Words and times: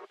Hej 0.00 0.08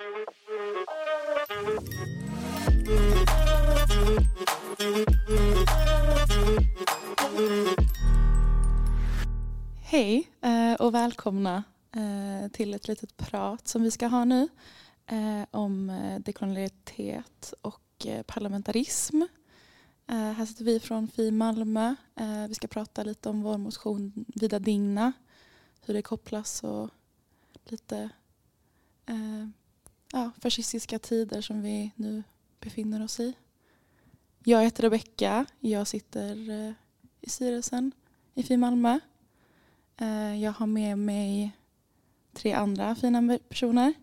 eh, 10.42 10.74
och 10.74 10.94
välkomna 10.94 11.64
eh, 11.92 12.52
till 12.52 12.74
ett 12.74 12.88
litet 12.88 13.18
prat 13.18 13.68
som 13.68 13.84
vi 13.84 13.92
ska 13.92 14.08
ha 14.08 14.26
nu 14.26 14.48
eh, 15.06 15.44
om 15.52 15.92
dekolonialitet 16.26 17.54
och 17.62 18.08
parlamentarism. 18.26 19.22
Här 20.08 20.46
sitter 20.46 20.66
vi 20.66 20.80
från 20.80 21.08
FI 21.08 21.32
Malmö. 21.32 21.96
Vi 22.48 22.56
ska 22.56 22.68
prata 22.68 23.04
lite 23.04 23.30
om 23.30 23.42
vår 23.42 23.58
motion 23.58 24.26
Vida 24.36 24.60
Digna, 24.60 25.14
hur 25.86 25.94
det 25.94 26.02
kopplas 26.02 26.64
och 26.64 26.90
lite 27.66 28.10
ja, 30.12 30.32
fascistiska 30.42 31.00
tider 31.00 31.42
som 31.42 31.62
vi 31.62 31.92
nu 31.96 32.24
befinner 32.60 33.04
oss 33.04 33.20
i. 33.20 33.34
Jag 34.44 34.64
heter 34.64 34.84
Rebecka. 34.84 35.46
Jag 35.60 35.88
sitter 35.88 36.50
eh, 36.50 36.74
i 37.22 37.30
styrelsen 37.30 37.92
i 38.34 38.44
FI 38.44 38.58
Malmö. 38.58 39.00
Eh, 39.98 40.44
jag 40.44 40.52
har 40.52 40.68
med 40.68 40.98
mig 40.98 41.52
tre 42.34 42.54
andra 42.54 42.96
fina 42.96 43.40
personer. 43.50 43.94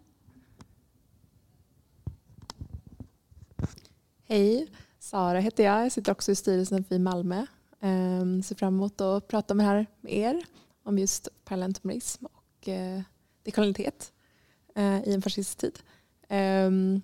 Hej, 4.24 4.68
Sara 4.98 5.40
heter 5.40 5.64
jag. 5.64 5.84
Jag 5.84 5.92
sitter 5.92 6.12
också 6.12 6.32
i 6.32 6.34
styrelsen 6.34 6.84
för 6.84 6.98
Malmö. 6.98 7.46
Ehm, 7.80 8.42
ser 8.42 8.54
fram 8.54 8.74
emot 8.74 9.00
att 9.00 9.28
prata 9.28 9.54
med, 9.54 9.66
här 9.66 9.86
med 10.00 10.12
er 10.12 10.44
om 10.82 10.98
just 10.98 11.28
parlamentarism 11.44 12.26
och 12.26 12.68
eh, 12.68 12.96
uh, 12.96 13.02
dekolonitet 13.42 14.12
i 15.04 15.14
en 15.14 15.22
fascistisk 15.22 15.58
tid. 15.58 15.78
Um, 16.28 17.02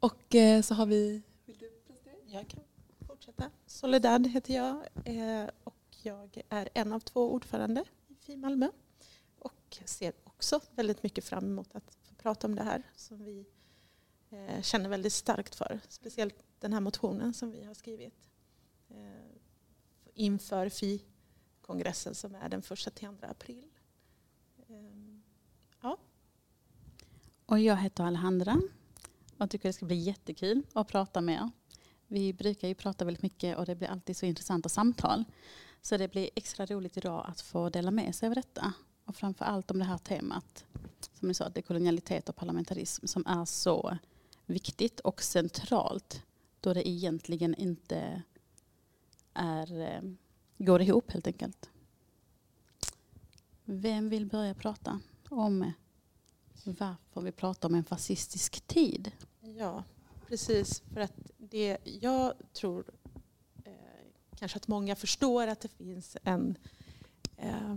och 0.00 0.34
eh, 0.34 0.62
så 0.62 0.74
har 0.74 0.86
vi... 0.86 1.22
Vill 1.44 1.58
du 1.58 1.70
presentera? 1.86 2.14
Jag 2.26 2.48
kan 2.48 2.60
fortsätta. 3.06 3.50
Soledad 3.66 4.26
heter 4.26 4.54
jag 4.54 4.76
eh, 5.04 5.50
och 5.64 5.76
jag 6.02 6.42
är 6.48 6.68
en 6.74 6.92
av 6.92 7.00
två 7.00 7.32
ordförande 7.32 7.84
i 8.08 8.14
FI 8.14 8.36
Malmö 8.36 8.68
och 9.38 9.78
ser 9.84 10.12
också 10.24 10.60
väldigt 10.70 11.02
mycket 11.02 11.24
fram 11.24 11.44
emot 11.44 11.74
att 11.74 11.98
få 12.02 12.14
prata 12.14 12.46
om 12.46 12.54
det 12.54 12.62
här 12.62 12.82
som 12.94 13.24
vi 13.24 13.46
eh, 14.30 14.62
känner 14.62 14.88
väldigt 14.88 15.12
starkt 15.12 15.54
för. 15.54 15.80
Speciellt 15.88 16.44
den 16.60 16.72
här 16.72 16.80
motionen 16.80 17.34
som 17.34 17.50
vi 17.50 17.64
har 17.64 17.74
skrivit 17.74 18.30
eh, 18.88 19.36
inför 20.14 20.68
FI-kongressen 20.68 22.14
som 22.14 22.34
är 22.34 22.48
den 22.48 22.62
första 22.62 22.90
till 22.90 23.08
andra 23.08 23.28
april. 23.28 23.70
Ehm, 24.68 25.22
ja. 25.80 25.98
Och 27.46 27.60
jag 27.60 27.76
heter 27.76 28.04
Alejandra 28.04 28.60
och 29.38 29.50
tycker 29.50 29.68
det 29.68 29.72
ska 29.72 29.86
bli 29.86 29.96
jättekul 29.96 30.62
att 30.72 30.88
prata 30.88 31.20
med 31.20 31.34
er. 31.34 31.50
Vi 32.06 32.32
brukar 32.32 32.68
ju 32.68 32.74
prata 32.74 33.04
väldigt 33.04 33.22
mycket 33.22 33.58
och 33.58 33.66
det 33.66 33.74
blir 33.74 33.88
alltid 33.88 34.16
så 34.16 34.26
intressanta 34.26 34.68
samtal. 34.68 35.24
Så 35.82 35.96
det 35.96 36.08
blir 36.08 36.30
extra 36.34 36.66
roligt 36.66 36.96
idag 36.96 37.26
att 37.28 37.40
få 37.40 37.68
dela 37.68 37.90
med 37.90 38.14
sig 38.14 38.28
av 38.28 38.34
detta. 38.34 38.72
Och 39.04 39.16
framför 39.16 39.44
allt 39.44 39.70
om 39.70 39.78
det 39.78 39.84
här 39.84 39.98
temat, 39.98 40.64
som 41.12 41.28
ni 41.28 41.34
sa, 41.34 41.48
dekolonialitet 41.48 42.28
och 42.28 42.36
parlamentarism, 42.36 43.06
som 43.06 43.26
är 43.26 43.44
så 43.44 43.98
viktigt 44.46 45.00
och 45.00 45.22
centralt 45.22 46.22
då 46.60 46.74
det 46.74 46.88
egentligen 46.88 47.54
inte 47.54 48.22
är, 49.34 49.80
eh, 49.80 50.02
går 50.58 50.82
ihop 50.82 51.10
helt 51.10 51.26
enkelt. 51.26 51.70
Vem 53.64 54.08
vill 54.08 54.26
börja 54.26 54.54
prata 54.54 55.00
om 55.28 55.72
varför 56.64 57.20
vi 57.20 57.32
pratar 57.32 57.68
om 57.68 57.74
en 57.74 57.84
fascistisk 57.84 58.66
tid? 58.66 59.12
Ja, 59.40 59.84
precis. 60.28 60.82
För 60.92 61.00
att 61.00 61.30
det 61.38 61.78
jag 61.84 62.34
tror 62.52 62.84
eh, 63.64 63.72
kanske 64.36 64.56
att 64.56 64.68
många 64.68 64.96
förstår 64.96 65.46
att 65.46 65.60
det 65.60 65.68
finns 65.68 66.16
en, 66.22 66.58
eh, 67.36 67.76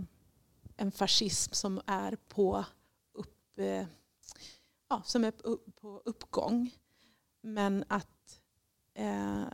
en 0.76 0.92
fascism 0.92 1.52
som 1.52 1.80
är 1.86 2.16
på, 2.28 2.64
upp, 3.12 3.58
eh, 3.58 3.86
ja, 4.88 5.02
som 5.04 5.24
är 5.24 5.30
på 5.70 6.02
uppgång. 6.04 6.70
Men 7.40 7.84
att 7.88 8.40
eh, 8.94 9.44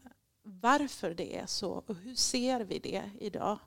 varför 0.42 1.14
det 1.14 1.38
är 1.38 1.46
så 1.46 1.70
och 1.72 1.96
hur 1.96 2.14
ser 2.14 2.60
vi 2.60 2.78
det 2.78 3.10
idag? 3.20 3.58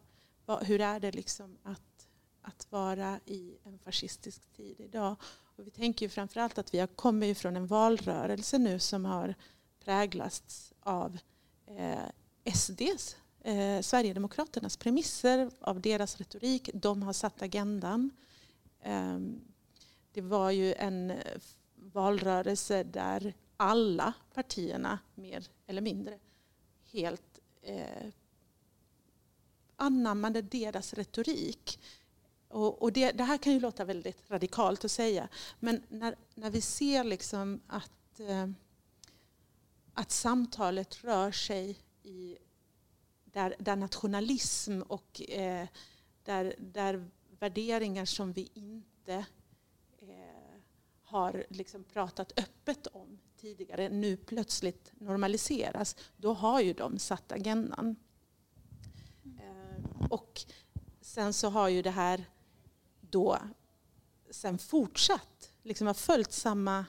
Hur 0.62 0.82
är 0.82 1.00
det 1.00 1.12
liksom 1.12 1.58
att, 1.64 2.10
att 2.42 2.72
vara 2.72 3.20
i 3.26 3.58
en 3.64 3.80
fascistisk 3.80 4.52
tid 4.52 4.80
idag? 4.80 5.16
Och 5.60 5.68
vi 5.68 5.72
tänker 5.72 6.06
ju 6.06 6.10
framförallt 6.10 6.58
att 6.58 6.74
vi 6.74 6.80
har 6.80 6.88
kommit 6.88 7.38
från 7.38 7.56
en 7.56 7.68
valrörelse 7.68 8.58
nu 8.58 8.80
som 8.80 9.06
har 9.06 9.36
präglats 9.84 10.74
av 10.80 11.18
eh, 11.66 12.54
SDs 12.54 13.18
eh, 13.42 13.82
Sverigedemokraternas 13.82 14.78
premisser, 14.78 15.52
av 15.62 15.82
deras 15.82 16.18
retorik. 16.18 16.70
De 16.74 17.04
har 17.04 17.14
satt 17.14 17.42
agendan. 17.42 18.12
Eh, 18.82 19.20
det 20.12 20.22
var 20.22 20.52
ju 20.52 20.74
en 20.74 21.14
valrörelse 21.76 22.84
där 22.84 23.34
alla 23.58 24.14
partierna 24.34 25.00
mer 25.16 25.48
eller 25.68 25.82
mindre 25.82 26.20
helt 26.92 27.40
eh, 27.62 28.08
anammade 29.76 30.42
deras 30.42 30.94
retorik. 30.94 31.80
Och, 32.50 32.82
och 32.82 32.94
det, 32.94 33.12
det, 33.12 33.24
här 33.24 33.38
kan 33.38 33.54
ju 33.54 33.60
låta 33.60 33.86
väldigt 33.86 34.32
radikalt 34.32 34.86
att 34.86 34.92
säga, 34.92 35.28
men 35.60 35.84
när, 35.90 36.16
när 36.36 36.50
vi 36.50 36.62
ser 36.62 37.04
liksom 37.04 37.62
att, 37.68 38.20
eh, 38.20 38.48
att 39.94 40.12
samtalet 40.12 41.04
rör 41.04 41.32
sig 41.32 41.78
i 42.04 42.38
där, 43.24 43.56
där 43.60 43.76
nationalism 43.76 44.82
och 44.82 45.22
eh, 45.30 45.68
där, 46.24 46.56
där 46.58 47.10
värderingar 47.40 48.06
som 48.06 48.34
vi 48.34 48.50
inte 48.54 49.26
eh, 50.02 50.60
har 51.04 51.46
liksom 51.50 51.84
pratat 51.84 52.40
öppet 52.40 52.88
om 52.88 53.20
tidigare 53.38 53.90
nu 53.90 54.18
plötsligt 54.18 54.92
normaliseras, 54.94 55.96
då 56.18 56.34
har 56.34 56.62
ju 56.62 56.74
de 56.74 57.00
satt 57.00 57.32
agendan. 57.32 57.96
Eh, 59.40 60.06
och 60.10 60.42
sen 61.02 61.34
så 61.34 61.50
har 61.50 61.70
ju 61.70 61.82
det 61.82 61.92
här 61.92 62.26
då 63.10 63.40
sen 64.30 64.58
fortsatt, 64.58 65.54
liksom 65.64 65.88
har 65.88 65.94
följt 65.94 66.32
samma 66.32 66.86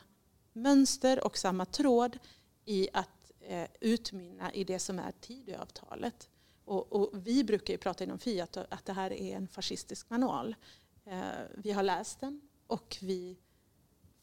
mönster 0.52 1.24
och 1.24 1.38
samma 1.38 1.64
tråd 1.64 2.18
i 2.64 2.88
att 2.92 3.32
eh, 3.40 3.68
utmynna 3.80 4.52
i 4.52 4.64
det 4.64 4.78
som 4.78 4.98
är 4.98 5.12
Tidöavtalet. 5.20 6.28
Och, 6.64 6.92
och, 6.92 7.10
vi 7.26 7.44
brukar 7.44 7.74
ju 7.74 7.78
prata 7.78 8.04
inom 8.04 8.18
Fiat 8.18 8.56
att 8.56 8.84
det 8.84 8.92
här 8.92 9.12
är 9.12 9.36
en 9.36 9.48
fascistisk 9.48 10.10
manual. 10.10 10.56
Eh, 11.04 11.20
vi 11.56 11.72
har 11.72 11.82
läst 11.82 12.20
den 12.20 12.40
och 12.66 12.96
vi 13.00 13.36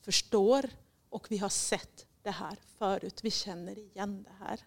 förstår 0.01 0.69
och 1.09 1.31
vi 1.31 1.37
har 1.37 1.49
sett 1.49 2.05
det 2.21 2.31
här 2.31 2.57
förut. 2.77 3.19
Vi 3.23 3.31
känner 3.31 3.77
igen 3.77 4.23
det 4.23 4.45
här. 4.45 4.59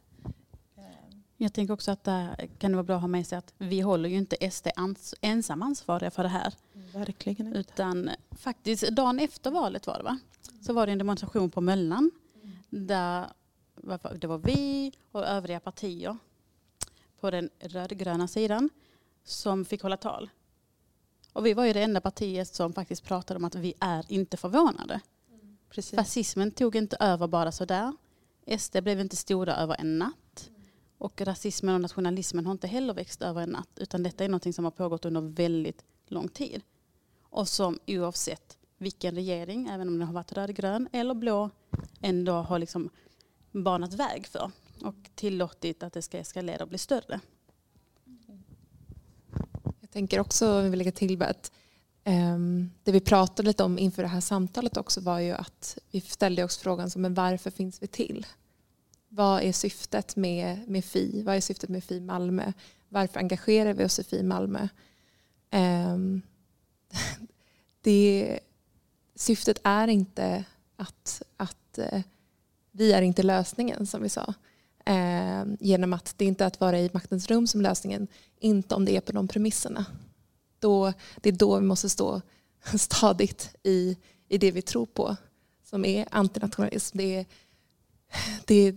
Eh, 0.77 1.10
jag 1.43 1.53
tänker 1.53 1.75
också 1.75 1.91
att 1.91 2.05
det 2.05 2.49
kan 2.59 2.73
vara 2.73 2.83
bra 2.83 2.97
att 2.97 3.01
ha 3.01 3.09
med 3.09 3.27
sig 3.27 3.39
att 3.39 3.55
vi 3.59 3.81
håller 3.81 4.09
ju 4.09 4.17
inte 4.17 4.51
SD 4.51 4.67
ensam 5.21 5.63
ansvariga 5.63 6.11
för 6.11 6.23
det 6.23 6.29
här. 6.29 6.55
Verkligen 6.93 7.47
inte. 7.47 7.59
Utan 7.59 8.11
faktiskt 8.31 8.89
dagen 8.89 9.19
efter 9.19 9.51
valet 9.51 9.87
var 9.87 9.99
det 9.99 10.03
va? 10.03 10.19
Så 10.63 10.73
var 10.73 10.87
det 10.87 10.93
en 10.93 10.99
demonstration 10.99 11.51
på 11.51 11.61
Möllan. 11.61 12.11
Där 12.71 13.27
det 14.15 14.27
var 14.27 14.39
vi 14.39 14.93
och 15.13 15.27
övriga 15.27 15.61
partier 15.61 16.17
på 17.21 17.31
den 17.31 17.51
rödgröna 17.59 18.29
sidan 18.29 18.71
som 19.25 19.65
fick 19.65 19.83
hålla 19.83 19.97
tal. 19.97 20.31
Och 21.33 21.47
vi 21.47 21.55
var 21.55 21.65
ju 21.65 21.73
det 21.73 21.83
enda 21.83 22.01
partiet 22.01 22.55
som 22.55 22.73
faktiskt 22.73 23.05
pratade 23.05 23.39
om 23.39 23.45
att 23.45 23.55
vi 23.55 23.75
är 23.81 24.05
inte 24.09 24.37
förvånade. 24.37 25.01
Mm. 25.31 25.57
Fascismen 25.97 26.51
tog 26.51 26.77
inte 26.77 26.97
över 27.01 27.27
bara 27.27 27.53
sådär. 27.53 27.93
SD 28.59 28.83
blev 28.83 29.01
inte 29.01 29.17
stora 29.17 29.57
över 29.57 29.77
en 29.79 29.99
natt. 29.99 30.15
Och 31.01 31.21
rasismen 31.21 31.75
och 31.75 31.81
nationalismen 31.81 32.47
har 32.47 32.53
inte 32.53 32.67
heller 32.67 32.95
växt 32.95 33.23
över 33.23 33.43
en 33.43 33.49
natt. 33.49 33.69
Utan 33.77 34.03
detta 34.03 34.25
är 34.25 34.29
något 34.29 34.55
som 34.55 34.65
har 34.65 34.71
pågått 34.71 35.05
under 35.05 35.21
väldigt 35.21 35.85
lång 36.07 36.29
tid. 36.29 36.63
Och 37.23 37.49
som 37.49 37.79
oavsett 37.87 38.59
vilken 38.79 39.15
regering, 39.15 39.69
även 39.69 39.89
om 39.89 39.99
den 39.99 40.07
har 40.07 40.15
varit 40.15 40.33
rödgrön 40.33 40.89
eller 40.93 41.15
blå, 41.15 41.51
ändå 42.01 42.33
har 42.33 42.59
liksom 42.59 42.91
banat 43.51 43.95
väg 43.95 44.27
för 44.27 44.51
och 44.83 45.11
tillåtit 45.15 45.83
att 45.83 45.93
det 45.93 46.03
ska 46.03 46.19
eskalera 46.19 46.63
och 46.63 46.69
bli 46.69 46.79
större. 46.79 47.21
Jag 49.81 49.91
tänker 49.91 50.21
också, 50.21 50.57
om 50.57 50.65
vi 50.65 50.71
vill 50.71 50.79
lägga 50.79 50.93
till 50.93 51.23
att 51.23 51.53
um, 52.05 52.71
det 52.83 52.93
vi 52.93 53.01
pratade 53.01 53.49
lite 53.49 53.65
om 53.65 53.79
inför 53.79 54.03
det 54.03 54.09
här 54.09 54.21
samtalet 54.21 54.77
också 54.77 55.01
var 55.01 55.19
ju 55.19 55.33
att 55.33 55.79
vi 55.91 56.01
ställde 56.01 56.45
oss 56.45 56.59
frågan 56.59 56.91
som, 56.91 57.03
men 57.03 57.15
varför 57.15 57.51
finns 57.51 57.83
vi 57.83 57.87
till? 57.87 58.27
Vad 59.13 59.43
är 59.43 59.53
syftet 59.53 60.17
med, 60.17 60.69
med 60.69 60.85
FI? 60.85 61.23
Vad 61.23 61.37
är 61.37 61.41
syftet 61.41 61.71
med 61.71 61.85
FI 61.85 62.01
Malmö? 62.01 62.53
Varför 62.89 63.21
engagerar 63.21 63.75
vi 63.75 63.85
oss 63.85 63.99
i 63.99 64.05
FI 64.05 64.23
Malmö? 64.23 64.69
Um, 65.53 66.23
det 67.81 68.41
syftet 69.15 69.61
är 69.65 69.89
inte 69.89 70.45
att, 70.77 71.23
att 71.37 71.79
uh, 71.79 72.01
vi 72.71 72.93
är 72.93 73.03
inte 73.03 73.23
lösningen 73.23 73.87
som 73.87 74.03
vi 74.03 74.09
sa. 74.09 74.35
Eh, 74.87 75.45
genom 75.61 75.93
att 75.93 76.15
det 76.17 76.25
inte 76.25 76.45
är 76.45 76.47
att 76.47 76.61
vara 76.61 76.79
i 76.79 76.91
maktens 76.93 77.27
rum 77.27 77.47
som 77.47 77.61
lösningen, 77.61 78.09
inte 78.41 78.75
om 78.75 78.85
det 78.85 78.97
är 78.97 79.01
på 79.01 79.13
de 79.13 79.29
premisserna. 79.29 79.87
Då, 80.59 80.93
det 81.21 81.29
är 81.29 81.33
då 81.33 81.59
vi 81.59 81.67
måste 81.67 81.89
stå 81.89 82.21
stadigt 82.79 83.57
i, 83.63 83.97
i 84.29 84.39
det 84.39 84.51
vi 84.51 84.63
tror 84.63 84.87
på 84.87 85.17
som 85.65 85.85
är 85.85 86.09
antinationalism. 86.11 86.99
Det 86.99 87.17
är, 87.17 87.27
det 88.45 88.55
är, 88.55 88.77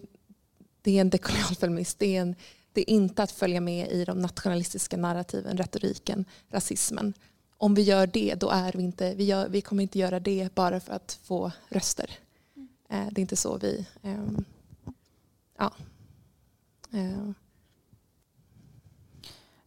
det 0.84 0.98
är 0.98 1.02
en 1.02 1.10
dekolonial 1.10 1.56
feminism. 1.56 1.98
Det 2.00 2.18
är, 2.18 2.22
en, 2.22 2.36
det 2.74 2.82
är 2.82 2.90
inte 2.90 3.24
att 3.24 3.32
följa 3.32 3.62
med 3.62 3.92
i 3.92 4.06
de 4.06 4.20
nationalistiska 4.20 4.98
narrativen, 4.98 5.58
retoriken, 5.58 6.26
rasismen. 6.50 7.14
Om 7.58 7.76
vi 7.76 7.82
gör 7.82 8.08
det, 8.08 8.36
då 8.36 8.50
är 8.50 8.74
vi 8.74 8.84
inte, 8.84 9.16
vi, 9.16 9.24
gör, 9.24 9.50
vi 9.50 9.62
kommer 9.62 9.84
inte 9.84 10.00
göra 10.00 10.20
det 10.20 10.56
bara 10.56 10.80
för 10.80 10.94
att 10.94 11.20
få 11.24 11.52
röster. 11.70 12.10
Eh, 12.90 13.08
det 13.12 13.20
är 13.20 13.22
inte 13.22 13.36
så 13.36 13.58
vi... 13.58 13.86
Ehm, 14.02 14.46
ja. 15.58 15.74
Eh. 16.94 17.30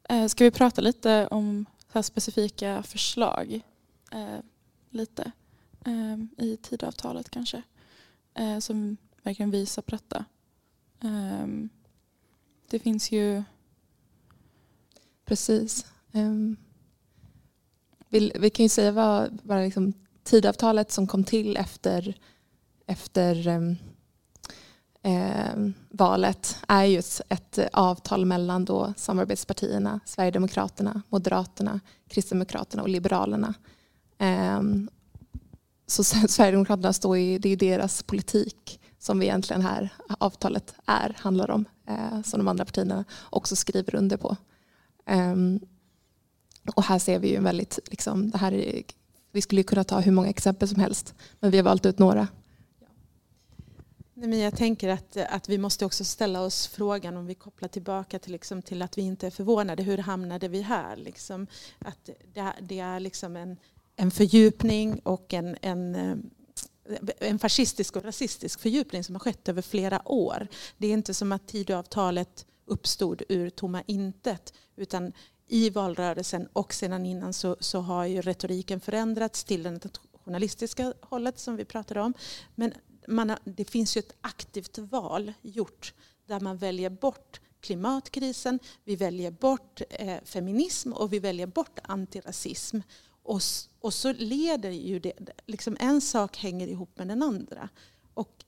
Eh, 0.09 0.27
ska 0.27 0.45
vi 0.45 0.51
prata 0.51 0.81
lite 0.81 1.27
om 1.27 1.67
så 1.93 2.03
specifika 2.03 2.83
förslag? 2.83 3.61
Eh, 4.13 4.39
lite 4.91 5.33
eh, 5.87 6.45
i 6.45 6.57
tidavtalet 6.63 7.31
kanske. 7.31 7.63
Eh, 8.35 8.59
som 8.59 8.97
verkligen 9.23 9.51
visar 9.51 9.83
på 9.83 9.91
detta. 9.91 10.25
Um, 11.01 11.69
det 12.71 12.79
finns 12.79 13.13
ju... 13.13 13.43
Precis. 15.25 15.87
Um, 16.13 16.57
vi, 18.09 18.33
vi, 18.35 18.51
kan 18.51 18.65
ju 18.65 18.69
säga 18.69 18.93
vad, 18.93 19.39
vad 19.43 19.65
liksom, 19.65 19.93
tidavtalet 20.25 20.93
som 20.93 21.07
kom 21.07 21.25
till 21.25 21.57
efter, 21.57 22.15
efter 22.87 23.49
um, 23.49 23.77
eh, 25.03 25.71
valet 25.89 26.59
är 26.69 26.85
ju 26.85 26.99
ett 27.29 27.59
avtal 27.73 28.27
mellan 28.27 28.65
då 28.65 28.95
samarbetspartierna, 28.97 30.01
Sverigedemokraterna, 30.05 31.03
Moderaterna, 31.09 31.81
Kristdemokraterna 32.09 32.83
och 32.83 32.89
Liberalerna. 32.89 33.55
Eh, 34.19 34.63
så 35.87 36.05
Sverigedemokraterna 36.29 36.93
står 36.93 37.19
i, 37.19 37.39
det 37.39 37.49
är 37.49 37.57
deras 37.57 38.03
politik 38.03 38.81
som 39.07 39.19
vi 39.19 39.27
egentligen 39.27 39.63
här 39.63 39.89
avtalet 40.19 40.75
är, 40.87 41.17
handlar 41.19 41.51
om, 41.51 41.65
eh, 41.89 42.23
som 42.23 42.41
de 42.41 42.49
andra 42.49 42.65
partierna 42.65 43.05
också 43.31 43.57
skriver 43.57 43.95
under 43.95 44.17
på. 44.17 44.37
Um, 45.11 45.61
och 46.75 46.83
här 46.83 46.99
ser 46.99 47.19
vi 47.19 47.29
ju 47.31 47.41
väldigt, 47.41 47.79
liksom, 47.91 48.31
det 48.31 48.39
här 48.39 48.53
är, 48.53 48.83
vi 49.33 49.43
skulle 49.43 49.63
kunna 49.63 49.85
ta 49.85 50.01
hur 50.01 50.13
många 50.13 50.29
exempel 50.29 50.69
som 50.69 50.81
helst, 50.81 51.15
men 51.41 51.51
vi 51.51 51.57
har 51.57 51.65
valt 51.65 51.87
ut 51.87 51.99
några. 51.99 52.29
Nej, 54.15 54.29
men 54.29 54.39
jag 54.39 54.57
tänker 54.57 54.89
att, 54.89 55.17
att 55.17 55.49
vi 55.49 55.59
måste 55.59 55.85
också 55.85 56.05
ställa 56.05 56.41
oss 56.41 56.67
frågan 56.67 57.17
om 57.17 57.27
vi 57.27 57.35
kopplar 57.35 57.69
tillbaka 57.69 58.19
till, 58.19 58.33
liksom, 58.33 58.63
till 58.63 58.83
att 58.83 58.99
vi 58.99 59.03
inte 59.03 59.27
är 59.27 59.31
förvånade. 59.31 59.83
Hur 59.83 59.99
hamnade 59.99 60.49
vi 60.49 60.63
här? 60.63 60.97
Liksom, 60.97 61.47
att 61.79 62.11
det, 62.35 62.53
det 62.61 62.79
är 62.79 63.01
liksom 63.01 63.37
en, 63.37 63.57
en 63.97 64.11
fördjupning 64.11 65.01
och 65.05 65.35
en, 65.35 65.57
en 65.63 65.95
eh, 65.95 66.17
en 67.19 67.39
fascistisk 67.39 67.97
och 67.97 68.05
rasistisk 68.05 68.61
fördjupning 68.61 69.05
som 69.05 69.15
har 69.15 69.21
skett 69.21 69.49
över 69.49 69.63
flera 69.63 70.09
år. 70.09 70.49
Det 70.79 70.87
är 70.87 70.93
inte 70.93 71.15
som 71.15 71.33
att 71.33 71.49
Tidöavtalet 71.49 72.47
uppstod 72.67 73.23
ur 73.29 73.51
tomma 73.51 73.83
intet 73.87 74.55
utan 74.77 75.13
i 75.49 75.71
valrörelsen 75.71 76.49
och 76.53 76.75
sedan 76.75 77.07
innan 77.07 77.33
så, 77.33 77.57
så 77.61 77.81
har 77.81 78.05
ju 78.05 78.23
retoriken 78.23 78.81
förändrats 78.81 79.45
till 79.45 79.63
det 79.63 79.89
journalistiska 80.25 80.95
hållet 81.01 81.39
som 81.39 81.57
vi 81.57 81.65
pratade 81.65 82.01
om. 82.01 82.15
Men 82.55 82.73
man 83.09 83.31
har, 83.31 83.39
det 83.45 83.65
finns 83.65 83.97
ju 83.97 83.99
ett 83.99 84.17
aktivt 84.21 84.79
val 84.79 85.33
gjort 85.43 85.95
där 86.27 86.41
man 86.41 86.57
väljer 86.57 86.91
bort 86.91 87.41
klimatkrisen, 87.61 88.59
vi 88.85 88.97
väljer 88.97 89.31
bort 89.31 89.81
eh, 89.91 90.17
feminism 90.25 90.93
och 90.93 91.13
vi 91.13 91.19
väljer 91.19 91.47
bort 91.47 91.79
antirasism. 91.83 92.81
Och, 93.27 93.41
och 93.81 93.95
så 93.95 94.13
leder 94.13 94.71
ju 94.71 94.99
det, 94.99 95.13
liksom 95.47 95.77
en 95.81 96.01
sak 96.01 96.37
hänger 96.37 96.69
ihop 96.69 96.99
med 96.99 97.09
den 97.09 97.23
andra. 97.23 97.69
Och 98.15 98.45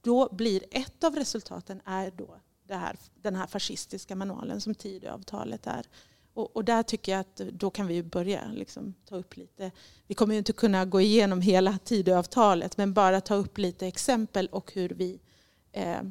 då 0.00 0.28
blir 0.32 0.64
ett 0.70 1.04
av 1.04 1.16
resultaten 1.16 1.80
är 1.84 2.10
då 2.10 2.40
det 2.66 2.74
här, 2.74 2.96
den 3.14 3.36
här 3.36 3.46
fascistiska 3.46 4.16
manualen 4.16 4.60
som 4.60 4.74
Tidöavtalet 4.74 5.66
är. 5.66 5.86
Och, 6.34 6.56
och, 6.56 6.64
där 6.64 6.82
tycker 6.82 7.12
jag 7.12 7.20
att 7.20 7.36
då 7.36 7.70
kan 7.70 7.86
vi 7.86 8.02
börja 8.02 8.48
liksom, 8.52 8.94
ta 9.04 9.16
upp 9.16 9.36
lite. 9.36 9.70
Vi 10.06 10.14
kommer 10.14 10.34
ju 10.34 10.38
inte 10.38 10.52
kunna 10.52 10.84
gå 10.84 11.00
igenom 11.00 11.40
hela 11.40 11.78
Tidöavtalet 11.78 12.76
men 12.76 12.92
bara 12.92 13.20
ta 13.20 13.34
upp 13.34 13.58
lite 13.58 13.86
exempel 13.86 14.46
och 14.46 14.72
hur 14.72 14.88
vi 14.88 15.20
eh, 15.72 16.02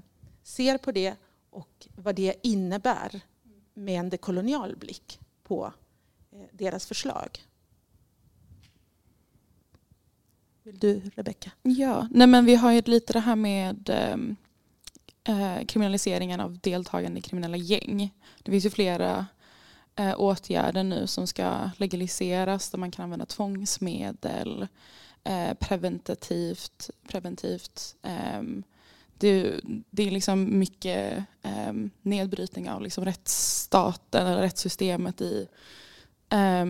ser 0.43 0.77
på 0.77 0.91
det 0.91 1.15
och 1.49 1.87
vad 1.95 2.15
det 2.15 2.35
innebär 2.43 3.21
med 3.73 3.99
en 3.99 4.09
dekolonial 4.09 4.75
blick 4.75 5.19
på 5.43 5.73
eh, 6.31 6.39
deras 6.51 6.85
förslag. 6.85 7.39
Vill 10.71 10.79
du 10.79 11.01
Rebecka? 11.15 11.51
Ja, 11.61 12.07
nej 12.11 12.27
men 12.27 12.45
vi 12.45 12.55
har 12.55 12.71
ju 12.71 12.81
lite 12.81 13.13
det 13.13 13.19
här 13.19 13.35
med 13.35 13.89
ehm, 13.89 14.35
eh, 15.23 15.65
kriminaliseringen 15.65 16.39
av 16.39 16.59
deltagande 16.59 17.19
i 17.19 17.21
kriminella 17.21 17.57
gäng. 17.57 18.13
Det 18.43 18.51
finns 18.51 18.65
ju 18.65 18.69
flera 18.69 19.25
eh, 19.95 20.13
åtgärder 20.17 20.83
nu 20.83 21.07
som 21.07 21.27
ska 21.27 21.69
legaliseras 21.77 22.69
där 22.69 22.77
man 22.77 22.91
kan 22.91 23.03
använda 23.03 23.25
tvångsmedel 23.25 24.67
eh, 25.23 25.53
preventivt. 25.53 26.89
preventivt 27.07 27.95
eh, 28.03 28.41
det, 29.17 29.59
det, 29.89 30.07
är 30.07 30.11
liksom 30.11 30.59
mycket 30.59 31.23
eh, 31.41 31.73
nedbrytning 32.01 32.69
av 32.69 32.81
liksom 32.81 33.05
rättsstaten 33.05 34.27
eller 34.27 34.41
rättssystemet 34.41 35.21
i 35.21 35.47
eh, 36.29 36.65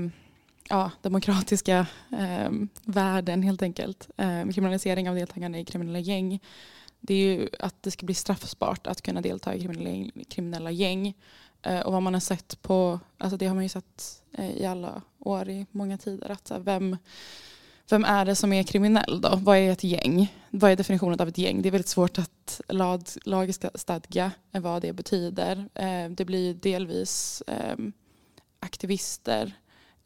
ja, 0.71 0.91
demokratiska 1.01 1.85
eh, 2.11 2.51
värden 2.85 3.43
helt 3.43 3.61
enkelt. 3.61 4.09
Eh, 4.17 4.49
kriminalisering 4.49 5.09
av 5.09 5.15
deltagande 5.15 5.59
i 5.59 5.65
kriminella 5.65 5.99
gäng. 5.99 6.39
Det 6.99 7.13
är 7.13 7.17
ju 7.17 7.49
att 7.59 7.83
det 7.83 7.91
ska 7.91 8.05
bli 8.05 8.15
straffbart 8.15 8.87
att 8.87 9.01
kunna 9.01 9.21
delta 9.21 9.55
i 9.55 9.59
kriminella, 9.59 10.11
kriminella 10.29 10.71
gäng. 10.71 11.13
Eh, 11.61 11.79
och 11.79 11.93
vad 11.93 12.03
man 12.03 12.13
har 12.13 12.21
sett 12.21 12.61
på, 12.61 12.99
alltså 13.17 13.37
det 13.37 13.47
har 13.47 13.55
man 13.55 13.63
ju 13.63 13.69
sett 13.69 14.23
eh, 14.31 14.51
i 14.51 14.65
alla 14.65 15.01
år 15.19 15.49
i 15.49 15.65
många 15.71 15.97
tider. 15.97 16.29
Att 16.29 16.47
så 16.47 16.53
här, 16.53 16.61
vem, 16.61 16.97
vem 17.89 18.05
är 18.05 18.25
det 18.25 18.35
som 18.35 18.53
är 18.53 18.63
kriminell 18.63 19.21
då? 19.21 19.35
Vad 19.35 19.57
är 19.57 19.71
ett 19.71 19.83
gäng? 19.83 20.33
Vad 20.49 20.71
är 20.71 20.75
definitionen 20.75 21.19
av 21.19 21.27
ett 21.27 21.37
gäng? 21.37 21.61
Det 21.61 21.69
är 21.69 21.71
väldigt 21.71 21.87
svårt 21.87 22.19
att 22.19 22.61
lag, 22.67 23.01
lagstadga 23.25 24.31
eh, 24.51 24.61
vad 24.61 24.81
det 24.81 24.93
betyder. 24.93 25.69
Eh, 25.73 26.09
det 26.09 26.25
blir 26.25 26.53
delvis 26.53 27.43
ehm, 27.47 27.93
aktivister 28.59 29.53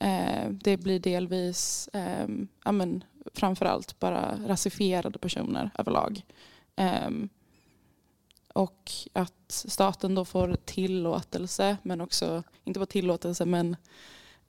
Eh, 0.05 0.49
det 0.49 0.77
blir 0.77 0.99
delvis 0.99 1.89
eh, 1.93 2.27
ja, 2.63 2.71
men 2.71 3.03
framförallt 3.33 3.99
bara 3.99 4.39
rasifierade 4.47 5.19
personer 5.19 5.69
överlag. 5.77 6.21
Eh, 6.75 7.09
och 8.53 8.91
att 9.13 9.51
staten 9.51 10.15
då 10.15 10.25
får 10.25 10.55
tillåtelse, 10.65 11.77
men 11.83 12.01
också, 12.01 12.43
inte 12.63 12.79
bara 12.79 12.85
tillåtelse, 12.85 13.45
men 13.45 13.75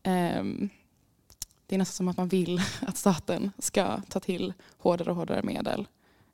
eh, 0.02 0.44
det 1.66 1.75
är 1.75 1.78
nästan 1.78 1.94
som 1.94 2.08
att 2.08 2.16
man 2.16 2.28
vill 2.28 2.60
att 2.80 2.96
staten 2.96 3.52
ska 3.58 4.00
ta 4.08 4.20
till 4.20 4.52
hårdare 4.78 5.10
och 5.10 5.16
hårdare 5.16 5.42
medel. 5.42 5.88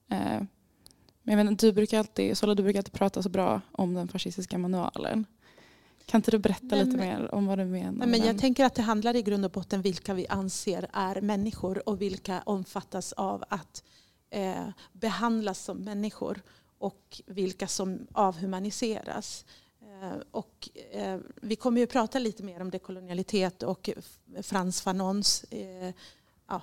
Eh, 0.09 0.43
men 1.23 1.39
jag 1.39 1.45
vet, 1.45 1.59
du 1.59 1.73
brukar 1.73 1.99
alltid, 1.99 2.39
Sola, 2.39 2.55
du 2.55 2.63
brukar 2.63 2.81
alltid 2.81 2.93
prata 2.93 3.23
så 3.23 3.29
bra 3.29 3.61
om 3.73 3.95
den 3.95 4.09
fascistiska 4.09 4.59
manualen. 4.59 5.27
Kan 6.07 6.19
inte 6.19 6.31
du 6.31 6.39
berätta 6.39 6.67
men, 6.67 6.85
lite 6.87 6.97
mer 6.97 7.35
om 7.35 7.47
vad 7.47 7.59
du 7.59 7.65
menar? 7.65 8.07
Men 8.07 8.25
jag 8.25 8.39
tänker 8.39 8.65
att 8.65 8.75
det 8.75 8.83
handlar 8.83 9.17
i 9.17 9.23
grund 9.23 9.45
och 9.45 9.51
botten 9.51 9.83
vilka 9.83 10.15
vi 10.15 10.27
anser 10.29 10.89
är 10.93 11.21
människor 11.21 11.89
och 11.89 12.03
vilka 12.03 12.43
omfattas 12.47 13.13
av 13.13 13.45
att 13.49 13.85
eh, 14.31 14.69
behandlas 14.93 15.59
som 15.65 15.79
människor 15.79 16.43
och 16.79 17.23
vilka 17.27 17.69
som 17.69 18.07
avhumaniseras. 18.13 19.45
Eh, 19.81 20.19
och, 20.31 20.69
eh, 20.91 21.19
vi 21.43 21.57
kommer 21.57 21.81
ju 21.81 21.87
prata 21.87 22.19
lite 22.19 22.43
mer 22.43 22.61
om 22.61 22.71
dekolonialitet 22.71 23.63
och 23.63 23.91
Frans 24.43 24.83
Fanons 24.83 25.45
eh, 25.45 25.95
ja, 26.49 26.63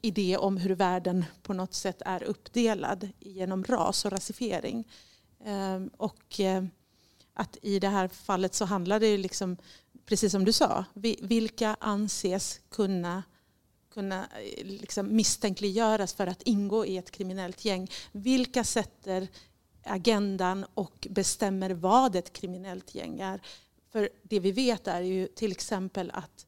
idé 0.00 0.36
om 0.36 0.56
hur 0.56 0.74
världen 0.74 1.24
på 1.42 1.52
något 1.52 1.74
sätt 1.74 2.02
är 2.06 2.22
uppdelad 2.22 3.08
genom 3.20 3.64
ras 3.64 4.04
och 4.04 4.12
rasifiering. 4.12 4.84
Ehm, 5.44 5.88
och 5.96 6.40
eh, 6.40 6.64
att 7.34 7.56
i 7.62 7.78
det 7.78 7.88
här 7.88 8.08
fallet 8.08 8.54
så 8.54 8.64
handlar 8.64 9.00
det 9.00 9.06
ju 9.06 9.18
liksom, 9.18 9.56
precis 10.06 10.32
som 10.32 10.44
du 10.44 10.52
sa, 10.52 10.84
vilka 11.20 11.76
anses 11.80 12.60
kunna 12.68 13.22
kunna 13.94 14.26
eh, 14.26 14.66
liksom 14.66 15.16
misstänkliggöras 15.16 16.14
för 16.14 16.26
att 16.26 16.42
ingå 16.42 16.86
i 16.86 16.96
ett 16.96 17.10
kriminellt 17.10 17.64
gäng. 17.64 17.90
Vilka 18.12 18.64
sätter 18.64 19.28
agendan 19.82 20.66
och 20.74 21.06
bestämmer 21.10 21.70
vad 21.70 22.16
ett 22.16 22.32
kriminellt 22.32 22.94
gäng 22.94 23.20
är? 23.20 23.40
För 23.92 24.08
det 24.22 24.40
vi 24.40 24.52
vet 24.52 24.86
är 24.88 25.00
ju 25.00 25.26
till 25.26 25.52
exempel 25.52 26.10
att 26.14 26.46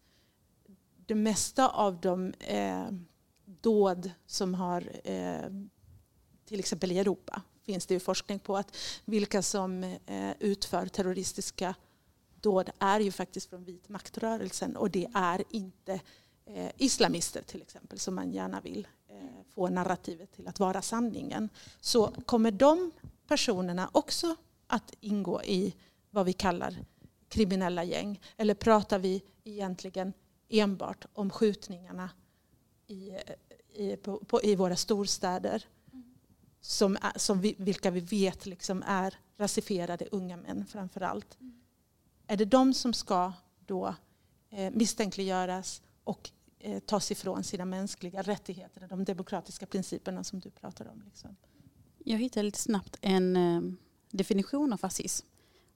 det 1.07 1.15
mesta 1.15 1.69
av 1.69 2.01
de 2.01 2.35
eh, 2.41 2.87
dåd 3.45 4.11
som 4.27 4.55
har 4.55 4.91
eh, 5.05 5.51
till 6.45 6.59
exempel 6.59 6.93
i 6.93 6.99
Europa 6.99 7.43
finns 7.67 7.87
det 7.87 7.95
ju 7.95 8.01
forskning 8.01 8.39
på 8.39 8.57
att 8.57 8.77
vilka 9.05 9.43
som 9.43 9.85
eh, 9.85 10.33
utför 10.41 10.87
terroristiska 10.87 11.75
dåd 12.41 12.71
är 12.79 13.01
ju 13.01 13.13
faktiskt 13.13 13.51
från 13.51 13.65
vit 13.65 13.89
maktrörelsen 13.89 14.77
och 14.77 14.91
det 14.91 15.09
är 15.15 15.45
inte 15.51 16.01
eh, 16.47 16.71
islamister 16.77 17.43
till 17.43 17.63
exempel 17.63 17.99
som 17.99 18.15
man 18.15 18.33
gärna 18.33 18.61
vill 18.61 18.89
eh, 19.09 19.17
få 19.55 19.69
narrativet 19.69 20.33
till 20.33 20.49
att 20.49 20.61
vara 20.61 20.83
sanningen. 20.83 21.49
Så 21.81 22.07
kommer 22.27 22.51
de 22.51 22.91
personerna 23.29 23.91
också 23.93 24.37
att 24.67 24.93
ingå 25.01 25.43
i 25.43 25.75
vad 26.11 26.27
vi 26.27 26.33
kallar 26.33 26.77
kriminella 27.29 27.85
gäng? 27.85 28.21
Eller 28.37 28.55
pratar 28.55 28.99
vi 28.99 29.23
egentligen 29.45 30.13
enbart 30.49 31.07
om 31.13 31.31
skjutningarna 31.31 32.11
i, 32.87 33.17
i, 33.73 33.97
på, 33.97 34.19
på, 34.19 34.43
i 34.43 34.55
våra 34.55 34.77
storstäder? 34.77 35.67
Som, 36.67 36.97
är, 37.03 37.19
som 37.19 37.41
vi, 37.41 37.55
vilka 37.59 37.91
vi 37.91 38.01
vet 38.01 38.47
liksom 38.47 38.83
är 38.87 39.15
rasifierade 39.37 40.09
unga 40.13 40.37
män 40.37 40.67
framför 40.67 41.01
allt. 41.01 41.41
Mm. 41.41 41.61
Är 42.27 42.37
det 42.37 42.45
de 42.45 42.75
som 42.75 42.93
ska 42.93 43.33
då 43.67 43.95
eh, 44.51 44.73
misstänkliggöras 44.73 45.83
och 46.05 46.31
eh, 46.59 46.79
tas 46.79 47.11
ifrån 47.11 47.45
sina 47.45 47.65
mänskliga 47.65 48.23
rättigheter, 48.23 48.87
de 48.89 49.05
demokratiska 49.05 49.67
principerna 49.67 50.25
som 50.25 50.41
du 50.41 50.51
pratar 50.51 50.89
om? 50.89 51.03
Liksom? 51.05 51.37
Jag 52.05 52.19
hittade 52.19 52.43
lite 52.43 52.59
snabbt 52.59 52.99
en 53.01 53.37
eh, 53.37 53.61
definition 54.11 54.73
av 54.73 54.77
fascism. 54.77 55.27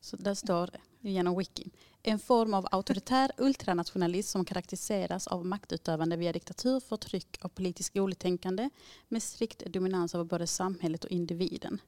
Så 0.00 0.16
där 0.16 0.34
står 0.34 0.70
genom 1.00 1.38
wiki. 1.38 1.70
En 2.02 2.18
form 2.18 2.54
av 2.54 2.66
auktoritär 2.70 3.32
ultranationalism 3.38 4.32
som 4.32 4.44
karaktäriseras 4.44 5.26
av 5.26 5.46
maktutövande 5.46 6.16
via 6.16 6.32
diktatur, 6.32 6.80
förtryck 6.80 7.38
och 7.44 7.54
politiskt 7.54 7.96
oliktänkande 7.96 8.70
med 9.08 9.22
strikt 9.22 9.66
dominans 9.66 10.14
över 10.14 10.24
både 10.24 10.46
samhället 10.46 11.04
och 11.04 11.10
individen. 11.10 11.80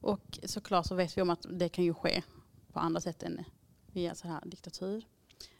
Och 0.00 0.38
såklart 0.44 0.86
så 0.86 0.94
vet 0.94 1.16
vi 1.18 1.22
om 1.22 1.30
att 1.30 1.46
det 1.50 1.68
kan 1.68 1.84
ju 1.84 1.94
ske 1.94 2.22
på 2.72 2.78
andra 2.78 3.00
sätt 3.00 3.22
än 3.22 3.44
via 3.86 4.14
så 4.14 4.28
här 4.28 4.40
diktatur. 4.44 5.06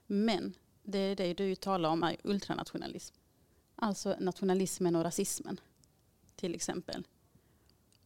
Men 0.07 0.55
det 0.83 0.99
är 0.99 1.17
det 1.17 1.35
du 1.35 1.55
talar 1.55 1.91
om 1.91 2.03
är 2.03 2.17
ultranationalism. 2.25 3.15
Alltså 3.77 4.17
nationalismen 4.21 4.97
och 4.97 5.03
rasismen 5.03 5.61
till 6.37 6.55
exempel. 6.55 7.05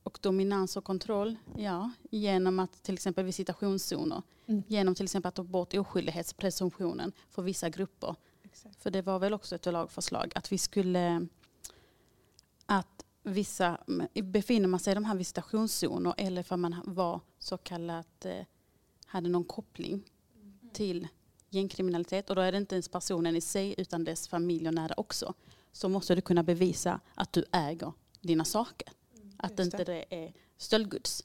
Och 0.03 0.19
dominans 0.23 0.77
och 0.77 0.85
kontroll, 0.85 1.37
ja, 1.57 1.91
genom 2.11 2.59
att 2.59 2.83
till 2.83 2.95
exempel 2.95 3.25
visitationszoner, 3.25 4.23
mm. 4.47 4.63
genom 4.67 4.95
till 4.95 5.05
exempel 5.05 5.29
att 5.29 5.35
ta 5.35 5.43
bort 5.43 5.75
oskyldighetspresumtionen 5.75 7.13
för 7.31 7.43
vissa 7.43 7.69
grupper. 7.69 8.17
Exakt. 8.43 8.83
För 8.83 8.91
det 8.91 9.03
var 9.03 9.19
väl 9.19 9.35
också 9.35 9.55
ett 9.55 9.67
lagförslag 9.67 10.33
att 10.35 10.53
vi 10.53 10.59
skulle, 10.59 11.27
att 12.67 13.05
vissa, 13.23 13.79
befinner 14.15 14.69
man 14.69 14.81
sig 14.81 14.91
i 14.91 14.95
de 14.95 15.05
här 15.05 15.15
visitationszoner 15.15 16.15
eller 16.17 16.43
för 16.43 16.57
man 16.57 16.83
var 16.85 17.21
så 17.39 17.59
kallat, 17.59 18.25
eh, 18.25 18.45
hade 19.07 19.29
någon 19.29 19.45
koppling 19.45 19.93
mm. 19.93 20.71
till 20.73 21.09
gängkriminalitet 21.51 22.31
och 22.31 22.37
då 22.37 22.43
är 22.43 22.53
det 22.53 22.59
inte 22.59 22.75
ens 22.75 22.89
personen 22.89 23.37
i 23.37 23.41
sig 23.41 23.75
utan 23.79 24.05
dess 24.05 24.29
familj 24.29 24.69
och 24.69 24.75
nära 24.75 24.95
också. 24.97 25.35
Så 25.73 25.89
måste 25.89 26.15
du 26.15 26.21
kunna 26.21 26.43
bevisa 26.43 27.01
att 27.15 27.33
du 27.33 27.45
äger 27.53 27.93
dina 28.21 28.45
saker. 28.45 28.89
Att 29.43 29.57
det 29.57 29.63
inte 29.63 29.85
det 29.85 30.15
är 30.15 30.33
stöldgods. 30.57 31.25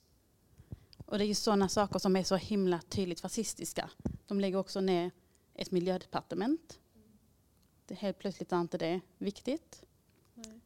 Och 1.06 1.18
det 1.18 1.24
är 1.24 1.28
ju 1.28 1.36
sådana 1.36 1.70
saker 1.70 2.00
som 2.00 2.16
är 2.16 2.24
så 2.24 2.36
himla 2.36 2.82
tydligt 2.90 3.20
fascistiska. 3.20 3.90
De 4.28 4.40
lägger 4.40 4.58
också 4.58 4.82
ner 4.82 5.12
ett 5.54 5.72
miljödepartement. 5.72 6.80
Det 7.86 7.94
är 7.94 7.98
helt 7.98 8.20
plötsligt 8.20 8.52
är 8.52 8.62
inte 8.62 8.78
det 8.78 9.02
viktigt. 9.18 9.84
Nej. 10.34 10.60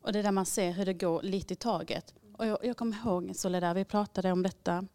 Och 0.00 0.12
det 0.12 0.18
är 0.18 0.22
där 0.22 0.32
man 0.32 0.46
ser 0.46 0.72
hur 0.72 0.86
det 0.86 0.94
går 0.94 1.22
lite 1.22 1.52
i 1.52 1.56
taget. 1.56 2.14
Och 2.32 2.46
jag, 2.46 2.64
jag 2.64 2.76
kommer 2.76 2.96
ihåg 2.96 3.36
Soledad, 3.36 3.76
vi 3.76 3.84
pratade 3.84 4.32
om 4.32 4.42
detta. 4.42 4.86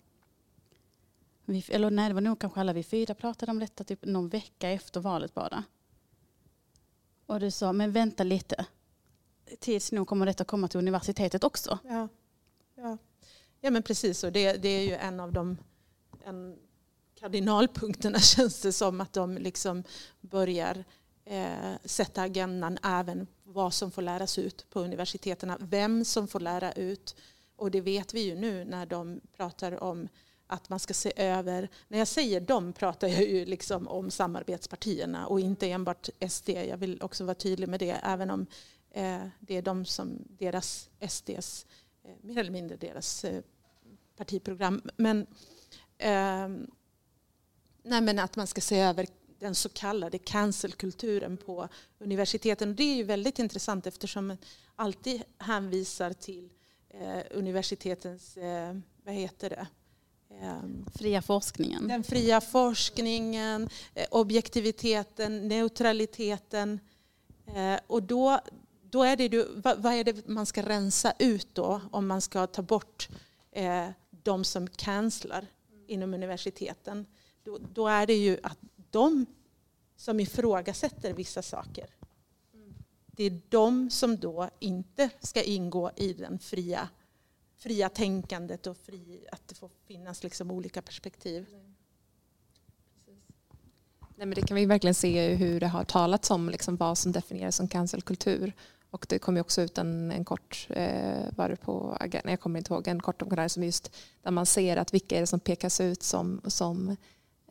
Vi, 1.45 1.65
eller 1.69 1.91
nej, 1.91 2.07
det 2.07 2.13
var 2.13 2.21
nog 2.21 2.39
kanske 2.39 2.59
alla 2.59 2.73
vi 2.73 2.83
fyra 2.83 3.15
pratade 3.15 3.51
om 3.51 3.59
detta 3.59 3.83
typ 3.83 4.05
någon 4.05 4.29
vecka 4.29 4.69
efter 4.69 4.99
valet 4.99 5.33
bara. 5.33 5.63
Och 7.25 7.39
du 7.39 7.51
sa, 7.51 7.73
men 7.73 7.91
vänta 7.91 8.23
lite 8.23 8.65
tids 9.59 9.91
nog 9.91 10.07
kommer 10.07 10.25
detta 10.25 10.43
komma 10.43 10.67
till 10.67 10.79
universitetet 10.79 11.43
också. 11.43 11.79
Ja, 11.83 12.07
ja. 12.75 12.97
ja 13.61 13.71
men 13.71 13.83
precis. 13.83 14.23
Och 14.23 14.31
det, 14.31 14.53
det 14.53 14.69
är 14.69 14.81
ju 14.81 14.93
en 14.93 15.19
av 15.19 15.33
de 15.33 15.57
en 16.25 16.57
kardinalpunkterna 17.15 18.19
känns 18.19 18.61
det 18.61 18.71
som. 18.71 19.01
Att 19.01 19.13
de 19.13 19.37
liksom 19.37 19.83
börjar 20.21 20.83
eh, 21.25 21.73
sätta 21.85 22.21
agendan 22.21 22.77
även 22.83 23.27
vad 23.43 23.73
som 23.73 23.91
får 23.91 24.01
läras 24.01 24.37
ut 24.37 24.65
på 24.69 24.79
universiteten. 24.79 25.53
Vem 25.59 26.05
som 26.05 26.27
får 26.27 26.39
lära 26.39 26.71
ut. 26.71 27.15
Och 27.55 27.71
det 27.71 27.81
vet 27.81 28.13
vi 28.13 28.21
ju 28.21 28.35
nu 28.35 28.65
när 28.65 28.85
de 28.85 29.21
pratar 29.37 29.83
om 29.83 30.07
att 30.47 30.69
man 30.69 30.79
ska 30.79 30.93
se 30.93 31.13
över, 31.15 31.69
när 31.87 31.97
jag 31.97 32.07
säger 32.07 32.41
de 32.41 32.73
pratar 32.73 33.07
jag 33.07 33.23
ju 33.23 33.45
liksom 33.45 33.87
om 33.87 34.11
samarbetspartierna 34.11 35.27
och 35.27 35.39
inte 35.39 35.71
enbart 35.71 36.09
SD. 36.29 36.49
Jag 36.49 36.77
vill 36.77 37.01
också 37.01 37.23
vara 37.23 37.35
tydlig 37.35 37.69
med 37.69 37.79
det, 37.79 37.91
även 37.91 38.31
om 38.31 38.45
det 39.39 39.55
är 39.55 39.61
de 39.61 39.85
som 39.85 40.19
deras 40.27 40.89
SDs, 40.99 41.65
eh, 42.03 42.11
mer 42.21 42.37
eller 42.37 42.51
mindre 42.51 42.77
deras 42.77 43.23
eh, 43.23 43.43
partiprogram. 44.15 44.81
Men, 44.97 45.27
ehm, 45.97 46.71
nej 47.83 48.01
men 48.01 48.19
att 48.19 48.35
man 48.35 48.47
ska 48.47 48.61
se 48.61 48.79
över 48.79 49.07
den 49.39 49.55
så 49.55 49.69
kallade 49.69 50.17
cancelkulturen 50.17 51.37
på 51.37 51.67
universiteten. 51.99 52.75
Det 52.75 52.83
är 52.83 52.95
ju 52.95 53.03
väldigt 53.03 53.39
intressant 53.39 53.87
eftersom 53.87 54.27
man 54.27 54.37
alltid 54.75 55.23
hänvisar 55.37 56.13
till 56.13 56.49
universitetens, 57.31 58.37
vad 59.03 59.15
heter 59.15 59.49
det, 59.49 59.67
ehm, 60.35 60.85
Fria 60.95 61.21
forskningen. 61.21 61.87
Den 61.87 62.03
fria 62.03 62.41
forskningen, 62.41 63.69
objektiviteten, 64.09 65.47
neutraliteten. 65.47 66.79
Och 67.87 68.03
då, 68.03 68.41
då 68.91 69.03
är 69.03 69.17
det 69.17 69.25
ju, 69.25 69.45
vad, 69.55 69.81
vad, 69.81 69.93
är 69.93 70.03
det 70.03 70.27
man 70.27 70.45
ska 70.45 70.61
rensa 70.61 71.13
ut 71.19 71.47
då 71.53 71.81
om 71.91 72.07
man 72.07 72.21
ska 72.21 72.47
ta 72.47 72.61
bort 72.61 73.09
eh, 73.51 73.87
de 74.09 74.43
som 74.43 74.67
cancelar 74.67 75.47
inom 75.87 76.13
universiteten? 76.13 77.05
Då, 77.43 77.57
då, 77.57 77.87
är 77.87 78.07
det 78.07 78.15
ju 78.15 78.37
att 78.43 78.57
de 78.91 79.25
som 79.95 80.19
ifrågasätter 80.19 81.13
vissa 81.13 81.41
saker, 81.41 81.89
det 83.05 83.23
är 83.23 83.41
de 83.49 83.89
som 83.89 84.17
då 84.17 84.49
inte 84.59 85.09
ska 85.19 85.43
ingå 85.43 85.91
i 85.95 86.13
den 86.13 86.39
fria, 86.39 86.89
fria 87.57 87.89
tänkandet 87.89 88.67
och 88.67 88.77
fri, 88.77 89.25
att 89.31 89.47
det 89.47 89.55
får 89.55 89.69
finnas 89.85 90.23
liksom 90.23 90.51
olika 90.51 90.81
perspektiv. 90.81 91.45
Nej, 94.15 94.27
men 94.27 94.35
det 94.35 94.47
kan 94.47 94.55
vi 94.55 94.65
verkligen 94.65 94.93
se 94.93 95.35
hur 95.35 95.59
det 95.59 95.67
har 95.67 95.83
talats 95.83 96.31
om 96.31 96.49
liksom 96.49 96.75
vad 96.75 96.97
som 96.97 97.11
definieras 97.11 97.55
som 97.55 97.67
cancelkultur. 97.67 98.53
Och 98.91 99.05
det 99.09 99.19
kom 99.19 99.35
ju 99.35 99.41
också 99.41 99.61
ut 99.61 99.77
en, 99.77 100.11
en 100.11 100.25
kort, 100.25 100.67
eh, 100.69 101.23
var 101.35 101.49
det 101.49 101.55
på 101.55 101.97
jag 102.23 102.39
kommer 102.39 102.59
inte 102.59 102.73
ihåg, 102.73 102.87
en 102.87 102.99
kort 102.99 103.19
dokumentär 103.19 103.47
som 103.47 103.63
just 103.63 103.91
där 104.21 104.31
man 104.31 104.45
ser 104.45 104.77
att 104.77 104.93
vilka 104.93 105.15
är 105.17 105.19
det 105.19 105.27
som 105.27 105.39
pekas 105.39 105.81
ut 105.81 106.03
som, 106.03 106.41
som, 106.45 106.97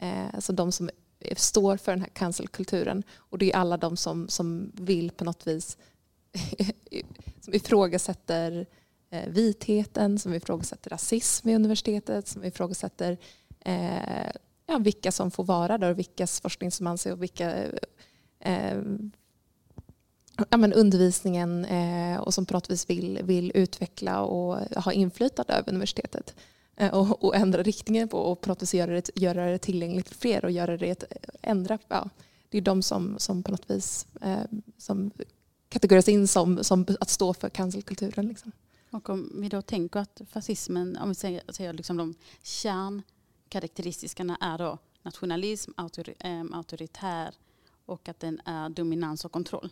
eh, 0.01 0.35
alltså 0.35 0.53
de 0.53 0.73
som 0.73 0.91
står 1.37 1.77
för 1.77 1.93
den 1.93 2.01
här 2.01 2.09
cancelkulturen. 2.09 3.03
Och 3.17 3.39
det 3.39 3.53
är 3.53 3.57
alla 3.57 3.77
de 3.77 3.97
som, 3.97 4.29
som 4.29 4.73
vill 4.75 5.11
på 5.11 5.25
något 5.25 5.47
vis 5.47 5.79
som 7.41 7.55
ifrågasätter 7.55 8.67
eh, 9.11 9.29
vitheten, 9.29 10.19
som 10.19 10.35
ifrågasätter 10.35 10.91
rasism 10.91 11.49
i 11.49 11.55
universitetet, 11.55 12.29
som 12.29 12.45
ifrågasätter 12.45 13.19
eh, 13.61 14.31
ja, 14.67 14.79
vilka 14.79 15.13
som 15.13 15.31
får 15.31 15.45
vara 15.45 15.79
där 15.79 15.91
och 15.91 15.99
vilkas 15.99 16.41
forskning 16.41 16.71
som 16.71 16.87
anses 16.87 17.13
och 17.13 17.23
vilka 17.23 17.55
eh, 17.55 17.73
eh 18.41 18.83
ja, 20.51 20.57
men 20.57 20.73
undervisningen 20.73 21.65
eh, 21.65 22.21
och 22.21 22.35
som 22.35 22.47
på 22.47 22.55
något 22.55 22.71
vis 22.71 22.91
vill, 22.91 23.21
vill 23.23 23.53
utveckla 23.55 24.21
och 24.21 24.59
ha 24.83 24.93
inflytande 24.93 25.53
över 25.53 25.73
universitetet. 25.73 26.35
Eh, 26.77 26.95
och, 26.95 27.25
och, 27.25 27.37
ändra 27.37 27.63
riktningen 27.63 28.09
på 28.09 28.19
och 28.19 28.41
på 28.41 28.49
något 28.49 28.63
vis 28.63 28.75
göra 28.75 28.93
det, 28.93 29.11
göra 29.15 29.51
det 29.51 29.59
tillgängligt 29.59 30.09
för 30.09 30.15
fler 30.15 30.45
och 30.45 30.51
göra 30.51 30.77
det, 30.77 31.05
ändra, 31.43 31.79
ja, 31.89 32.09
det 32.49 32.59
är 32.59 32.63
de 32.63 32.83
som, 32.83 33.15
som 33.19 33.43
på 33.43 33.51
något 33.51 33.71
vis 33.71 34.07
eh, 34.21 34.45
som 34.79 35.11
kategoriseras 35.69 36.09
in 36.09 36.29
som, 36.29 36.65
som 36.65 36.87
att 37.01 37.11
stå 37.11 37.35
för 37.35 37.49
cancelkulturen. 37.49 38.29
Liksom. 38.29 38.53
Och 38.91 39.11
om 39.11 39.33
vi 39.35 39.49
då 39.49 39.63
tänker 39.63 40.01
att 40.01 40.21
fascismen, 40.31 40.97
om 40.97 41.09
vi 41.09 41.15
säger, 41.15 41.43
säger 41.49 41.73
liksom 41.73 41.97
de 41.97 42.15
kärnkaraktäristiska 42.43 44.37
är 44.41 44.59
då 44.59 44.79
nationalism, 45.03 45.71
autor, 45.77 46.09
eh, 46.19 47.29
och 47.87 48.09
att 48.09 48.21
den 48.21 48.41
är 48.45 48.69
dominans 48.69 49.25
och 49.25 49.33
kontroll 49.33 49.71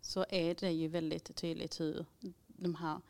så 0.00 0.26
är 0.28 0.54
det 0.54 0.70
ju 0.70 0.88
väldigt 0.88 1.36
tydligt 1.36 1.80
hur 1.80 2.06
de 2.46 2.74
här, 2.74 3.00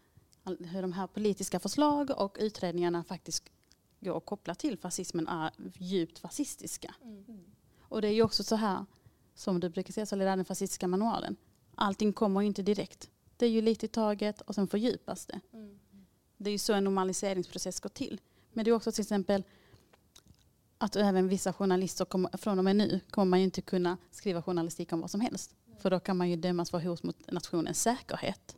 hur 0.44 0.82
de 0.82 0.92
här 0.92 1.06
politiska 1.06 1.60
förslag 1.60 2.10
och 2.16 2.36
utredningarna 2.40 3.04
faktiskt 3.04 3.50
går 4.00 4.16
att 4.16 4.26
koppla 4.26 4.54
till 4.54 4.78
fascismen 4.78 5.28
är 5.28 5.50
djupt 5.78 6.18
fascistiska. 6.18 6.94
Mm. 7.02 7.44
Och 7.80 8.02
det 8.02 8.08
är 8.08 8.12
ju 8.12 8.22
också 8.22 8.44
så 8.44 8.56
här, 8.56 8.86
som 9.34 9.60
du 9.60 9.68
brukar 9.68 9.92
säga, 9.92 10.06
så 10.06 10.16
är 10.16 10.36
den 10.36 10.44
fascistiska 10.44 10.88
manualen. 10.88 11.36
Allting 11.74 12.12
kommer 12.12 12.42
inte 12.42 12.62
direkt. 12.62 13.10
Det 13.36 13.46
är 13.46 13.50
ju 13.50 13.62
lite 13.62 13.86
i 13.86 13.88
taget 13.88 14.40
och 14.40 14.54
sen 14.54 14.68
fördjupas 14.68 15.26
det. 15.26 15.40
Det 16.36 16.50
är 16.50 16.52
ju 16.52 16.58
så 16.58 16.72
en 16.72 16.84
normaliseringsprocess 16.84 17.80
går 17.80 17.90
till. 17.90 18.20
Men 18.52 18.64
det 18.64 18.70
är 18.70 18.72
också 18.72 18.92
till 18.92 19.02
exempel 19.02 19.44
att 20.78 20.96
även 20.96 21.28
vissa 21.28 21.52
journalister 21.52 22.04
kommer, 22.04 22.36
från 22.36 22.58
och 22.58 22.64
med 22.64 22.76
nu 22.76 23.00
kommer 23.10 23.30
man 23.30 23.38
ju 23.38 23.44
inte 23.44 23.62
kunna 23.62 23.96
skriva 24.10 24.42
journalistik 24.42 24.92
om 24.92 25.00
vad 25.00 25.10
som 25.10 25.20
helst. 25.20 25.54
För 25.82 25.90
då 25.90 26.00
kan 26.00 26.16
man 26.16 26.30
ju 26.30 26.36
dömas 26.36 26.70
för 26.70 26.80
hot 26.80 27.02
mot 27.02 27.30
nationens 27.30 27.82
säkerhet. 27.82 28.56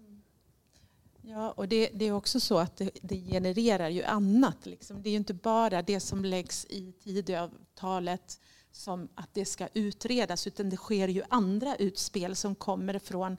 Ja, 1.23 1.51
och 1.51 1.69
det, 1.69 1.91
det 1.95 2.05
är 2.05 2.13
också 2.13 2.41
så 2.41 2.59
att 2.59 2.77
det, 2.77 2.91
det 3.03 3.17
genererar 3.17 3.89
ju 3.89 4.03
annat. 4.03 4.67
Liksom. 4.67 5.03
Det 5.03 5.09
är 5.09 5.11
ju 5.11 5.17
inte 5.17 5.35
bara 5.35 5.83
det 5.83 6.01
som 6.01 6.25
läggs 6.25 6.65
i 6.65 6.93
Tidöavtalet 6.93 8.41
som 8.73 9.09
att 9.15 9.35
det 9.35 9.45
ska 9.45 9.69
utredas 9.75 10.47
utan 10.47 10.71
det 10.71 10.77
sker 10.77 11.09
ju 11.09 11.23
andra 11.29 11.77
utspel 11.77 12.37
som 12.37 12.55
kommer 12.55 12.99
från 12.99 13.37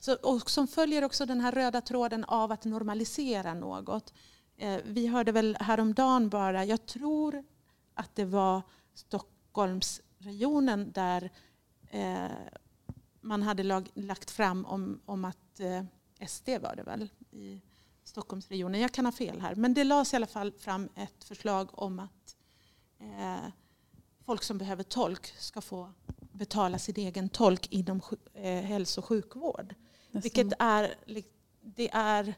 så, 0.00 0.14
och 0.14 0.50
som 0.50 0.66
följer 0.66 1.04
också 1.04 1.26
den 1.26 1.40
här 1.40 1.52
röda 1.52 1.80
tråden 1.80 2.24
av 2.24 2.52
att 2.52 2.64
normalisera 2.64 3.54
något. 3.54 4.14
Eh, 4.56 4.80
vi 4.84 5.06
hörde 5.06 5.32
väl 5.32 5.56
häromdagen 5.60 6.28
bara, 6.28 6.64
jag 6.64 6.86
tror 6.86 7.44
att 7.94 8.16
det 8.16 8.24
var 8.24 8.62
Stockholmsregionen 8.94 10.92
där 10.92 11.30
eh, 11.90 12.26
man 13.20 13.42
hade 13.42 13.62
lag, 13.62 13.90
lagt 13.94 14.30
fram 14.30 14.66
om, 14.66 15.00
om 15.04 15.24
att 15.24 15.60
eh, 15.60 15.84
SD 16.28 16.48
var 16.48 16.76
det 16.76 16.82
väl 16.82 17.08
i 17.30 17.60
Stockholmsregionen. 18.04 18.80
Jag 18.80 18.92
kan 18.92 19.04
ha 19.04 19.12
fel 19.12 19.40
här. 19.40 19.54
Men 19.54 19.74
det 19.74 19.84
lades 19.84 20.12
i 20.12 20.16
alla 20.16 20.26
fall 20.26 20.52
fram 20.52 20.88
ett 20.94 21.24
förslag 21.24 21.68
om 21.72 21.98
att 21.98 22.36
eh, 23.00 23.50
folk 24.24 24.42
som 24.42 24.58
behöver 24.58 24.82
tolk 24.82 25.34
ska 25.38 25.60
få 25.60 25.92
betala 26.32 26.78
sin 26.78 26.94
egen 26.96 27.28
tolk 27.28 27.72
inom 27.72 28.00
eh, 28.34 28.62
hälso 28.62 29.00
och 29.00 29.04
sjukvård. 29.04 29.74
Vilket 30.10 30.52
är, 30.58 30.94
det 31.60 31.90
är, 31.92 32.34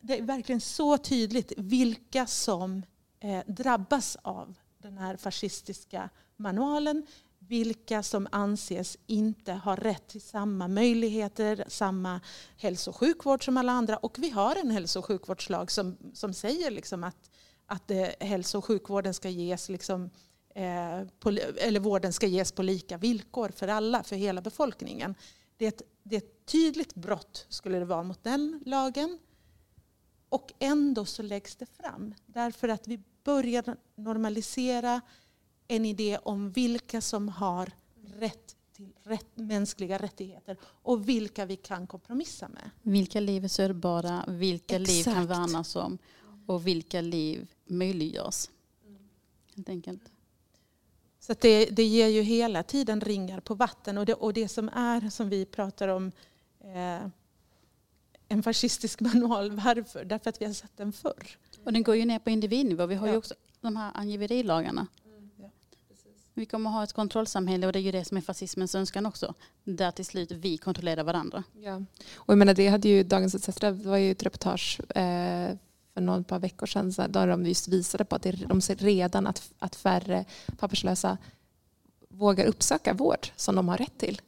det 0.00 0.18
är 0.18 0.22
verkligen 0.22 0.60
så 0.60 0.98
tydligt 0.98 1.52
vilka 1.56 2.26
som 2.26 2.82
eh, 3.20 3.42
drabbas 3.46 4.16
av 4.22 4.54
den 4.78 4.98
här 4.98 5.16
fascistiska 5.16 6.10
manualen. 6.36 7.06
Vilka 7.48 8.02
som 8.02 8.28
anses 8.32 8.96
inte 9.06 9.52
ha 9.52 9.76
rätt 9.76 10.08
till 10.08 10.20
samma 10.20 10.68
möjligheter, 10.68 11.64
samma 11.68 12.20
hälso 12.56 12.90
och 12.90 12.96
sjukvård 12.96 13.44
som 13.44 13.56
alla 13.56 13.72
andra. 13.72 13.96
Och 13.96 14.18
vi 14.18 14.30
har 14.30 14.56
en 14.56 14.70
hälso 14.70 14.98
och 14.98 15.04
sjukvårdslag 15.04 15.70
som, 15.70 15.96
som 16.14 16.34
säger 16.34 16.70
liksom 16.70 17.04
att, 17.04 17.30
att 17.66 17.90
eh, 17.90 18.06
hälso 18.20 18.58
och 18.58 18.64
sjukvården 18.64 19.14
ska 19.14 19.28
ges 19.28 19.68
liksom, 19.68 20.10
eh, 20.54 21.02
på, 21.20 21.30
eller 21.56 21.80
vården 21.80 22.12
ska 22.12 22.26
ges 22.26 22.52
på 22.52 22.62
lika 22.62 22.96
villkor 22.96 23.48
för 23.48 23.68
alla, 23.68 24.02
för 24.02 24.16
hela 24.16 24.40
befolkningen. 24.40 25.14
Det 25.56 25.64
är 25.64 25.68
ett, 25.68 25.82
det 26.02 26.16
är 26.16 26.20
ett 26.20 26.46
tydligt 26.46 26.94
brott 26.94 27.46
skulle 27.48 27.78
det 27.78 27.84
vara 27.84 28.02
mot 28.02 28.24
den 28.24 28.62
lagen. 28.66 29.18
Och 30.28 30.52
ändå 30.58 31.04
så 31.04 31.22
läggs 31.22 31.56
det 31.56 31.66
fram. 31.66 32.14
Därför 32.26 32.68
att 32.68 32.88
vi 32.88 33.00
börjar 33.24 33.76
normalisera 33.94 35.00
en 35.68 35.84
idé 35.84 36.18
om 36.22 36.50
vilka 36.50 37.00
som 37.00 37.28
har 37.28 37.70
rätt 38.18 38.56
till 38.72 38.92
rätt, 39.02 39.26
mänskliga 39.34 39.98
rättigheter 39.98 40.56
och 40.62 41.08
vilka 41.08 41.46
vi 41.46 41.56
kan 41.56 41.86
kompromissa 41.86 42.48
med. 42.48 42.70
Vilka 42.82 43.20
liv 43.20 43.44
är 43.44 43.48
sörbara, 43.48 44.24
vilka 44.28 44.76
Exakt. 44.76 44.88
liv 44.88 45.04
kan 45.14 45.26
värnas 45.26 45.76
om 45.76 45.98
och 46.46 46.66
vilka 46.66 47.00
liv 47.00 47.46
möjliggörs. 47.66 48.48
Helt 49.56 49.68
enkelt. 49.68 50.02
Så 51.20 51.34
det, 51.40 51.64
det 51.64 51.84
ger 51.84 52.08
ju 52.08 52.22
hela 52.22 52.62
tiden 52.62 53.00
ringar 53.00 53.40
på 53.40 53.54
vatten. 53.54 53.98
Och 53.98 54.06
det, 54.06 54.14
och 54.14 54.32
det 54.32 54.48
som 54.48 54.68
är, 54.68 55.10
som 55.10 55.28
vi 55.28 55.44
pratar 55.44 55.88
om, 55.88 56.12
eh, 56.60 57.08
en 58.28 58.42
fascistisk 58.42 59.00
manual. 59.08 59.50
Varför? 59.50 60.04
Därför 60.04 60.30
att 60.30 60.40
vi 60.40 60.46
har 60.46 60.52
sett 60.52 60.76
den 60.76 60.92
förr. 60.92 61.38
Och 61.64 61.72
den 61.72 61.82
går 61.82 61.96
ju 61.96 62.04
ner 62.04 62.18
på 62.18 62.30
individnivå. 62.30 62.86
Vi 62.86 62.94
har 62.94 63.06
ja. 63.06 63.12
ju 63.12 63.18
också 63.18 63.34
de 63.60 63.76
här 63.76 63.90
angiverilagarna. 63.94 64.86
Vi 66.38 66.46
kommer 66.46 66.70
ha 66.70 66.84
ett 66.84 66.92
kontrollsamhälle 66.92 67.66
och 67.66 67.72
det 67.72 67.78
är 67.78 67.80
ju 67.80 67.92
det 67.92 68.04
som 68.04 68.16
är 68.16 68.20
fascismens 68.20 68.74
önskan 68.74 69.06
också. 69.06 69.34
Där 69.64 69.90
till 69.90 70.04
slut 70.04 70.30
vi 70.30 70.58
kontrollerar 70.58 71.04
varandra. 71.04 71.44
Ja. 71.60 71.76
Och 72.14 72.32
jag 72.32 72.38
menar, 72.38 72.54
det 72.54 72.68
hade 72.68 72.88
ju 72.88 73.02
Dagens 73.02 73.34
ETC, 73.34 73.60
det 73.60 73.70
var 73.70 73.96
ju 73.96 74.10
ett 74.10 74.22
reportage 74.22 74.80
eh, 74.80 75.56
för 75.94 76.00
några 76.00 76.22
par 76.22 76.38
veckor 76.38 76.66
sedan 76.66 76.92
där 77.12 77.26
de 77.26 77.46
just 77.46 77.68
visade 77.68 78.04
på 78.04 78.16
att 78.16 78.26
de 78.48 78.60
ser 78.60 78.76
redan 78.76 79.26
att, 79.26 79.52
att 79.58 79.76
färre 79.76 80.24
papperslösa 80.58 81.18
vågar 82.08 82.46
uppsöka 82.46 82.92
vård 82.92 83.28
som 83.36 83.54
de 83.54 83.68
har 83.68 83.76
rätt 83.76 83.98
till. 83.98 84.20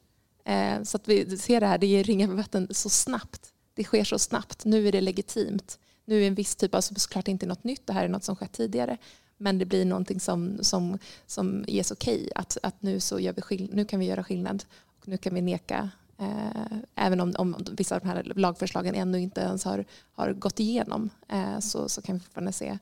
Eh, 0.45 0.83
så 0.83 0.97
att 0.97 1.09
vi 1.09 1.39
ser 1.39 1.61
det 1.61 1.67
här, 1.67 1.79
det 1.79 1.87
ger 1.87 2.05
ringar 2.05 2.29
på 2.29 2.35
vatten 2.35 2.69
så 2.71 2.89
snabbt. 2.89 3.53
Det 3.75 3.85
sker 3.85 4.05
så 4.05 4.19
snabbt. 4.19 4.65
Nu 4.65 4.89
är 4.89 4.93
det 4.93 5.01
legitimt. 5.01 5.79
Nu 6.05 6.23
är 6.23 6.27
en 6.27 6.35
viss 6.35 6.57
typ, 6.57 6.75
alltså 6.75 6.95
såklart 6.95 7.29
inte 7.29 7.47
något 7.47 7.65
nytt, 7.65 7.87
det 7.87 7.93
här 7.93 8.05
är 8.05 8.09
något 8.09 8.25
som 8.25 8.37
skett 8.37 8.53
tidigare. 8.53 8.99
Men 9.43 9.59
det 9.59 9.65
blir 9.65 9.85
någonting 9.85 10.21
som, 10.21 10.59
som, 10.65 10.99
som 11.27 11.65
ges 11.69 11.91
okej. 11.91 12.15
Okay. 12.15 12.31
Att, 12.35 12.59
att 12.63 12.83
nu, 12.83 13.01
så 13.01 13.21
gör 13.21 13.33
vi 13.33 13.43
skill- 13.43 13.71
nu 13.73 13.85
kan 13.85 14.01
vi 14.01 14.07
göra 14.07 14.25
skillnad. 14.25 14.65
Och 15.01 15.09
nu 15.09 15.17
kan 15.17 15.35
vi 15.35 15.41
neka 15.41 15.91
Eh, 16.21 16.79
även 16.95 17.21
om, 17.21 17.35
om 17.39 17.57
vissa 17.73 17.95
av 17.95 18.01
de 18.01 18.09
här 18.09 18.33
lagförslagen 18.37 18.95
ännu 18.95 19.21
inte 19.21 19.41
ens 19.41 19.65
har, 19.65 19.85
har 20.13 20.33
gått 20.33 20.61
igenom 20.61 21.11
eh, 21.29 21.59
så, 21.59 21.89
så 21.89 22.03
kan 22.03 22.15
vi 22.15 22.21
fortfarande 22.21 22.53
se 22.53 22.79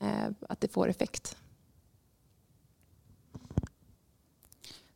eh, 0.00 0.28
att 0.48 0.60
det 0.60 0.68
får 0.68 0.88
effekt. 0.88 1.36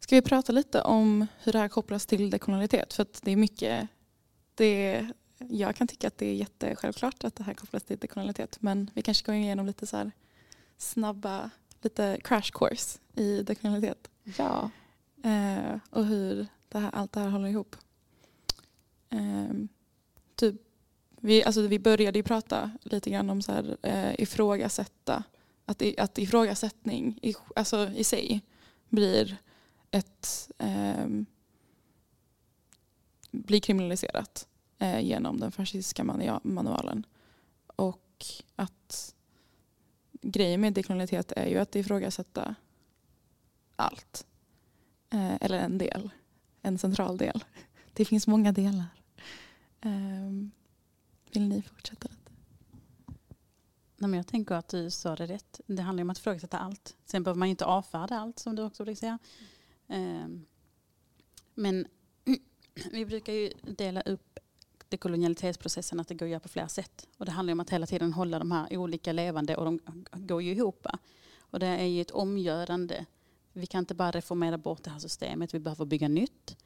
Ska 0.00 0.16
vi 0.16 0.22
prata 0.22 0.52
lite 0.52 0.82
om 0.82 1.26
hur 1.42 1.52
det 1.52 1.58
här 1.58 1.68
kopplas 1.68 2.06
till 2.06 2.30
dekolonialitet? 2.30 2.92
För 2.92 3.06
det 3.22 3.30
är 3.30 3.36
mycket, 3.36 3.88
det, 4.54 5.06
jag 5.38 5.76
kan 5.76 5.88
tycka 5.88 6.06
att 6.06 6.18
det 6.18 6.26
är 6.26 6.34
jättesjälvklart 6.34 7.24
att 7.24 7.36
det 7.36 7.44
här 7.44 7.54
kopplas 7.54 7.82
till 7.82 7.98
dekolonialitet 7.98 8.56
men 8.60 8.90
vi 8.94 9.02
kanske 9.02 9.26
går 9.26 9.34
igenom 9.34 9.66
lite 9.66 9.86
så 9.86 9.96
här 9.96 10.12
snabba, 10.80 11.50
lite 11.82 12.20
crash 12.24 12.50
course 12.52 12.98
i 13.14 13.42
dekolonialitet. 13.42 14.10
Ja. 14.38 14.70
Eh, 15.22 15.78
och 15.90 16.06
hur 16.06 16.46
det 16.68 16.78
här, 16.78 16.90
allt 16.90 17.12
det 17.12 17.20
här 17.20 17.28
håller 17.28 17.48
ihop. 17.48 17.76
Um, 19.10 19.68
typ, 20.34 20.54
vi, 21.20 21.44
alltså 21.44 21.62
vi 21.62 21.78
började 21.78 22.18
ju 22.18 22.22
prata 22.22 22.70
lite 22.82 23.10
grann 23.10 23.30
om 23.30 23.42
så 23.42 23.52
här, 23.52 23.76
uh, 23.86 24.20
ifrågasätta. 24.20 25.24
Att, 25.64 25.82
att 25.98 26.18
ifrågasättning 26.18 27.18
i, 27.22 27.34
alltså 27.56 27.90
i 27.90 28.04
sig 28.04 28.40
blir 28.88 29.36
ett 29.90 30.50
um, 30.58 31.26
blir 33.30 33.60
kriminaliserat 33.60 34.48
uh, 34.82 35.00
genom 35.00 35.40
den 35.40 35.52
fascistiska 35.52 36.04
manualen. 36.42 37.06
Och 37.66 38.26
att 38.56 39.14
grejen 40.20 40.60
med 40.60 40.72
dekolonialitet 40.72 41.32
är 41.32 41.46
ju 41.46 41.58
att 41.58 41.76
ifrågasätta 41.76 42.54
allt. 43.76 44.26
Eh, 45.10 45.34
eller 45.40 45.58
en 45.58 45.78
del 45.78 46.10
en 46.62 46.78
central 46.78 47.16
del. 47.16 47.44
Det 47.92 48.04
finns 48.04 48.26
många 48.26 48.52
delar. 48.52 48.86
Eh, 49.80 50.30
vill 51.32 51.48
ni 51.48 51.62
fortsätta 51.62 52.08
lite? 52.08 52.32
Nej, 53.96 54.10
men 54.10 54.14
jag 54.14 54.26
tänker 54.26 54.54
att 54.54 54.68
du 54.68 54.90
sa 54.90 55.16
det 55.16 55.26
rätt. 55.26 55.60
Det 55.66 55.82
handlar 55.82 56.02
om 56.02 56.10
att 56.10 56.18
ifrågasätta 56.18 56.58
allt. 56.58 56.96
Sen 57.04 57.22
behöver 57.22 57.38
man 57.38 57.48
ju 57.48 57.50
inte 57.50 57.64
avfärda 57.64 58.18
allt 58.18 58.38
som 58.38 58.56
du 58.56 58.62
också 58.62 58.84
brukar 58.84 58.98
säga. 58.98 59.18
Eh, 59.88 60.28
men 61.54 61.86
vi 62.92 63.06
brukar 63.06 63.32
ju 63.32 63.52
dela 63.62 64.00
upp 64.00 64.38
dekolonialitetsprocessen 64.90 66.00
att 66.00 66.08
det 66.08 66.14
går 66.14 66.26
att 66.26 66.30
göra 66.30 66.40
på 66.40 66.48
flera 66.48 66.68
sätt. 66.68 67.06
Och 67.18 67.26
det 67.26 67.32
handlar 67.32 67.52
om 67.52 67.60
att 67.60 67.70
hela 67.70 67.86
tiden 67.86 68.12
hålla 68.12 68.38
de 68.38 68.52
här 68.52 68.76
olika 68.76 69.12
levande 69.12 69.56
och 69.56 69.64
de 69.64 69.80
går 70.12 70.42
ju 70.42 70.52
ihop. 70.52 70.86
Och 71.38 71.58
det 71.58 71.66
är 71.66 71.86
ju 71.86 72.00
ett 72.00 72.10
omgörande 72.10 73.06
vi 73.52 73.66
kan 73.66 73.78
inte 73.78 73.94
bara 73.94 74.10
reformera 74.10 74.58
bort 74.58 74.84
det 74.84 74.90
här 74.90 74.98
systemet, 74.98 75.54
vi 75.54 75.58
behöver 75.58 75.84
bygga 75.84 76.08
nytt. 76.08 76.56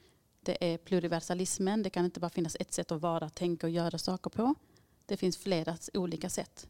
Det 0.41 0.73
är 0.73 0.77
pluriversalismen, 0.77 1.83
det 1.83 1.89
kan 1.89 2.05
inte 2.05 2.19
bara 2.19 2.29
finnas 2.29 2.57
ett 2.59 2.73
sätt 2.73 2.91
att 2.91 3.01
vara, 3.01 3.29
tänka 3.29 3.67
och 3.67 3.71
göra 3.71 3.97
saker 3.97 4.29
på. 4.29 4.55
Det 5.05 5.17
finns 5.17 5.37
flera 5.37 5.77
olika 5.93 6.29
sätt. 6.29 6.67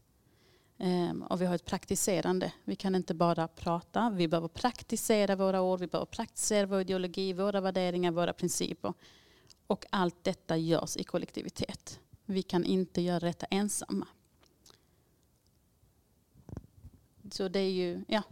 Ehm, 0.78 1.22
och 1.22 1.40
vi 1.40 1.46
har 1.46 1.54
ett 1.54 1.64
praktiserande. 1.64 2.52
Vi 2.64 2.76
kan 2.76 2.94
inte 2.94 3.14
bara 3.14 3.48
prata, 3.48 4.10
vi 4.10 4.28
behöver 4.28 4.48
praktisera 4.48 5.36
våra 5.36 5.62
ord, 5.62 5.80
vi 5.80 5.86
behöver 5.86 6.06
praktisera 6.06 6.66
vår 6.66 6.80
ideologi, 6.80 7.32
våra 7.32 7.60
värderingar, 7.60 8.10
våra 8.10 8.32
principer. 8.32 8.94
Och 9.66 9.86
allt 9.90 10.24
detta 10.24 10.56
görs 10.56 10.96
i 10.96 11.04
kollektivitet. 11.04 12.00
Vi 12.24 12.42
kan 12.42 12.64
inte 12.64 13.00
göra 13.00 13.26
detta 13.26 13.46
ensamma. 13.50 14.06
Så 17.32 17.48
det 17.48 17.60
är 17.60 17.70
ju, 17.70 18.04
ja, 18.08 18.22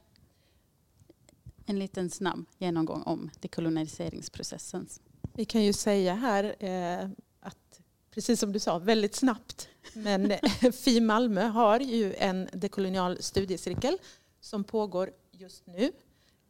en 1.67 1.79
liten 1.79 2.11
snabb 2.11 2.45
genomgång 2.59 3.03
om 3.03 3.31
dekoloniseringsprocessen. 3.41 4.89
Vi 5.33 5.45
kan 5.45 5.63
ju 5.63 5.73
säga 5.73 6.15
här 6.15 6.65
eh, 6.65 7.09
att, 7.41 7.81
precis 8.11 8.41
som 8.41 8.53
du 8.53 8.59
sa, 8.59 8.79
väldigt 8.79 9.15
snabbt, 9.15 9.69
men 9.93 10.33
FI 10.73 11.01
Malmö 11.01 11.43
har 11.43 11.81
ju 11.81 12.15
en 12.15 12.49
dekolonial 12.53 13.23
studiecirkel 13.23 13.99
som 14.41 14.65
pågår 14.65 15.13
just 15.31 15.67
nu. 15.67 15.93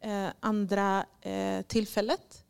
Eh, 0.01 0.29
andra 0.40 1.07
eh, 1.20 1.62
tillfället 1.62 2.43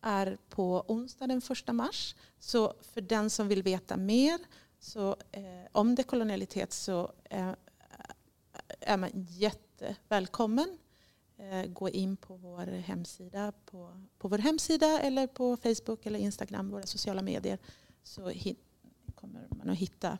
är 0.00 0.38
på 0.48 0.84
onsdag 0.88 1.26
den 1.26 1.42
1 1.68 1.74
mars. 1.74 2.14
Så 2.38 2.74
för 2.80 3.00
den 3.00 3.30
som 3.30 3.48
vill 3.48 3.62
veta 3.62 3.96
mer 3.96 4.38
så, 4.78 5.16
eh, 5.32 5.42
om 5.72 5.94
dekolonialitet 5.94 6.72
så 6.72 7.12
eh, 7.24 7.52
är 8.80 8.96
man 8.96 9.10
jättevälkommen. 9.14 10.78
Eh, 11.36 11.66
gå 11.66 11.88
in 11.88 12.16
på 12.16 12.36
vår 12.36 12.66
hemsida, 12.66 13.52
på, 13.64 14.02
på 14.18 14.28
vår 14.28 14.38
hemsida 14.38 15.00
eller 15.00 15.26
på 15.26 15.56
Facebook 15.56 16.06
eller 16.06 16.18
Instagram, 16.18 16.70
våra 16.70 16.86
sociala 16.86 17.22
medier. 17.22 17.58
Så 18.02 18.28
hit, 18.28 18.58
kommer 19.14 19.48
man 19.50 19.70
att 19.70 19.78
hitta 19.78 20.18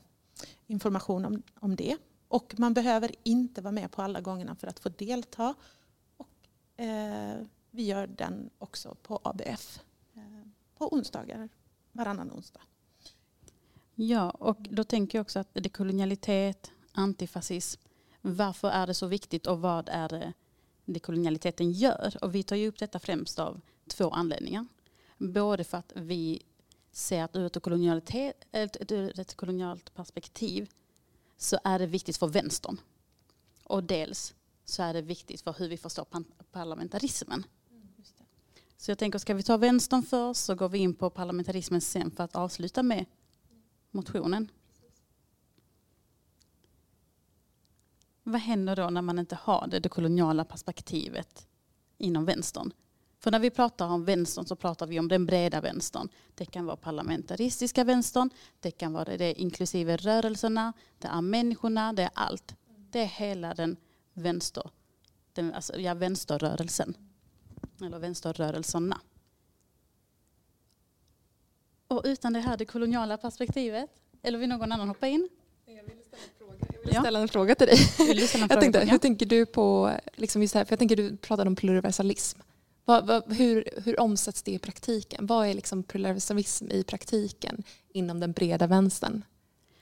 information 0.67 1.25
om, 1.25 1.43
om 1.55 1.77
det. 1.77 1.97
Och 2.29 2.55
man 2.59 2.75
behöver 2.75 3.15
inte 3.23 3.61
vara 3.61 3.73
med 3.73 3.91
på 3.91 4.03
alla 4.03 4.21
gångerna 4.21 4.55
för 4.55 4.67
att 4.67 4.81
få 4.81 4.89
delta. 4.89 5.55
Och, 6.17 6.81
eh, 6.81 7.47
vi 7.71 7.83
gör 7.83 8.07
den 8.07 8.51
också 8.59 8.97
på 9.03 9.21
ABF 9.23 9.81
eh, 10.15 10.23
på 10.79 10.95
onsdagar, 10.95 11.49
varannan 11.93 12.33
onsdag. 12.33 12.61
Ja, 13.95 14.31
och 14.31 14.57
då 14.71 14.85
tänker 14.85 15.19
jag 15.19 15.23
också 15.23 15.39
att 15.39 15.49
det 15.53 15.67
är 15.67 15.69
kolonialitet, 15.69 16.73
antifascism. 16.93 17.81
Varför 18.21 18.71
är 18.71 18.87
det 18.87 18.95
så 18.95 19.07
viktigt 19.07 19.47
och 19.47 19.61
vad 19.61 19.89
är 19.89 20.09
det 20.09 20.33
dekolonialiteten 20.85 21.73
gör? 21.73 22.17
Och 22.23 22.35
vi 22.35 22.43
tar 22.43 22.57
ju 22.57 22.69
upp 22.69 22.79
detta 22.79 22.99
främst 22.99 23.39
av 23.39 23.61
två 23.87 24.11
anledningar. 24.11 24.67
Både 25.19 25.65
för 25.65 25.79
att 25.79 25.93
vi 25.95 26.43
ser 26.93 27.25
att 27.25 27.37
ur 27.37 27.47
ett, 27.47 27.63
kolonialitet, 27.63 28.45
ur 28.91 29.21
ett 29.21 29.35
kolonialt 29.35 29.95
perspektiv 29.95 30.71
så 31.37 31.59
är 31.65 31.79
det 31.79 31.87
viktigt 31.87 32.17
för 32.17 32.27
vänstern. 32.27 32.81
Och 33.65 33.85
dels 33.85 34.35
så 34.65 34.83
är 34.83 34.95
det 34.95 35.03
viktigt 35.03 35.41
för 35.41 35.53
hur 35.53 35.69
vi 35.69 35.77
förstår 35.77 36.07
parlamentarismen. 36.53 37.45
Så 38.81 38.91
jag 38.91 38.99
tänker, 38.99 39.19
ska 39.19 39.35
vi 39.35 39.43
ta 39.43 39.57
vänstern 39.57 40.03
först 40.03 40.45
så 40.45 40.55
går 40.55 40.69
vi 40.69 40.79
in 40.79 40.95
på 40.95 41.11
parlamentarismen 41.11 41.81
sen 41.81 42.11
för 42.11 42.25
att 42.25 42.37
avsluta 42.37 42.83
med 42.83 43.07
motionen. 43.91 44.51
Vad 48.23 48.41
händer 48.41 48.77
då 48.77 48.91
när 48.91 49.03
man 49.03 49.19
inte 49.19 49.35
har 49.35 49.67
det, 49.67 49.81
det 49.81 49.89
koloniala 49.89 50.45
perspektivet 50.45 51.49
inom 51.99 52.25
vänstern? 52.25 52.73
För 53.19 53.31
när 53.31 53.39
vi 53.39 53.51
pratar 53.51 53.87
om 53.87 54.05
vänstern 54.05 54.47
så 54.47 54.57
pratar 54.57 54.87
vi 54.87 54.99
om 54.99 55.09
den 55.09 55.27
breda 55.27 55.61
vänstern. 55.61 56.09
Det 56.35 56.45
kan 56.45 56.67
vara 56.67 56.77
parlamentaristiska 56.77 57.85
vänstern, 57.85 58.31
det 58.61 58.71
kan 58.71 58.93
vara 58.93 59.17
det 59.17 59.41
inklusive 59.41 59.97
rörelserna, 59.97 60.73
det 60.99 61.09
är 61.09 61.21
människorna, 61.21 61.93
det 61.93 62.03
är 62.03 62.11
allt. 62.15 62.55
Det 62.91 63.01
är 63.01 63.07
hela 63.07 63.55
den 63.55 63.77
vänster, 64.13 64.71
den, 65.33 65.55
alltså, 65.55 65.81
ja, 65.81 65.95
vänsterrörelsen. 65.95 67.10
Eller 67.81 67.99
vänsterrörelserna. 67.99 69.01
Och 71.89 72.03
utan 72.05 72.33
det 72.33 72.41
här 72.41 72.57
det 72.57 72.65
koloniala 72.65 73.17
perspektivet, 73.17 73.91
eller 74.23 74.39
vill 74.39 74.49
någon 74.49 74.73
annan 74.73 74.89
hoppa 74.89 75.09
in? 75.09 75.29
Jag 75.67 75.75
vill 75.75 76.05
ställa 76.05 76.19
en 76.23 76.39
fråga, 76.39 76.67
jag 76.73 76.81
vill 76.81 77.01
ställa 77.01 77.21
en 77.21 77.29
fråga 77.29 77.55
till 77.55 77.67
dig. 77.67 77.79
jag 78.51 78.61
tänkte, 78.61 78.81
hur 78.81 78.99
tänker 78.99 79.27
du 79.27 79.47
på, 79.47 79.93
liksom 80.15 80.43
just 80.43 80.55
här, 80.55 80.65
för 80.65 80.73
jag 80.73 80.79
tänker 80.79 80.97
du 80.97 81.17
pratade 81.17 81.49
om 81.49 81.57
pluralism. 81.57 82.41
Vad, 82.85 83.07
vad, 83.07 83.33
hur, 83.33 83.69
hur 83.85 84.01
omsätts 84.01 84.43
det 84.43 84.53
i 84.53 84.59
praktiken? 84.59 85.27
Vad 85.27 85.47
är 85.47 85.55
liksom 85.55 85.83
pluralism 85.83 86.71
i 86.71 86.85
praktiken 86.85 87.63
inom 87.93 88.21
den 88.21 88.33
breda 88.33 88.67
vänstern? 88.67 89.25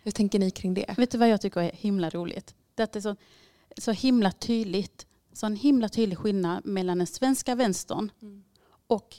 Hur 0.02 0.10
tänker 0.10 0.38
ni 0.38 0.50
kring 0.50 0.74
det? 0.74 0.94
Vet 0.96 1.10
du 1.10 1.18
vad 1.18 1.28
jag 1.28 1.40
tycker 1.40 1.60
är 1.60 1.72
himla 1.72 2.10
roligt? 2.10 2.54
Det 2.74 2.96
är 2.96 3.00
så, 3.00 3.16
så 3.78 3.92
himla 3.92 4.32
tydligt, 4.32 5.06
så 5.38 5.46
en 5.46 5.56
himla 5.56 5.88
tydlig 5.88 6.18
skillnad 6.18 6.66
mellan 6.66 6.98
den 6.98 7.06
svenska 7.06 7.54
vänstern 7.54 8.12
mm. 8.22 8.44
och 8.86 9.16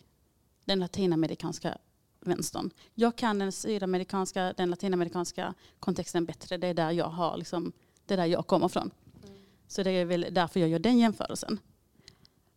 den 0.66 0.80
latinamerikanska 0.80 1.78
vänstern. 2.20 2.70
Jag 2.94 3.16
kan 3.16 3.40
den 3.40 3.52
sydamerikanska, 3.52 4.54
den 4.58 4.70
latinamerikanska 4.70 5.54
kontexten 5.80 6.26
bättre. 6.26 6.58
Det 6.58 6.68
är 6.68 6.74
där 6.74 6.92
jag 6.92 7.10
har 7.10 7.38
liksom, 7.38 7.72
det 8.06 8.14
är 8.14 8.18
där 8.18 8.26
jag 8.26 8.48
kommer 8.48 8.68
från. 8.68 8.92
Mm. 9.24 9.38
Så 9.68 9.84
det 9.84 9.92
är 9.92 10.06
väl 10.06 10.28
därför 10.32 10.60
jag 10.60 10.70
gör 10.70 10.80
den 10.80 11.00
jämförelsen. 11.00 11.60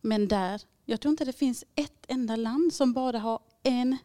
Men 0.01 0.29
där, 0.29 0.63
jag 0.85 1.01
tror 1.01 1.11
inte 1.11 1.25
det 1.25 1.33
finns 1.33 1.65
ett 1.75 2.07
enda 2.09 2.37
land 2.37 2.75
som 2.75 2.93
bara 2.93 3.19
har 3.19 3.41
en, 3.63 3.97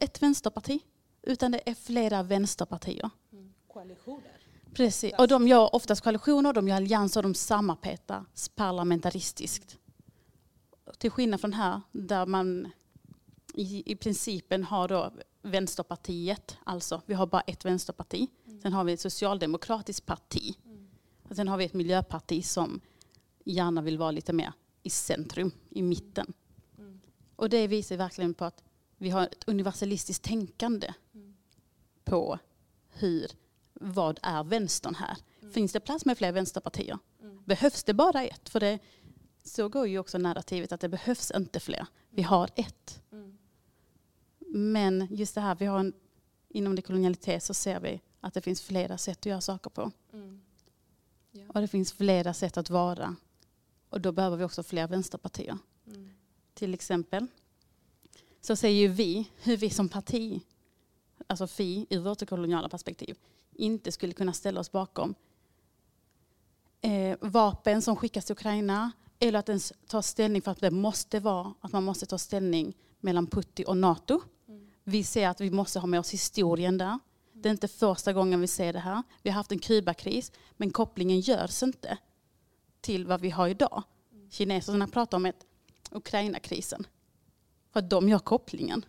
ett 0.00 0.22
vänsterparti. 0.22 0.80
Utan 1.22 1.52
det 1.52 1.70
är 1.70 1.74
flera 1.74 2.22
vänsterpartier. 2.22 3.10
Mm. 3.32 3.52
Koalitioner. 3.68 4.41
Precis, 4.74 5.14
och 5.18 5.28
de 5.28 5.48
gör 5.48 5.74
oftast 5.74 6.02
koalitioner, 6.02 6.52
de 6.52 6.68
gör 6.68 6.76
allianser 6.76 7.22
de 7.22 7.34
samarbetar 7.34 8.24
parlamentaristiskt. 8.54 9.78
Till 10.98 11.10
skillnad 11.10 11.40
från 11.40 11.52
här 11.52 11.80
där 11.92 12.26
man 12.26 12.68
i, 13.54 13.92
i 13.92 13.96
principen 13.96 14.64
har 14.64 14.88
då 14.88 15.12
Vänsterpartiet, 15.42 16.56
alltså 16.64 17.02
vi 17.06 17.14
har 17.14 17.26
bara 17.26 17.40
ett 17.40 17.64
vänsterparti. 17.64 18.28
Mm. 18.46 18.60
Sen 18.60 18.72
har 18.72 18.84
vi 18.84 18.92
ett 18.92 19.00
socialdemokratiskt 19.00 20.06
parti. 20.06 20.56
Mm. 20.64 20.88
Och 21.28 21.36
sen 21.36 21.48
har 21.48 21.56
vi 21.56 21.64
ett 21.64 21.74
miljöparti 21.74 22.44
som 22.44 22.80
gärna 23.44 23.82
vill 23.82 23.98
vara 23.98 24.10
lite 24.10 24.32
mer 24.32 24.52
i 24.82 24.90
centrum, 24.90 25.50
i 25.70 25.82
mitten. 25.82 26.32
Mm. 26.78 27.00
Och 27.36 27.48
det 27.48 27.66
visar 27.66 27.96
verkligen 27.96 28.34
på 28.34 28.44
att 28.44 28.62
vi 28.96 29.10
har 29.10 29.22
ett 29.22 29.44
universalistiskt 29.48 30.24
tänkande 30.24 30.92
på 32.04 32.38
hur, 32.88 33.30
vad 33.82 34.18
är 34.22 34.44
vänstern 34.44 34.94
här? 34.94 35.16
Mm. 35.40 35.52
Finns 35.52 35.72
det 35.72 35.80
plats 35.80 36.04
med 36.04 36.18
fler 36.18 36.32
vänsterpartier? 36.32 36.98
Mm. 37.20 37.42
Behövs 37.44 37.84
det 37.84 37.94
bara 37.94 38.22
ett? 38.22 38.48
För 38.48 38.60
det, 38.60 38.78
så 39.44 39.68
går 39.68 39.88
ju 39.88 39.98
också 39.98 40.18
narrativet 40.18 40.72
att 40.72 40.80
det 40.80 40.88
behövs 40.88 41.32
inte 41.36 41.60
fler. 41.60 41.86
Vi 42.10 42.22
har 42.22 42.50
ett. 42.54 43.02
Mm. 43.12 43.38
Men 44.54 45.08
just 45.10 45.34
det 45.34 45.40
här, 45.40 45.54
vi 45.54 45.66
har 45.66 45.80
en, 45.80 45.92
inom 46.48 46.76
dekolonialitet 46.76 47.42
så 47.42 47.54
ser 47.54 47.80
vi 47.80 48.00
att 48.20 48.34
det 48.34 48.40
finns 48.40 48.62
flera 48.62 48.98
sätt 48.98 49.18
att 49.18 49.26
göra 49.26 49.40
saker 49.40 49.70
på. 49.70 49.90
Mm. 50.12 50.40
Ja. 51.30 51.42
Och 51.48 51.60
det 51.60 51.68
finns 51.68 51.92
flera 51.92 52.34
sätt 52.34 52.56
att 52.56 52.70
vara. 52.70 53.16
Och 53.88 54.00
då 54.00 54.12
behöver 54.12 54.36
vi 54.36 54.44
också 54.44 54.62
fler 54.62 54.88
vänsterpartier. 54.88 55.58
Mm. 55.86 56.10
Till 56.54 56.74
exempel 56.74 57.26
så 58.40 58.56
säger 58.56 58.88
vi 58.88 59.30
hur 59.42 59.56
vi 59.56 59.70
som 59.70 59.88
parti, 59.88 60.40
alltså 61.26 61.46
FI 61.46 61.86
ur 61.90 62.00
vårt 62.00 62.28
koloniala 62.28 62.68
perspektiv, 62.68 63.16
inte 63.54 63.92
skulle 63.92 64.12
kunna 64.12 64.32
ställa 64.32 64.60
oss 64.60 64.72
bakom 64.72 65.14
eh, 66.80 67.18
vapen 67.20 67.82
som 67.82 67.96
skickas 67.96 68.24
till 68.24 68.32
Ukraina 68.32 68.92
eller 69.18 69.38
att 69.38 69.48
ens 69.48 69.72
ta 69.86 70.02
ställning 70.02 70.42
för 70.42 70.50
att 70.50 70.60
det 70.60 70.70
måste 70.70 71.20
vara 71.20 71.54
att 71.60 71.72
man 71.72 71.84
måste 71.84 72.06
ta 72.06 72.18
ställning 72.18 72.76
mellan 73.00 73.26
Putin 73.26 73.66
och 73.66 73.76
NATO. 73.76 74.20
Mm. 74.48 74.70
Vi 74.84 75.04
ser 75.04 75.28
att 75.28 75.40
vi 75.40 75.50
måste 75.50 75.78
ha 75.78 75.86
med 75.86 76.00
oss 76.00 76.10
historien 76.10 76.78
där. 76.78 76.98
Det 77.32 77.48
är 77.48 77.50
inte 77.50 77.68
första 77.68 78.12
gången 78.12 78.40
vi 78.40 78.46
ser 78.46 78.72
det 78.72 78.78
här. 78.78 79.02
Vi 79.22 79.30
har 79.30 79.34
haft 79.34 79.52
en 79.52 79.58
Kubakris, 79.58 80.32
men 80.56 80.70
kopplingen 80.70 81.20
görs 81.20 81.62
inte 81.62 81.98
till 82.80 83.06
vad 83.06 83.20
vi 83.20 83.30
har 83.30 83.48
idag. 83.48 83.82
Kineserna 84.30 84.88
pratar 84.88 85.16
om 85.16 85.26
ett 85.26 85.46
Ukraina-krisen. 85.90 86.86
För 87.72 87.80
att 87.80 87.90
de 87.90 88.08
gör 88.08 88.18
kopplingen. 88.18 88.84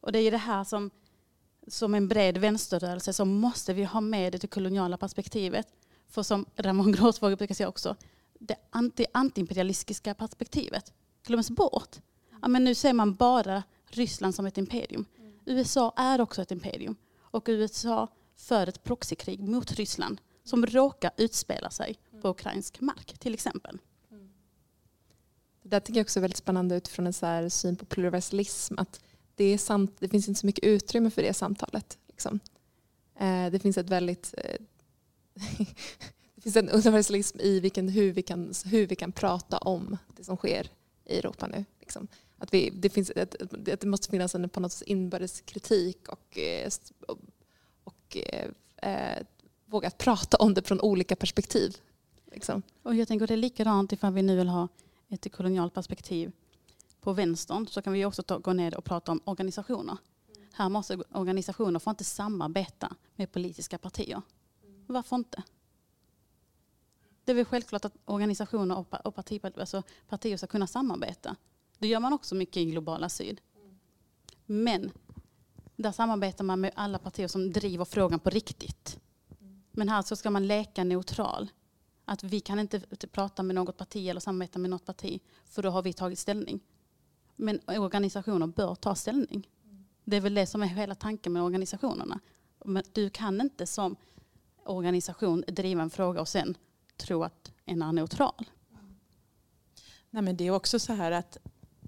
Och 0.00 0.12
det 0.12 0.18
är 0.18 0.30
det 0.30 0.36
här 0.36 0.64
som, 0.64 0.90
som 1.66 1.94
en 1.94 2.08
bred 2.08 2.38
vänsterrörelse 2.38 3.12
så 3.12 3.24
måste 3.24 3.72
vi 3.72 3.84
ha 3.84 4.00
med 4.00 4.32
det 4.32 4.46
koloniala 4.46 4.96
perspektivet. 4.96 5.66
För 6.08 6.22
som 6.22 6.46
Ramon 6.56 6.92
Gråsvåger 6.92 7.36
brukar 7.36 7.54
säga 7.54 7.68
också, 7.68 7.96
det 8.38 8.56
anti, 8.70 9.06
antiimperialistiska 9.12 10.14
perspektivet 10.14 10.92
glöms 11.26 11.50
bort. 11.50 11.96
Ja, 12.42 12.48
men 12.48 12.64
nu 12.64 12.74
ser 12.74 12.92
man 12.92 13.14
bara 13.14 13.62
Ryssland 13.86 14.34
som 14.34 14.46
ett 14.46 14.58
imperium. 14.58 15.04
Mm. 15.18 15.32
USA 15.46 15.92
är 15.96 16.20
också 16.20 16.42
ett 16.42 16.50
imperium. 16.50 16.96
Och 17.20 17.44
USA 17.48 18.08
för 18.36 18.66
ett 18.66 18.82
proxykrig 18.82 19.40
mot 19.40 19.72
Ryssland 19.72 20.20
som 20.44 20.66
råkar 20.66 21.10
utspela 21.16 21.70
sig 21.70 21.98
på 22.22 22.28
ukrainsk 22.28 22.80
mark 22.80 23.18
till 23.18 23.34
exempel. 23.34 23.78
Det 25.62 25.68
där 25.68 25.80
tycker 25.80 26.00
jag 26.00 26.04
också 26.04 26.18
är 26.18 26.20
väldigt 26.20 26.36
spännande 26.36 26.76
utifrån 26.76 27.06
en 27.06 27.12
så 27.12 27.50
syn 27.50 27.76
på 27.76 27.84
pluralism. 27.84 28.74
Att 28.78 29.00
det, 29.40 29.44
är 29.44 29.58
samt, 29.58 29.96
det 29.98 30.08
finns 30.08 30.28
inte 30.28 30.40
så 30.40 30.46
mycket 30.46 30.64
utrymme 30.64 31.10
för 31.10 31.22
det 31.22 31.34
samtalet. 31.34 31.98
Liksom. 32.08 32.40
Eh, 33.20 33.50
det 33.50 33.58
finns 33.58 33.78
ett 33.78 33.90
väldigt 33.90 34.34
eh, 34.36 34.60
det 36.34 36.40
finns 36.40 36.56
en 36.56 36.68
universalism 36.68 37.40
i 37.40 37.60
vilken, 37.60 37.88
hur, 37.88 38.12
vi 38.12 38.22
kan, 38.22 38.52
hur 38.64 38.86
vi 38.86 38.96
kan 38.96 39.12
prata 39.12 39.58
om 39.58 39.96
det 40.16 40.24
som 40.24 40.36
sker 40.36 40.70
i 41.04 41.18
Europa 41.18 41.46
nu. 41.46 41.64
Liksom. 41.80 42.08
Att, 42.38 42.54
vi, 42.54 42.70
det 42.70 42.90
finns 42.90 43.10
att, 43.10 43.42
att 43.42 43.80
det 43.80 43.84
måste 43.84 44.10
finnas 44.10 44.34
en 44.34 44.48
på 44.48 44.60
något 44.60 44.72
sätt 44.72 44.88
inbördes 44.88 45.40
kritik 45.40 46.08
och, 46.08 46.38
eh, 46.38 46.70
och, 47.06 47.18
och 47.84 48.16
eh, 48.82 49.22
våga 49.66 49.90
prata 49.90 50.36
om 50.36 50.54
det 50.54 50.68
från 50.68 50.80
olika 50.80 51.16
perspektiv. 51.16 51.76
Liksom. 52.32 52.62
Och 52.82 52.94
jag 52.94 53.08
tänker 53.08 53.24
att 53.24 53.28
det 53.28 53.34
är 53.34 53.36
likadant 53.36 53.92
ifall 53.92 54.12
vi 54.12 54.22
nu 54.22 54.36
vill 54.36 54.48
ha 54.48 54.68
ett 55.08 55.32
kolonialt 55.32 55.74
perspektiv 55.74 56.32
på 57.00 57.12
vänstern 57.12 57.66
så 57.66 57.82
kan 57.82 57.92
vi 57.92 58.04
också 58.04 58.22
ta, 58.22 58.38
gå 58.38 58.52
ner 58.52 58.76
och 58.76 58.84
prata 58.84 59.12
om 59.12 59.20
organisationer. 59.24 59.96
Mm. 60.36 60.48
Här 60.52 60.68
måste 60.68 60.96
organisationer 60.96 61.78
får 61.78 61.90
inte 61.90 62.04
samarbeta 62.04 62.96
med 63.16 63.32
politiska 63.32 63.78
partier. 63.78 64.22
Mm. 64.64 64.84
Varför 64.86 65.16
inte? 65.16 65.42
Det 67.24 67.32
är 67.32 67.36
väl 67.36 67.44
självklart 67.44 67.84
att 67.84 67.96
organisationer 68.04 68.78
och, 68.78 69.06
och 69.06 69.14
parti, 69.14 69.40
alltså 69.44 69.82
partier 70.08 70.36
ska 70.36 70.46
kunna 70.46 70.66
samarbeta. 70.66 71.36
Det 71.78 71.86
gör 71.86 72.00
man 72.00 72.12
också 72.12 72.34
mycket 72.34 72.56
i 72.56 72.64
globala 72.64 73.08
syd. 73.08 73.40
Men 74.46 74.90
där 75.76 75.92
samarbetar 75.92 76.44
man 76.44 76.60
med 76.60 76.72
alla 76.74 76.98
partier 76.98 77.28
som 77.28 77.52
driver 77.52 77.84
frågan 77.84 78.20
på 78.20 78.30
riktigt. 78.30 79.00
Men 79.70 79.88
här 79.88 80.02
så 80.02 80.16
ska 80.16 80.30
man 80.30 80.46
leka 80.46 80.84
neutral. 80.84 81.50
Att 82.04 82.24
vi 82.24 82.40
kan 82.40 82.58
inte 82.58 82.80
prata 83.12 83.42
med 83.42 83.54
något 83.54 83.76
parti 83.76 84.08
eller 84.08 84.20
samarbeta 84.20 84.58
med 84.58 84.70
något 84.70 84.84
parti 84.84 85.20
för 85.44 85.62
då 85.62 85.70
har 85.70 85.82
vi 85.82 85.92
tagit 85.92 86.18
ställning. 86.18 86.60
Men 87.40 87.60
organisationer 87.66 88.46
bör 88.46 88.74
ta 88.74 88.94
ställning. 88.94 89.48
Det 90.04 90.16
är 90.16 90.20
väl 90.20 90.34
det 90.34 90.46
som 90.46 90.62
är 90.62 90.66
hela 90.66 90.94
tanken 90.94 91.32
med 91.32 91.42
organisationerna. 91.42 92.20
Men 92.64 92.82
du 92.92 93.10
kan 93.10 93.40
inte 93.40 93.66
som 93.66 93.96
organisation 94.64 95.44
driva 95.48 95.82
en 95.82 95.90
fråga 95.90 96.20
och 96.20 96.28
sen 96.28 96.56
tro 96.96 97.24
att 97.24 97.52
en 97.64 97.82
är 97.82 97.92
neutral. 97.92 98.48
Nej, 100.10 100.22
men 100.22 100.36
det 100.36 100.44
är 100.44 100.50
också 100.50 100.78
så 100.78 100.92
här 100.92 101.12
att 101.12 101.38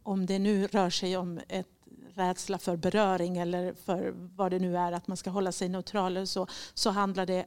om 0.02 0.26
det 0.26 0.38
nu 0.38 0.66
rör 0.66 0.90
sig 0.90 1.16
om 1.16 1.40
ett 1.48 1.68
rädsla 2.14 2.58
för 2.58 2.76
beröring 2.76 3.38
eller 3.38 3.74
för 3.74 4.12
vad 4.14 4.50
det 4.50 4.58
nu 4.58 4.76
är 4.76 4.92
att 4.92 5.08
man 5.08 5.16
ska 5.16 5.30
hålla 5.30 5.52
sig 5.52 5.68
neutral 5.68 6.26
så, 6.26 6.46
så 6.74 6.90
handlar 6.90 7.26
det, 7.26 7.46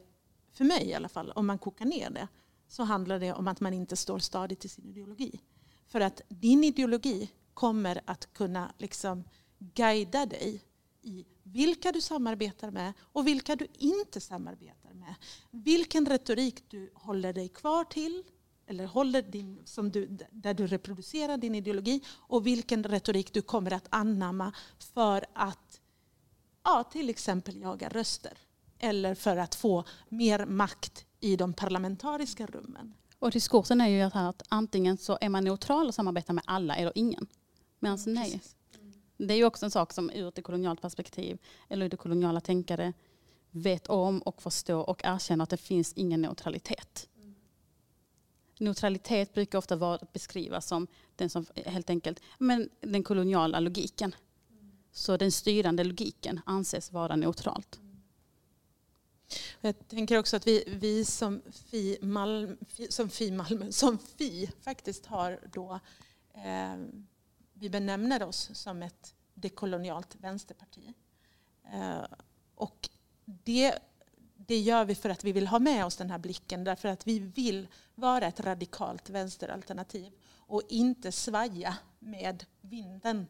för 0.53 0.63
mig 0.63 0.85
i 0.85 0.93
alla 0.93 1.09
fall, 1.09 1.31
om 1.31 1.47
man 1.47 1.57
kokar 1.57 1.85
ner 1.85 2.09
det, 2.09 2.27
så 2.67 2.83
handlar 2.83 3.19
det 3.19 3.33
om 3.33 3.47
att 3.47 3.59
man 3.59 3.73
inte 3.73 3.95
står 3.95 4.19
stadigt 4.19 4.65
i 4.65 4.69
sin 4.69 4.85
ideologi. 4.85 5.39
För 5.87 6.01
att 6.01 6.21
din 6.27 6.63
ideologi 6.63 7.31
kommer 7.55 8.01
att 8.05 8.33
kunna 8.33 8.73
liksom 8.77 9.23
guida 9.59 10.25
dig 10.25 10.61
i 11.01 11.25
vilka 11.43 11.91
du 11.91 12.01
samarbetar 12.01 12.71
med 12.71 12.93
och 12.99 13.27
vilka 13.27 13.55
du 13.55 13.67
inte 13.77 14.21
samarbetar 14.21 14.93
med. 14.93 15.15
Vilken 15.51 16.05
retorik 16.05 16.63
du 16.69 16.91
håller 16.93 17.33
dig 17.33 17.49
kvar 17.49 17.83
till 17.83 18.23
eller 18.67 18.85
håller 18.85 19.21
din, 19.21 19.61
som 19.65 19.91
du, 19.91 20.17
där 20.31 20.53
du 20.53 20.67
reproducerar 20.67 21.37
din 21.37 21.55
ideologi 21.55 22.03
och 22.09 22.47
vilken 22.47 22.83
retorik 22.83 23.33
du 23.33 23.41
kommer 23.41 23.73
att 23.73 23.87
anamma 23.89 24.53
för 24.77 25.25
att 25.33 25.81
ja, 26.63 26.83
till 26.83 27.09
exempel 27.09 27.61
jaga 27.61 27.89
röster 27.89 28.37
eller 28.79 29.15
för 29.15 29.37
att 29.37 29.55
få 29.55 29.83
mer 30.09 30.45
makt 30.45 31.05
i 31.19 31.35
de 31.35 31.53
parlamentariska 31.53 32.45
rummen. 32.45 32.93
Och 33.19 33.31
diskursen 33.31 33.81
är 33.81 33.87
ju 33.87 34.01
att 34.01 34.43
antingen 34.49 34.97
så 34.97 35.17
är 35.21 35.29
man 35.29 35.43
neutral 35.43 35.87
och 35.87 35.95
samarbetar 35.95 36.33
med 36.33 36.43
alla 36.47 36.75
eller 36.75 36.91
ingen. 36.95 37.27
Medan 37.79 37.99
nej. 38.05 38.41
Det 39.17 39.33
är 39.33 39.38
ju 39.38 39.45
också 39.45 39.65
en 39.65 39.71
sak 39.71 39.93
som 39.93 40.09
ur 40.09 40.27
ett 40.27 40.43
kolonialt 40.43 40.81
perspektiv 40.81 41.38
eller 41.69 41.89
det 41.89 41.97
koloniala 41.97 42.41
tänkare 42.41 42.93
vet 43.51 43.88
om 43.88 44.19
och 44.19 44.41
förstår 44.41 44.89
och 44.89 45.01
erkänner 45.03 45.43
att 45.43 45.49
det 45.49 45.57
finns 45.57 45.93
ingen 45.93 46.21
neutralitet. 46.21 47.09
Neutralitet 48.59 49.33
brukar 49.33 49.57
ofta 49.57 49.75
vara, 49.75 49.99
beskrivas 50.13 50.67
som 50.67 50.88
den 51.15 51.29
som 51.29 51.45
helt 51.65 51.89
enkelt, 51.89 52.19
men 52.38 52.69
den 52.81 53.03
koloniala 53.03 53.59
logiken. 53.59 54.15
Så 54.91 55.17
den 55.17 55.31
styrande 55.31 55.83
logiken 55.83 56.39
anses 56.45 56.91
vara 56.91 57.15
neutralt. 57.15 57.79
Jag 59.61 59.88
tänker 59.88 60.17
också 60.17 60.35
att 60.35 60.47
vi, 60.47 60.63
vi 60.67 61.05
som, 61.05 61.41
Fi 61.51 61.97
Malm, 62.01 62.57
som, 62.89 63.09
Fi 63.09 63.31
Malmö, 63.31 63.71
som 63.71 63.97
Fi 63.97 64.51
faktiskt 64.61 65.05
har 65.05 65.39
då 65.53 65.79
eh, 66.33 66.75
vi 67.55 67.69
benämner 67.69 68.23
oss 68.23 68.49
som 68.53 68.83
ett 68.83 69.15
dekolonialt 69.33 70.15
vänsterparti. 70.15 70.93
Eh, 71.73 72.05
och 72.55 72.89
det, 73.25 73.79
det 74.35 74.59
gör 74.59 74.85
vi 74.85 74.95
för 74.95 75.09
att 75.09 75.23
vi 75.23 75.31
vill 75.31 75.47
ha 75.47 75.59
med 75.59 75.85
oss 75.85 75.97
den 75.97 76.11
här 76.11 76.17
blicken 76.17 76.63
därför 76.63 76.89
att 76.89 77.07
vi 77.07 77.19
vill 77.19 77.67
vara 77.95 78.27
ett 78.27 78.39
radikalt 78.39 79.09
vänsteralternativ 79.09 80.13
och 80.37 80.61
inte 80.69 81.11
svaja 81.11 81.77
med 81.99 82.45
vinden 82.61 83.27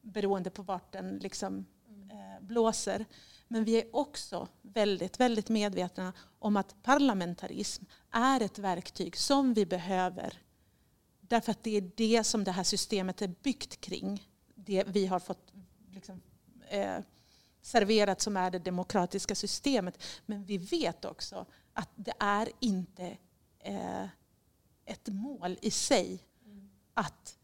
beroende 0.00 0.50
på 0.50 0.62
vart 0.62 0.92
den 0.92 1.18
liksom, 1.18 1.66
eh, 2.10 2.44
blåser. 2.44 3.04
Men 3.48 3.64
vi 3.64 3.80
är 3.80 3.96
också 3.96 4.48
väldigt, 4.62 5.20
väldigt 5.20 5.48
medvetna 5.48 6.12
om 6.38 6.56
att 6.56 6.82
parlamentarism 6.82 7.84
är 8.10 8.40
ett 8.40 8.58
verktyg 8.58 9.16
som 9.16 9.54
vi 9.54 9.66
behöver 9.66 10.43
Därför 11.28 11.50
att 11.50 11.62
det 11.62 11.76
är 11.76 11.90
det 11.96 12.24
som 12.24 12.44
det 12.44 12.52
här 12.52 12.64
systemet 12.64 13.22
är 13.22 13.34
byggt 13.42 13.80
kring. 13.80 14.28
Det 14.54 14.84
vi 14.86 15.06
har 15.06 15.20
fått 15.20 15.52
liksom, 15.92 16.20
eh, 16.68 16.98
serverat 17.62 18.20
som 18.20 18.36
är 18.36 18.50
det 18.50 18.58
demokratiska 18.58 19.34
systemet. 19.34 20.02
Men 20.26 20.44
vi 20.44 20.58
vet 20.58 21.04
också 21.04 21.46
att 21.72 21.88
det 21.94 22.14
är 22.18 22.48
inte 22.60 23.16
eh, 23.58 24.04
ett 24.84 25.08
mål 25.08 25.58
i 25.62 25.70
sig 25.70 26.24
att 26.94 27.38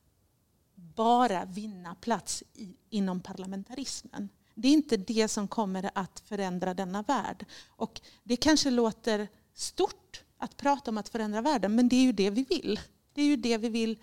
bara 0.74 1.44
vinna 1.44 1.94
plats 1.94 2.44
i, 2.54 2.76
inom 2.90 3.20
parlamentarismen. 3.20 4.28
Det 4.54 4.68
är 4.68 4.72
inte 4.72 4.96
det 4.96 5.28
som 5.28 5.48
kommer 5.48 5.90
att 5.94 6.20
förändra 6.20 6.74
denna 6.74 7.02
värld. 7.02 7.46
Och 7.68 8.00
det 8.22 8.36
kanske 8.36 8.70
låter 8.70 9.28
stort 9.54 10.24
att 10.38 10.56
prata 10.56 10.90
om 10.90 10.98
att 10.98 11.08
förändra 11.08 11.40
världen, 11.40 11.74
men 11.74 11.88
det 11.88 11.96
är 11.96 12.02
ju 12.02 12.12
det 12.12 12.30
vi 12.30 12.42
vill. 12.44 12.80
Det 13.14 13.23
är 13.23 13.27
ju 13.27 13.37
det 13.37 13.59
vi 13.59 13.68
vill 13.68 13.99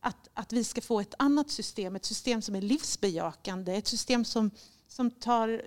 att, 0.00 0.28
att 0.34 0.52
vi 0.52 0.64
ska 0.64 0.80
få 0.80 1.00
ett 1.00 1.14
annat 1.18 1.50
system. 1.50 1.96
Ett 1.96 2.04
system 2.04 2.42
som 2.42 2.54
är 2.54 2.60
livsbejakande. 2.60 3.76
Ett 3.76 3.86
system 3.86 4.24
som, 4.24 4.50
som 4.88 5.10
tar 5.10 5.62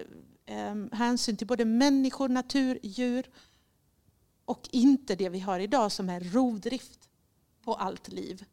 eh, 0.46 0.76
hänsyn 0.92 1.38
till 1.38 1.48
både 1.48 1.66
människor, 1.66 2.30
natur, 2.30 2.80
djur 2.84 3.30
och 4.46 4.70
inte 4.72 5.16
det 5.16 5.30
vi 5.30 5.40
har 5.40 5.60
idag 5.60 5.92
som 5.92 6.10
är 6.10 6.20
rovdrift 6.20 7.10
på 7.64 7.74
allt 7.74 8.08
liv. 8.08 8.46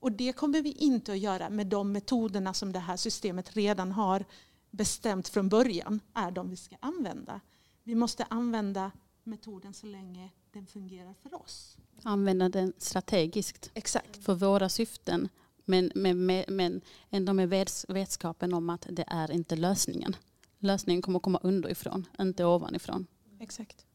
Och 0.00 0.12
det 0.12 0.32
kommer 0.32 0.62
vi 0.62 0.72
inte 0.72 1.12
att 1.12 1.18
göra 1.18 1.50
med 1.50 1.66
de 1.66 1.92
metoderna 1.92 2.54
som 2.54 2.72
det 2.72 2.78
här 2.78 2.96
systemet 2.96 3.56
redan 3.56 3.92
har 3.92 4.24
bestämt 4.70 5.28
från 5.28 5.48
början 5.48 6.00
är 6.14 6.30
de 6.30 6.50
vi 6.50 6.56
ska 6.56 6.76
använda. 6.80 7.40
Vi 7.82 7.94
måste 7.94 8.24
använda 8.24 8.92
metoden 9.24 9.74
så 9.74 9.86
länge 9.86 10.30
den 10.52 10.66
fungerar 10.66 11.14
för 11.22 11.42
oss. 11.42 11.78
Använda 12.02 12.48
den 12.48 12.72
strategiskt 12.78 13.70
Exakt. 13.74 14.24
för 14.24 14.34
våra 14.34 14.68
syften. 14.68 15.28
Men, 15.64 15.92
men, 15.94 16.26
men, 16.48 16.80
ändå 17.10 17.32
med 17.32 17.48
vetskapen 17.88 18.54
om 18.54 18.70
att 18.70 18.86
det 18.90 19.04
är 19.06 19.30
inte 19.30 19.56
lösningen. 19.56 20.16
Lösningen 20.58 21.02
kommer 21.02 21.18
komma 21.18 21.40
underifrån, 21.42 22.06
inte 22.20 22.44
ovanifrån. 22.44 23.06
Exakt. 23.40 23.86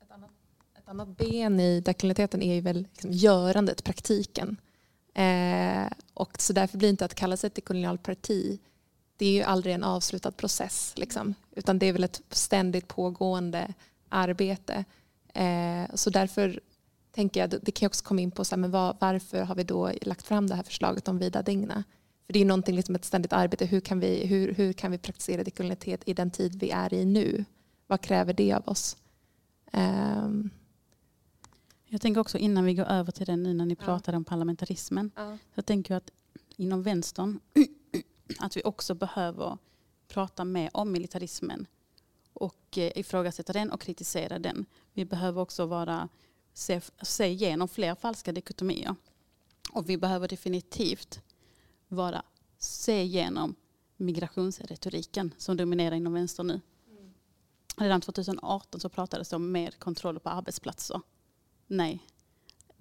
Ett 0.00 0.10
annat, 0.10 0.30
ett 0.78 0.88
annat 0.88 1.08
ben 1.08 1.60
i 1.60 1.80
dekoloniteten 1.80 2.42
är 2.42 2.54
ju 2.54 2.60
väl 2.60 2.86
liksom 2.92 3.12
görandet, 3.12 3.84
praktiken. 3.84 4.56
Eh, 5.14 5.92
och 6.14 6.40
så 6.40 6.52
därför 6.52 6.78
blir 6.78 6.88
det 6.88 6.90
inte 6.90 7.04
att 7.04 7.14
kalla 7.14 7.36
sig 7.36 7.48
ett 7.48 7.64
kolonialt 7.64 8.02
parti 8.02 8.58
det 9.16 9.26
är 9.26 9.32
ju 9.32 9.42
aldrig 9.42 9.74
en 9.74 9.84
avslutad 9.84 10.30
process. 10.32 10.94
Liksom. 10.96 11.34
Utan 11.50 11.78
det 11.78 11.86
är 11.86 11.92
väl 11.92 12.04
ett 12.04 12.22
ständigt 12.30 12.88
pågående 12.88 13.74
arbete. 14.08 14.84
Eh, 15.34 15.94
så 15.94 16.10
därför 16.10 16.60
tänker 17.12 17.40
jag, 17.40 17.50
det 17.50 17.72
kan 17.72 17.86
jag 17.86 17.90
också 17.90 18.04
komma 18.04 18.20
in 18.20 18.30
på, 18.30 18.44
så 18.44 18.54
här, 18.54 18.60
men 18.60 18.70
var, 18.70 18.96
varför 19.00 19.42
har 19.42 19.54
vi 19.54 19.64
då 19.64 19.90
lagt 20.02 20.26
fram 20.26 20.46
det 20.46 20.54
här 20.54 20.62
förslaget 20.62 21.08
om 21.08 21.18
vida 21.18 21.42
digna? 21.42 21.84
För 22.26 22.32
det 22.32 22.40
är 22.40 22.44
någonting, 22.44 22.76
liksom 22.76 22.94
ett 22.94 23.04
ständigt 23.04 23.32
arbete. 23.32 23.66
Hur 23.66 23.80
kan 23.80 24.00
vi, 24.00 24.26
hur, 24.26 24.54
hur 24.54 24.72
kan 24.72 24.90
vi 24.90 24.98
praktisera 24.98 25.44
dekolonitet 25.44 26.02
i 26.06 26.14
den 26.14 26.30
tid 26.30 26.54
vi 26.60 26.70
är 26.70 26.94
i 26.94 27.04
nu? 27.04 27.44
Vad 27.86 28.00
kräver 28.00 28.32
det 28.32 28.52
av 28.52 28.68
oss? 28.68 28.96
Um. 29.72 30.50
Jag 31.86 32.00
tänker 32.00 32.20
också 32.20 32.38
innan 32.38 32.64
vi 32.64 32.74
går 32.74 32.84
över 32.84 33.12
till 33.12 33.26
den 33.26 33.42
nu 33.42 33.54
när 33.54 33.66
ni 33.66 33.76
ja. 33.78 33.84
pratade 33.84 34.16
om 34.16 34.24
parlamentarismen. 34.24 35.10
Ja. 35.16 35.38
Så 35.38 35.52
jag 35.54 35.66
tänker 35.66 35.94
att 35.94 36.10
inom 36.56 36.82
vänstern 36.82 37.40
att 38.38 38.56
vi 38.56 38.62
också 38.64 38.94
behöver 38.94 39.58
prata 40.08 40.44
mer 40.44 40.70
om 40.72 40.92
militarismen 40.92 41.66
och 42.32 42.78
eh, 42.78 42.92
ifrågasätta 42.94 43.52
den 43.52 43.72
och 43.72 43.80
kritisera 43.80 44.38
den. 44.38 44.66
Vi 44.92 45.04
behöver 45.04 45.40
också 45.40 45.66
vara, 45.66 46.08
se, 46.52 46.80
se 47.02 47.26
igenom 47.26 47.68
fler 47.68 47.94
falska 47.94 48.32
dikotomier. 48.32 48.94
Och 49.72 49.88
vi 49.88 49.96
behöver 49.96 50.28
definitivt 50.28 51.20
vara, 51.88 52.22
se 52.58 53.02
igenom 53.02 53.54
migrationsretoriken 53.96 55.34
som 55.38 55.56
dominerar 55.56 55.96
inom 55.96 56.12
vänster 56.12 56.42
nu. 56.42 56.60
Mm. 56.88 57.14
Redan 57.76 58.00
2018 58.00 58.80
så 58.80 58.88
pratades 58.88 59.28
det 59.28 59.36
om 59.36 59.52
mer 59.52 59.70
kontroll 59.70 60.20
på 60.20 60.28
arbetsplatser. 60.28 61.00
Nej. 61.66 62.06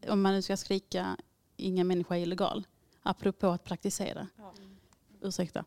Om 0.08 0.22
man 0.22 0.34
nu 0.34 0.42
ska 0.42 0.58
skrika 0.58 1.18
ingen 1.58 1.88
människa 1.88 2.16
är 2.16 2.22
illegal, 2.22 2.68
apropå 3.02 3.48
att 3.48 3.64
praktisera. 3.64 4.28
Ja 4.38 4.54
ursäkta. 5.24 5.66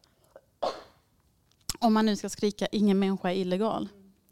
Om 1.78 1.94
man 1.94 2.06
nu 2.06 2.16
ska 2.16 2.28
skrika 2.28 2.66
ingen 2.66 2.98
människa 2.98 3.30
är 3.30 3.34
illegal, 3.34 3.88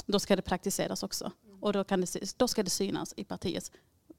då 0.07 0.21
ska 0.21 0.37
det 0.37 0.43
praktiseras 0.43 1.03
också. 1.03 1.33
Och 1.61 1.73
då, 1.73 1.85
kan 1.85 2.01
det, 2.01 2.39
då 2.39 2.49
ska 2.49 2.63
det 2.63 2.71
synas 2.71 3.15
i 3.17 3.25
partiets 3.25 3.73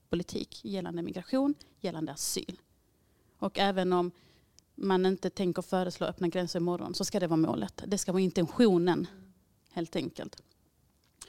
politik 0.09 0.65
gällande 0.65 1.01
migration, 1.01 1.53
gällande 1.79 2.11
asyl. 2.11 2.59
Och 3.39 3.59
även 3.59 3.93
om 3.93 4.11
man 4.75 5.05
inte 5.05 5.29
tänker 5.29 5.61
föreslå 5.61 6.07
öppna 6.07 6.27
gränser 6.27 6.59
imorgon 6.59 6.93
så 6.93 7.05
ska 7.05 7.19
det 7.19 7.27
vara 7.27 7.37
målet. 7.37 7.83
Det 7.87 7.97
ska 7.97 8.11
vara 8.11 8.21
intentionen 8.21 9.07
helt 9.71 9.95
enkelt. 9.95 10.41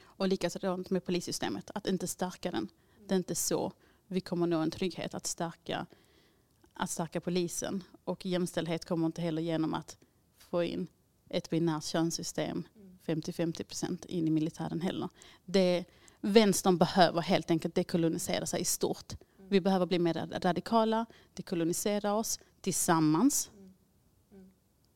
Och 0.02 0.28
likadant 0.28 0.90
med 0.90 1.04
polissystemet, 1.04 1.70
att 1.74 1.86
inte 1.86 2.06
stärka 2.06 2.50
den. 2.50 2.68
Det 3.06 3.14
är 3.14 3.16
inte 3.16 3.34
så 3.34 3.72
vi 4.06 4.20
kommer 4.20 4.46
nå 4.46 4.58
en 4.58 4.70
trygghet, 4.70 5.14
att 5.14 5.26
stärka 5.26 5.86
att 6.76 6.90
stärka 6.90 7.20
polisen. 7.20 7.84
Och 8.04 8.26
jämställdhet 8.26 8.84
kommer 8.84 9.06
inte 9.06 9.22
heller 9.22 9.42
genom 9.42 9.74
att 9.74 9.96
få 10.38 10.62
in 10.62 10.86
ett 11.28 11.50
binärt 11.50 11.84
könssystem 11.84 12.64
50-50% 13.06 14.06
in 14.06 14.28
i 14.28 14.30
militären 14.30 14.80
heller. 14.80 15.08
Det, 15.44 15.84
vänstern 16.20 16.78
behöver 16.78 17.20
helt 17.20 17.50
enkelt 17.50 17.74
dekolonisera 17.74 18.46
sig 18.46 18.60
i 18.60 18.64
stort. 18.64 19.12
Vi 19.48 19.60
behöver 19.60 19.86
bli 19.86 19.98
mer 19.98 20.28
radikala, 20.42 21.06
dekolonisera 21.34 22.14
oss 22.14 22.40
tillsammans 22.60 23.50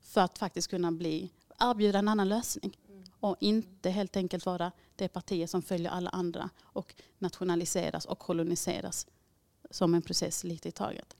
för 0.01 0.21
att 0.21 0.39
faktiskt 0.39 0.71
kunna 0.71 0.93
bli, 0.93 1.31
erbjuda 1.59 1.99
en 1.99 2.09
annan 2.09 2.29
lösning. 2.29 2.77
Och 3.21 3.37
inte 3.41 3.91
helt 3.91 4.17
enkelt 4.17 4.47
vara 4.47 4.73
det 4.97 5.09
partiet 5.09 5.51
som 5.51 5.63
följer 5.63 5.91
alla 5.91 6.11
andra 6.11 6.51
och 6.61 6.95
nationaliseras 7.19 8.05
och 8.05 8.19
koloniseras 8.19 9.07
som 9.71 9.95
en 9.95 10.03
process 10.03 10.45
lite 10.45 10.69
i 10.69 10.73
taget. 10.73 11.17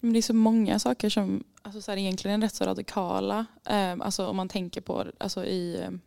Men 0.00 0.12
det 0.12 0.18
är 0.18 0.22
så 0.22 0.34
många 0.34 0.78
saker 0.78 1.10
som 1.10 1.44
alltså 1.62 1.80
så 1.80 1.90
här, 1.90 1.98
egentligen 1.98 2.42
är 2.42 2.46
rätt 2.46 2.54
så 2.54 2.64
radikala. 2.64 3.46
Eh, 3.64 3.92
alltså 4.00 4.26
om 4.26 4.36
man 4.36 4.48
tänker 4.48 4.80
på 4.80 5.06
alltså 5.18 5.44
ehm, 5.44 6.00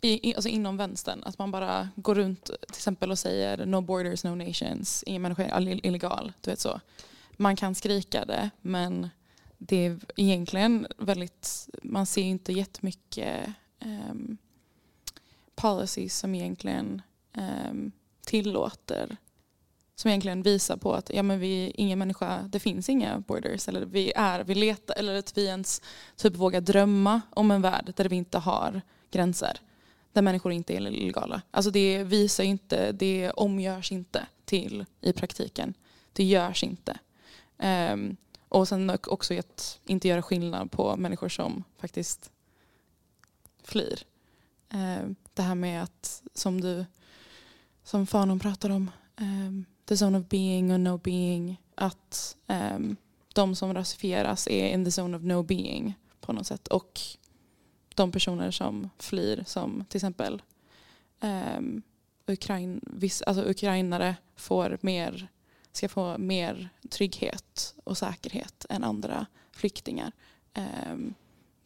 i, 0.00 0.30
i, 0.30 0.34
alltså 0.34 0.48
inom 0.48 0.76
vänstern. 0.76 1.22
Att 1.24 1.38
man 1.38 1.50
bara 1.50 1.88
går 1.96 2.14
runt 2.14 2.44
till 2.44 2.56
exempel 2.68 3.10
och 3.10 3.18
säger 3.18 3.66
no 3.66 3.80
borders, 3.80 4.24
no 4.24 4.34
nations, 4.34 5.04
ingen 5.06 5.22
människa 5.22 5.44
är 5.44 5.86
illegal. 5.86 6.32
Du 6.40 6.50
vet 6.50 6.60
så. 6.60 6.80
Man 7.32 7.56
kan 7.56 7.74
skrika 7.74 8.24
det 8.24 8.50
men 8.60 9.08
det 9.58 9.76
är 9.76 10.00
egentligen 10.16 10.86
väldigt, 10.98 11.68
man 11.82 12.06
ser 12.06 12.22
inte 12.22 12.52
jättemycket 12.52 13.48
um, 13.84 14.38
policies 15.54 16.18
som 16.18 16.34
egentligen 16.34 17.02
um, 17.36 17.92
tillåter 18.26 19.16
som 19.94 20.08
egentligen 20.08 20.42
visar 20.42 20.76
på 20.76 20.94
att 20.94 21.10
ja, 21.14 21.22
men 21.22 21.40
vi, 21.40 21.72
ingen 21.74 21.98
människa, 21.98 22.42
det 22.42 22.60
finns 22.60 22.88
inga 22.88 23.18
borders. 23.18 23.68
Eller 23.68 23.84
vi 23.84 24.12
är, 24.16 24.44
vi 24.44 24.54
letar, 24.54 24.98
eller 24.98 25.14
att 25.14 25.38
vi 25.38 25.46
ens 25.46 25.82
typ 26.16 26.36
vågar 26.36 26.60
drömma 26.60 27.20
om 27.30 27.50
en 27.50 27.62
värld 27.62 27.92
där 27.96 28.08
vi 28.08 28.16
inte 28.16 28.38
har 28.38 28.82
gränser. 29.10 29.60
Där 30.12 30.22
människor 30.22 30.52
inte 30.52 30.74
är 30.74 30.80
illegala. 30.80 31.42
Alltså 31.50 31.70
det 31.70 32.04
visar 32.04 32.44
inte, 32.44 32.92
det 32.92 33.30
omgörs 33.30 33.92
inte 33.92 34.26
till 34.44 34.84
i 35.00 35.12
praktiken. 35.12 35.74
Det 36.12 36.24
görs 36.24 36.64
inte. 36.64 36.98
Um, 37.92 38.16
och 38.48 38.68
sen 38.68 38.98
också 39.06 39.38
att 39.38 39.80
inte 39.86 40.08
göra 40.08 40.22
skillnad 40.22 40.70
på 40.70 40.96
människor 40.96 41.28
som 41.28 41.64
faktiskt 41.78 42.30
flyr. 43.62 44.04
Um, 44.72 45.16
det 45.34 45.42
här 45.42 45.54
med 45.54 45.82
att, 45.82 46.22
som 46.34 46.60
du, 46.60 46.84
som 47.84 48.06
Fanon 48.06 48.38
pratar 48.38 48.70
om, 48.70 48.90
um, 49.20 49.64
the 49.86 49.96
zone 49.96 50.18
of 50.18 50.28
being 50.28 50.72
och 50.72 50.80
no 50.80 50.98
being. 50.98 51.60
Att 51.74 52.36
um, 52.46 52.96
de 53.34 53.56
som 53.56 53.74
rasifieras 53.74 54.48
är 54.48 54.68
in 54.68 54.84
the 54.84 55.00
zone 55.00 55.16
of 55.16 55.22
no 55.22 55.42
being 55.42 55.94
på 56.20 56.32
något 56.32 56.46
sätt. 56.46 56.68
Och 56.68 57.00
de 57.94 58.12
personer 58.12 58.50
som 58.50 58.90
flyr 58.98 59.44
som 59.46 59.84
till 59.88 59.98
exempel 59.98 60.42
um, 61.20 61.82
Ukrain, 62.26 62.80
viss, 62.82 63.22
alltså 63.22 63.44
ukrainare 63.44 64.16
får 64.36 64.78
mer, 64.80 65.28
ska 65.72 65.88
få 65.88 66.18
mer 66.18 66.68
trygghet 66.90 67.74
och 67.84 67.98
säkerhet 67.98 68.66
än 68.68 68.84
andra 68.84 69.26
flyktingar. 69.52 70.12
Um, 70.92 71.14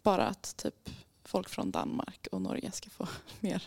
bara 0.03 0.27
att 0.27 0.57
typ 0.57 0.91
folk 1.25 1.49
från 1.49 1.71
Danmark 1.71 2.27
och 2.33 2.43
Norge 2.43 2.73
ska 2.73 2.91
få 2.91 3.09
mer 3.41 3.63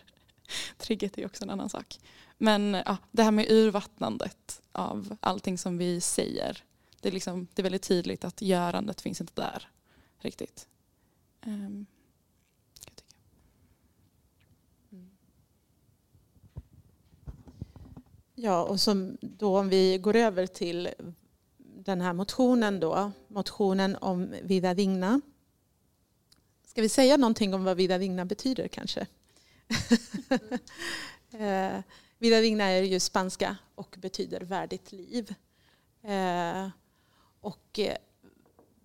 trygghet 0.78 1.18
är 1.18 1.26
också 1.26 1.44
en 1.44 1.50
annan 1.50 1.70
sak. 1.70 2.00
Men 2.44 2.74
ja, 2.74 2.98
det 3.12 3.24
här 3.24 3.32
med 3.32 3.52
urvattnandet 3.52 4.62
av 4.72 5.18
allting 5.20 5.58
som 5.58 5.78
vi 5.78 6.02
säger. 6.02 6.64
Det 7.02 7.08
är, 7.08 7.12
liksom, 7.12 7.48
det 7.54 7.62
är 7.62 7.64
väldigt 7.64 7.84
tydligt 7.84 8.26
att 8.26 8.42
görandet 8.42 9.02
finns 9.02 9.22
inte 9.22 9.34
där 9.36 9.70
riktigt. 10.20 10.68
Um, 11.46 11.86
Ja, 18.36 18.64
och 18.64 18.80
som 18.80 19.18
då 19.22 19.60
om 19.60 19.70
vi 19.70 19.98
går 19.98 20.16
över 20.16 20.48
till 20.48 20.90
den 21.58 22.02
här 22.02 22.14
motionen 22.14 22.80
då, 22.80 23.12
motionen 23.28 23.96
om 23.96 24.36
Vida 24.44 24.74
Vigna. 24.74 25.22
Ska 26.66 26.82
vi 26.82 26.90
säga 26.90 27.18
någonting 27.18 27.54
om 27.54 27.64
vad 27.64 27.78
Vida 27.78 27.98
Vigna 27.98 28.26
betyder 28.26 28.68
kanske? 28.68 29.08
Mm. 31.32 31.84
Vida 32.22 32.42
Digna 32.42 32.64
är 32.64 32.84
ju 32.84 33.00
spanska 33.00 33.58
och 33.76 33.96
betyder 34.00 34.42
värdigt 34.42 34.92
liv. 34.92 35.36
Eh, 36.02 36.70
och 37.40 37.80
eh, 37.80 37.98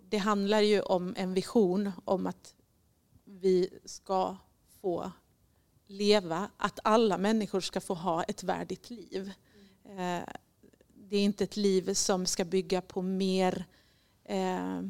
det 0.09 0.18
handlar 0.18 0.61
ju 0.61 0.81
om 0.81 1.14
en 1.16 1.35
vision 1.35 1.92
om 2.05 2.27
att 2.27 2.55
vi 3.25 3.70
ska 3.85 4.37
få 4.81 5.12
leva, 5.87 6.51
att 6.57 6.79
alla 6.85 7.18
människor 7.18 7.61
ska 7.61 7.81
få 7.81 7.94
ha 7.94 8.22
ett 8.22 8.42
värdigt 8.42 8.90
liv. 8.90 9.33
Eh, 9.85 10.29
det 10.94 11.16
är 11.16 11.25
inte 11.25 11.44
ett 11.44 11.57
liv 11.57 11.94
som 11.94 12.27
ska 12.27 12.44
bygga 12.44 12.81
på 12.81 13.03
mer 13.03 13.64
eh, 14.25 14.81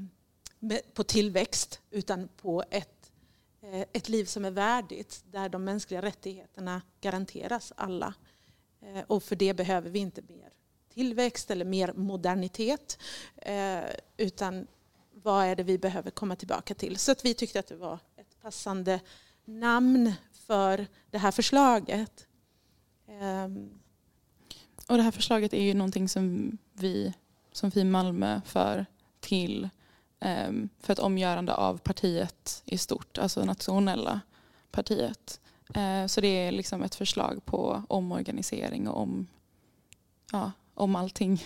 på 0.95 1.05
tillväxt 1.05 1.81
utan 1.91 2.29
på 2.29 2.65
ett, 2.71 3.13
eh, 3.61 3.85
ett 3.93 4.09
liv 4.09 4.25
som 4.25 4.45
är 4.45 4.51
värdigt 4.51 5.25
där 5.31 5.49
de 5.49 5.65
mänskliga 5.65 6.03
rättigheterna 6.03 6.83
garanteras 7.01 7.73
alla. 7.77 8.15
Eh, 8.81 9.05
och 9.07 9.23
för 9.23 9.37
det 9.37 9.55
behöver 9.55 9.91
vi 9.91 9.99
inte 9.99 10.23
mer 10.23 10.51
tillväxt 10.95 11.51
eller 11.51 11.65
mer 11.65 11.93
modernitet 11.93 12.99
eh, 13.37 13.85
utan 14.17 14.67
vad 15.13 15.45
är 15.45 15.57
det 15.57 15.63
vi 15.63 15.79
behöver 15.79 16.11
komma 16.11 16.37
tillbaka 16.37 16.75
till. 16.75 16.97
Så 16.97 17.13
att 17.13 17.25
vi 17.25 17.35
tyckte 17.35 17.59
att 17.59 17.67
det 17.67 17.77
var 17.77 17.99
ett 18.17 18.43
passande 18.43 19.01
namn 19.45 20.13
för 20.33 20.87
det 21.11 21.19
här 21.19 21.31
förslaget. 21.31 22.27
Eh, 23.09 23.49
och 24.87 24.97
det 24.97 25.03
här 25.03 25.11
förslaget 25.11 25.53
är 25.53 25.63
ju 25.63 25.75
någonting 25.75 26.09
som 26.09 26.59
vi 26.73 27.15
som 27.53 27.71
FI 27.71 27.85
Malmö 27.85 28.41
för 28.45 28.87
till 29.21 29.69
för 30.81 30.93
ett 30.93 30.99
omgörande 30.99 31.55
av 31.55 31.79
partiet 31.79 32.63
i 32.65 32.79
stort, 32.79 33.19
alltså 33.19 33.45
nationella 33.45 34.21
partiet. 34.71 35.41
Uh, 35.77 36.07
så 36.07 36.21
det 36.21 36.29
är 36.29 36.53
liksom 36.53 36.83
ett 36.83 36.95
förslag 36.95 37.45
på 37.45 37.83
omorganisering 37.89 38.89
och 38.89 39.01
om, 39.01 39.27
ja, 40.33 40.53
om 40.75 40.97
allting. 40.97 41.43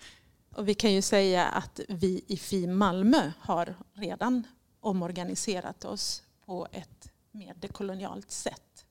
och 0.54 0.68
vi 0.68 0.74
kan 0.74 0.92
ju 0.92 1.02
säga 1.02 1.46
att 1.46 1.80
vi 1.88 2.24
i 2.26 2.36
FI 2.36 2.66
Malmö 2.66 3.32
har 3.38 3.74
redan 3.94 4.46
omorganiserat 4.80 5.84
oss 5.84 6.22
på 6.46 6.66
ett 6.72 7.12
mer 7.30 7.54
dekolonialt 7.54 8.30
sätt. 8.30 8.86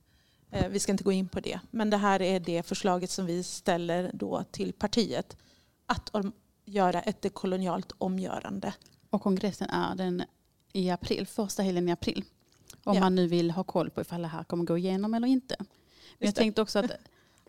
Eh, 0.51 0.67
vi 0.69 0.79
ska 0.79 0.91
inte 0.91 1.03
gå 1.03 1.11
in 1.11 1.27
på 1.29 1.39
det. 1.39 1.59
Men 1.71 1.89
det 1.89 1.97
här 1.97 2.21
är 2.21 2.39
det 2.39 2.63
förslaget 2.63 3.09
som 3.09 3.25
vi 3.25 3.43
ställer 3.43 4.11
då 4.13 4.43
till 4.51 4.73
partiet. 4.73 5.37
Att 5.85 6.11
göra 6.65 7.01
ett 7.01 7.21
dekolonialt 7.21 7.91
omgörande. 7.97 8.73
Och 9.09 9.21
kongressen 9.21 9.69
är 9.69 9.95
den 9.95 10.23
i 10.73 10.89
april, 10.89 11.27
första 11.27 11.63
helgen 11.63 11.89
i 11.89 11.91
april. 11.91 12.25
Om 12.83 12.95
ja. 12.95 12.99
man 13.01 13.15
nu 13.15 13.27
vill 13.27 13.51
ha 13.51 13.63
koll 13.63 13.89
på 13.89 14.01
ifall 14.01 14.21
det 14.21 14.27
här 14.27 14.43
kommer 14.43 14.63
gå 14.63 14.77
igenom 14.77 15.13
eller 15.13 15.27
inte. 15.27 15.55
Men 15.59 16.25
jag 16.25 16.35
tänkte 16.35 16.61
också 16.61 16.79
att 16.79 16.91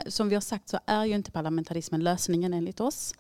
som 0.07 0.29
vi 0.29 0.35
har 0.35 0.41
sagt 0.41 0.69
så 0.69 0.79
är 0.87 1.05
ju 1.05 1.15
inte 1.15 1.31
parlamentarismen 1.31 2.05
lösningen 2.05 2.55
enligt 2.55 2.81
oss. 2.81 3.15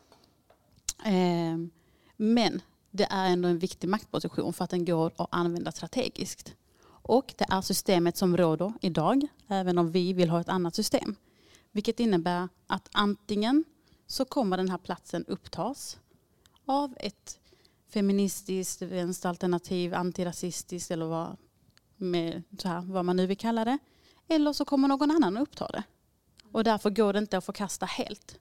Ehm, 1.05 1.70
men 2.16 2.62
det 2.90 3.07
är 3.11 3.27
ändå 3.31 3.49
en 3.49 3.59
viktig 3.59 3.88
maktposition 3.88 4.53
för 4.53 4.64
att 4.64 4.70
den 4.70 4.85
går 4.85 5.12
att 5.16 5.29
använda 5.31 5.73
strategiskt. 5.73 6.54
Och 7.02 7.35
det 7.38 7.46
är 7.48 7.61
systemet 7.61 8.17
som 8.17 8.37
råder 8.37 8.73
idag, 8.81 9.27
även 9.48 9.79
om 9.79 9.90
vi 9.90 10.13
vill 10.13 10.31
ha 10.31 10.40
ett 10.40 10.48
annat 10.48 10.75
system. 10.75 11.17
Vilket 11.73 12.00
innebär 12.00 12.48
att 12.67 12.88
antingen 12.92 13.65
så 14.06 14.25
kommer 14.25 14.56
den 14.56 14.69
här 14.69 14.79
platsen 14.79 15.25
upptas 15.27 15.98
av 16.67 16.94
ett 16.96 17.38
feministiskt, 17.88 18.83
vänsteralternativ, 18.83 19.94
antirasistiskt 19.94 20.90
eller 20.90 21.06
vad, 21.06 21.37
med, 22.01 22.42
så 22.59 22.69
här, 22.69 22.81
vad 22.81 23.05
man 23.05 23.17
nu 23.17 23.27
vill 23.27 23.37
kalla 23.37 23.65
det. 23.65 23.79
Eller 24.29 24.53
så 24.53 24.65
kommer 24.65 24.88
någon 24.88 25.11
annan 25.11 25.37
att 25.37 25.42
uppta 25.42 25.69
det. 25.69 25.83
Och 26.53 26.65
därför 26.65 26.90
går 26.90 27.13
det 27.13 27.19
inte 27.19 27.38
att 27.38 27.44
förkasta 27.44 27.87
helt. 27.87 28.38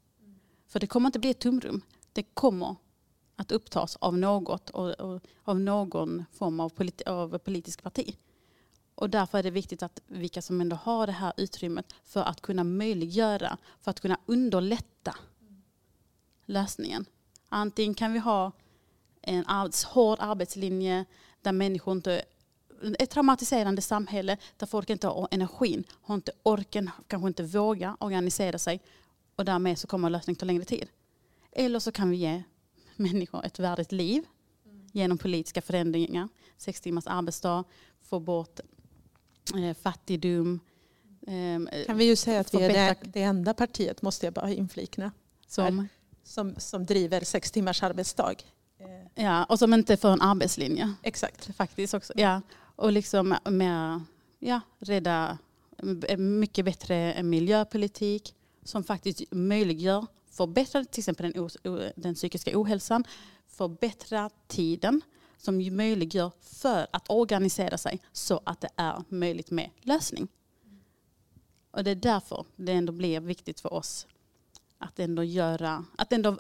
För 0.68 0.80
det 0.80 0.88
kommer 0.88 1.08
inte 1.08 1.20
bli 1.20 1.30
ett 1.30 1.40
tomrum. 1.40 1.82
Det 2.14 2.24
kommer 2.24 2.76
att 3.36 3.52
upptas 3.52 3.96
av 3.96 4.18
något 4.18 4.70
och, 4.70 4.90
och 4.90 5.22
av 5.44 5.60
någon 5.60 6.26
form 6.32 6.60
av, 6.60 6.70
politi 6.70 7.04
av 7.04 7.38
politisk 7.38 7.84
parti. 7.84 8.16
Och 8.96 9.10
därför 9.10 9.38
är 9.38 9.44
det 9.44 9.52
viktigt 9.52 9.84
att 9.84 10.02
vilka 10.08 10.42
som 10.42 10.62
ändå 10.62 10.76
har 10.76 11.08
det 11.08 11.14
här 11.14 11.34
utrymmet 11.38 11.94
för 12.04 12.22
att 12.22 12.42
kunna 12.42 12.64
möjliggöra, 12.64 13.58
för 13.82 13.92
att 13.92 14.00
kunna 14.00 14.18
underlätta 14.26 15.16
lösningen. 16.46 17.06
Antingen 17.50 17.94
kan 17.94 18.14
vi 18.14 18.20
ha 18.20 18.52
en 19.22 19.46
hård 19.88 20.18
arbetslinje 20.22 21.06
där 21.42 21.52
människor 21.52 21.92
inte 21.92 22.24
ett 23.00 23.10
traumatiserande 23.10 23.82
samhälle 23.82 24.38
där 24.58 24.68
folk 24.68 24.90
inte 24.90 25.08
har 25.08 25.28
energin, 25.32 25.84
har 26.02 26.16
inte 26.16 26.32
orken, 26.44 26.90
kanske 27.08 27.28
inte 27.28 27.44
vågar 27.44 27.96
organisera 28.00 28.58
sig 28.58 28.82
och 29.36 29.46
därmed 29.46 29.80
så 29.80 29.88
kommer 29.88 30.10
lösningen 30.10 30.36
ta 30.36 30.46
längre 30.46 30.66
tid. 30.66 30.88
Eller 31.52 31.80
så 31.80 31.92
kan 31.92 32.10
vi 32.10 32.18
ge 32.18 32.44
människor 32.96 33.46
ett 33.46 33.60
värdigt 33.60 33.92
liv 33.92 34.24
genom 34.92 35.18
politiska 35.18 35.62
förändringar. 35.62 36.28
Sex 36.58 36.82
timmars 36.82 37.08
arbetsdag, 37.08 37.64
få 38.02 38.20
bort 38.20 38.60
eh, 39.56 39.74
fattigdom. 39.82 40.60
Eh, 41.28 41.86
Kan 41.86 41.98
vi 41.98 42.06
ju 42.06 42.16
säga 42.16 42.40
att 42.40 42.54
vi 42.54 42.64
är 42.64 42.70
det, 42.70 42.96
det 43.04 43.22
enda 43.22 43.54
partiet, 43.54 44.02
måste 44.02 44.26
jag 44.26 44.34
bara 44.34 44.52
inflikna, 44.52 45.12
som, 45.48 45.88
som, 46.24 46.56
som 46.58 46.86
driver 46.86 47.22
sex 47.22 47.52
timmars 47.52 47.84
arbetsdag. 47.84 48.36
Eh, 48.80 49.24
ja, 49.24 49.44
och 49.44 49.60
som 49.60 49.74
inte 49.74 49.98
får 49.98 50.10
en 50.10 50.22
arbetslinje. 50.22 50.94
exakt. 51.04 51.56
Faktiskt 51.56 51.94
också. 51.94 52.14
Ja. 52.16 52.42
Och 52.80 52.92
liksom 52.92 53.38
med 53.46 54.02
ja, 54.40 54.62
rädda 54.80 55.38
mycket 56.18 56.66
bättre 56.66 57.24
miljöpolitik 57.24 58.36
som 58.64 58.84
faktiskt 58.84 59.24
möjliggör 59.32 60.06
förbättra 60.32 60.86
till 60.86 61.02
exempel 61.02 61.32
den, 61.32 61.92
den 61.96 62.16
psykiska 62.16 62.52
ohälsan, 62.54 63.04
förbättra 63.48 64.30
tiden 64.48 65.02
som 65.38 65.76
möjliggör 65.76 66.32
för 66.42 66.88
att 66.92 67.10
organisera 67.10 67.78
sig 67.78 68.02
så 68.12 68.42
att 68.44 68.62
det 68.62 68.70
är 68.76 69.04
möjligt 69.10 69.52
med 69.52 69.70
lösning. 69.82 70.28
Och 71.72 71.84
det 71.84 71.92
är 71.92 71.96
därför 71.96 72.46
det 72.56 72.72
ändå 72.72 72.94
blir 72.94 73.20
viktigt 73.20 73.60
för 73.60 73.74
oss 73.74 74.08
att 74.78 75.00
ändå 75.00 75.24
göra, 75.24 75.86
att 75.98 76.14
ändå 76.14 76.40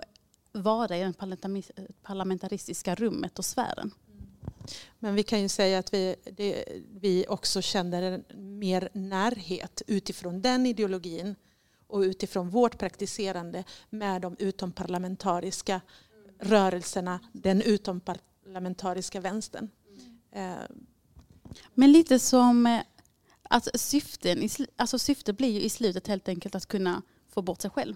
vara 0.51 0.97
i 0.97 1.03
det 1.03 1.13
parlamentaristiska 2.01 2.95
rummet 2.95 3.39
och 3.39 3.45
sfären. 3.45 3.91
Men 4.99 5.15
vi 5.15 5.23
kan 5.23 5.41
ju 5.41 5.49
säga 5.49 5.79
att 5.79 5.93
vi, 5.93 6.15
det, 6.23 6.65
vi 6.89 7.25
också 7.29 7.61
känner 7.61 8.01
en 8.01 8.23
mer 8.59 8.89
närhet 8.93 9.81
utifrån 9.87 10.41
den 10.41 10.65
ideologin 10.65 11.35
och 11.87 11.99
utifrån 11.99 12.49
vårt 12.49 12.77
praktiserande 12.77 13.63
med 13.89 14.21
de 14.21 14.35
utomparlamentariska 14.39 15.81
rörelserna, 16.39 17.19
den 17.31 17.61
utomparlamentariska 17.61 19.19
vänstern. 19.21 19.69
Eh, 20.31 20.53
Men 21.73 21.91
lite 21.91 22.19
som 22.19 22.65
eh, 22.65 22.81
att 23.43 23.81
syften, 23.81 24.49
alltså 24.75 24.99
syftet 24.99 25.37
blir 25.37 25.49
ju 25.49 25.61
i 25.61 25.69
slutet 25.69 26.07
helt 26.07 26.27
enkelt 26.27 26.55
att 26.55 26.65
kunna 26.65 27.01
få 27.29 27.41
bort 27.41 27.61
sig 27.61 27.71
själv. 27.71 27.95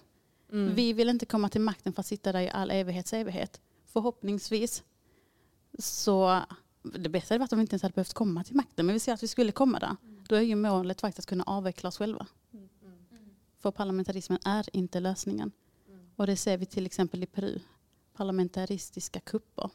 Mm. 0.51 0.76
Vi 0.76 0.93
vill 0.93 1.09
inte 1.09 1.26
komma 1.26 1.49
till 1.49 1.61
makten 1.61 1.93
för 1.93 1.99
att 1.99 2.05
sitta 2.05 2.32
där 2.32 2.41
i 2.41 2.49
all 2.49 2.71
evighets 2.71 3.13
evighet. 3.13 3.61
Förhoppningsvis 3.86 4.84
så 5.80 6.41
det 6.84 7.09
bästa 7.09 7.34
hade 7.34 7.39
varit 7.39 7.53
om 7.53 7.59
vi 7.59 7.61
inte 7.61 7.73
ens 7.73 7.81
hade 7.81 7.93
behövt 7.93 8.13
komma 8.13 8.43
till 8.43 8.55
makten 8.55 8.86
men 8.86 8.93
vi 8.93 8.99
ser 8.99 9.13
att 9.13 9.23
vi 9.23 9.27
skulle 9.27 9.51
komma 9.51 9.79
där. 9.79 9.95
Då 10.27 10.36
är 10.36 10.41
ju 10.41 10.55
målet 10.55 11.01
faktiskt 11.01 11.19
att 11.19 11.25
kunna 11.25 11.43
avveckla 11.43 11.88
oss 11.89 11.97
själva. 11.97 12.27
För 13.59 13.71
parlamentarismen 13.71 14.39
är 14.45 14.75
inte 14.75 14.99
lösningen. 14.99 15.51
Och 16.15 16.27
det 16.27 16.36
ser 16.36 16.57
vi 16.57 16.65
till 16.65 16.86
exempel 16.86 17.23
i 17.23 17.25
Peru. 17.25 17.59
Parlamentaristiska 18.13 19.19
kupper. 19.19 19.69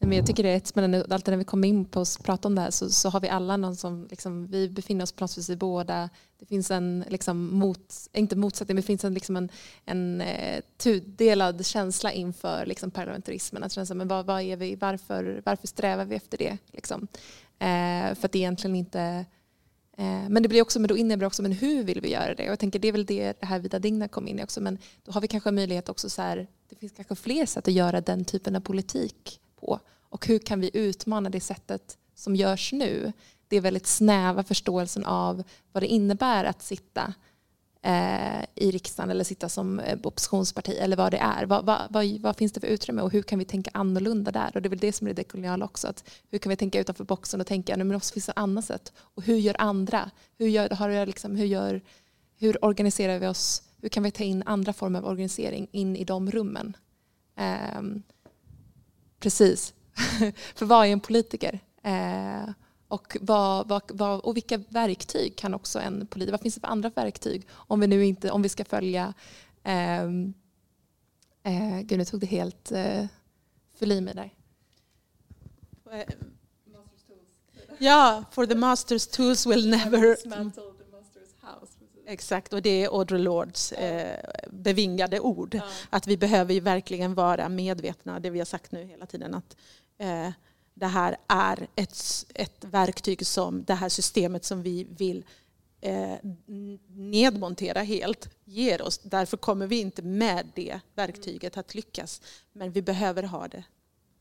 Nej, 0.00 0.08
men 0.08 0.18
jag 0.18 0.26
tycker 0.26 0.42
det 0.42 0.48
är 0.48 0.56
ett 0.56 0.66
spännande, 0.66 1.06
alltid 1.10 1.32
när 1.32 1.38
vi 1.38 1.44
kommer 1.44 1.68
in 1.68 1.84
på 1.84 2.00
att 2.00 2.18
prata 2.22 2.48
om 2.48 2.54
det 2.54 2.60
här 2.60 2.70
så, 2.70 2.90
så 2.90 3.08
har 3.08 3.20
vi 3.20 3.28
alla 3.28 3.56
någon 3.56 3.76
som, 3.76 4.06
liksom, 4.10 4.46
vi 4.46 4.68
befinner 4.68 5.02
oss 5.02 5.12
på 5.12 5.24
något 5.24 5.38
vis 5.38 5.50
i 5.50 5.56
båda, 5.56 6.10
det 6.38 6.46
finns 6.46 6.70
en, 6.70 7.04
liksom, 7.08 7.58
mot, 7.58 8.08
eh, 8.12 8.20
inte 8.20 8.36
motsättning, 8.36 8.74
men 8.74 8.82
det 8.82 8.86
finns 8.86 9.04
en, 9.04 9.14
liksom 9.14 9.36
en, 9.36 9.50
en 9.84 10.20
eh, 10.20 10.60
tudelad 10.76 11.66
känsla 11.66 12.12
inför 12.12 12.66
liksom, 12.66 12.90
parlamentarismen. 12.90 13.62
Att 13.62 13.72
känna 13.72 13.94
men 13.94 14.08
vad, 14.08 14.26
vad 14.26 14.42
är 14.42 14.56
vi, 14.56 14.76
varför, 14.76 15.42
varför 15.44 15.66
strävar 15.66 16.04
vi 16.04 16.16
efter 16.16 16.38
det? 16.38 16.58
Liksom? 16.66 17.08
Eh, 17.58 18.14
för 18.14 18.24
att 18.26 18.32
det 18.32 18.38
egentligen 18.38 18.76
inte 18.76 19.00
eh, 19.96 20.28
men 20.28 20.42
det 20.42 20.48
blir 20.48 20.62
också, 20.62 20.80
men 20.80 20.88
då 20.88 20.96
innebär 20.96 21.20
det 21.20 21.26
också, 21.26 21.42
men 21.42 21.52
hur 21.52 21.84
vill 21.84 22.00
vi 22.00 22.10
göra 22.10 22.34
det? 22.34 22.42
Och 22.42 22.50
jag 22.50 22.58
tänker 22.58 22.78
det 22.78 22.88
är 22.88 22.92
väl 22.92 23.06
det, 23.06 23.40
det 23.40 23.46
här 23.46 23.58
Vida 23.58 23.78
Digna 23.78 24.08
kom 24.08 24.28
in 24.28 24.38
i 24.38 24.44
också, 24.44 24.60
men 24.60 24.78
då 25.04 25.12
har 25.12 25.20
vi 25.20 25.28
kanske 25.28 25.50
möjlighet 25.50 25.88
också 25.88 26.10
så 26.10 26.22
här, 26.22 26.46
det 26.68 26.76
finns 26.76 26.92
kanske 26.92 27.14
fler 27.14 27.46
sätt 27.46 27.68
att 27.68 27.74
göra 27.74 28.00
den 28.00 28.24
typen 28.24 28.56
av 28.56 28.60
politik 28.60 29.40
på. 29.60 29.80
Och 30.10 30.26
hur 30.26 30.38
kan 30.38 30.60
vi 30.60 30.70
utmana 30.74 31.30
det 31.30 31.40
sättet 31.40 31.98
som 32.14 32.36
görs 32.36 32.72
nu? 32.72 33.12
Det 33.48 33.56
är 33.56 33.60
väldigt 33.60 33.86
snäva 33.86 34.44
förståelsen 34.44 35.04
av 35.04 35.42
vad 35.72 35.82
det 35.82 35.86
innebär 35.86 36.44
att 36.44 36.62
sitta 36.62 37.14
eh, 37.82 38.44
i 38.54 38.70
riksdagen 38.70 39.10
eller 39.10 39.24
sitta 39.24 39.48
som 39.48 39.80
eh, 39.80 39.98
oppositionsparti 40.04 40.76
eller 40.80 40.96
vad 40.96 41.12
det 41.12 41.18
är. 41.18 41.46
Vad, 41.46 41.64
vad, 41.64 41.80
vad, 41.90 42.20
vad 42.20 42.36
finns 42.36 42.52
det 42.52 42.60
för 42.60 42.66
utrymme 42.66 43.02
och 43.02 43.12
hur 43.12 43.22
kan 43.22 43.38
vi 43.38 43.44
tänka 43.44 43.70
annorlunda 43.74 44.30
där? 44.30 44.50
Och 44.54 44.62
det 44.62 44.66
är 44.66 44.70
väl 44.70 44.78
det 44.78 44.92
som 44.92 45.06
är 45.06 45.14
det 45.14 45.24
koloniala 45.24 45.64
också. 45.64 45.88
Att 45.88 46.04
hur 46.30 46.38
kan 46.38 46.50
vi 46.50 46.56
tänka 46.56 46.80
utanför 46.80 47.04
boxen 47.04 47.40
och 47.40 47.46
tänka 47.46 47.72
att 47.72 47.78
det 47.78 47.90
finns 47.90 48.12
finnas 48.12 48.28
ett 48.28 48.38
annat 48.38 48.64
sätt? 48.64 48.92
Och 48.98 49.22
hur 49.22 49.36
gör 49.36 49.56
andra? 49.58 50.10
Hur, 50.38 50.48
gör, 50.48 50.70
har 50.70 50.88
jag 50.88 51.06
liksom, 51.08 51.36
hur, 51.36 51.46
gör, 51.46 51.80
hur 52.38 52.64
organiserar 52.64 53.18
vi 53.18 53.26
oss? 53.26 53.62
Hur 53.80 53.88
kan 53.88 54.02
vi 54.02 54.10
ta 54.10 54.24
in 54.24 54.42
andra 54.46 54.72
former 54.72 54.98
av 54.98 55.06
organisering 55.06 55.68
in 55.72 55.96
i 55.96 56.04
de 56.04 56.30
rummen? 56.30 56.76
Um, 57.78 58.02
precis. 59.20 59.74
för 60.54 60.66
vad 60.66 60.86
är 60.86 60.90
en 60.90 61.00
politiker? 61.00 61.60
Eh, 61.82 62.50
och, 62.88 63.16
vad, 63.20 63.68
vad, 63.68 63.82
vad, 63.88 64.20
och 64.20 64.36
vilka 64.36 64.58
verktyg 64.68 65.36
kan 65.36 65.54
också 65.54 65.78
en 65.78 66.06
politiker, 66.06 66.32
vad 66.32 66.40
finns 66.40 66.54
det 66.54 66.60
för 66.60 66.68
andra 66.68 66.90
verktyg 66.90 67.46
om 67.52 67.80
vi 67.80 67.86
nu 67.86 68.04
inte, 68.04 68.30
om 68.30 68.42
vi 68.42 68.48
ska 68.48 68.64
följa, 68.64 69.14
ehm, 69.62 70.34
eh, 71.42 71.80
gud 71.80 71.98
nu 71.98 72.04
tog 72.04 72.20
det 72.20 72.26
helt, 72.26 72.72
eh, 72.72 73.06
fyll 73.78 73.92
i 73.92 74.00
mig 74.00 74.14
där. 74.14 74.34
eh, 75.92 76.08
ja, 77.78 78.24
for 78.32 78.46
the 78.46 78.54
masters 78.54 79.06
tools 79.06 79.46
will 79.46 79.70
never... 79.70 80.16
Exakt, 82.10 82.52
och 82.52 82.62
det 82.62 82.84
är 82.84 82.88
Audre 82.88 83.18
Lords 83.18 83.72
eh, 83.72 84.18
bevingade 84.50 85.20
ord. 85.20 85.60
Att 85.90 86.06
vi 86.06 86.16
behöver 86.16 86.54
ju 86.54 86.60
verkligen 86.60 87.14
vara 87.14 87.48
medvetna, 87.48 88.20
det 88.20 88.30
vi 88.30 88.38
har 88.38 88.46
sagt 88.46 88.72
nu 88.72 88.84
hela 88.84 89.06
tiden, 89.06 89.34
att 89.34 89.56
eh, 89.98 90.30
det 90.74 90.86
här 90.86 91.16
är 91.26 91.66
ett, 91.76 91.96
ett 92.34 92.64
verktyg 92.64 93.26
som 93.26 93.64
det 93.64 93.74
här 93.74 93.88
systemet 93.88 94.44
som 94.44 94.62
vi 94.62 94.84
vill 94.84 95.24
eh, 95.80 96.14
nedmontera 96.86 97.82
helt 97.82 98.28
ger 98.44 98.82
oss. 98.82 98.98
Därför 98.98 99.36
kommer 99.36 99.66
vi 99.66 99.80
inte 99.80 100.02
med 100.02 100.48
det 100.54 100.80
verktyget 100.94 101.56
att 101.56 101.74
lyckas. 101.74 102.22
Men 102.52 102.72
vi 102.72 102.82
behöver 102.82 103.22
ha 103.22 103.48
det 103.48 103.64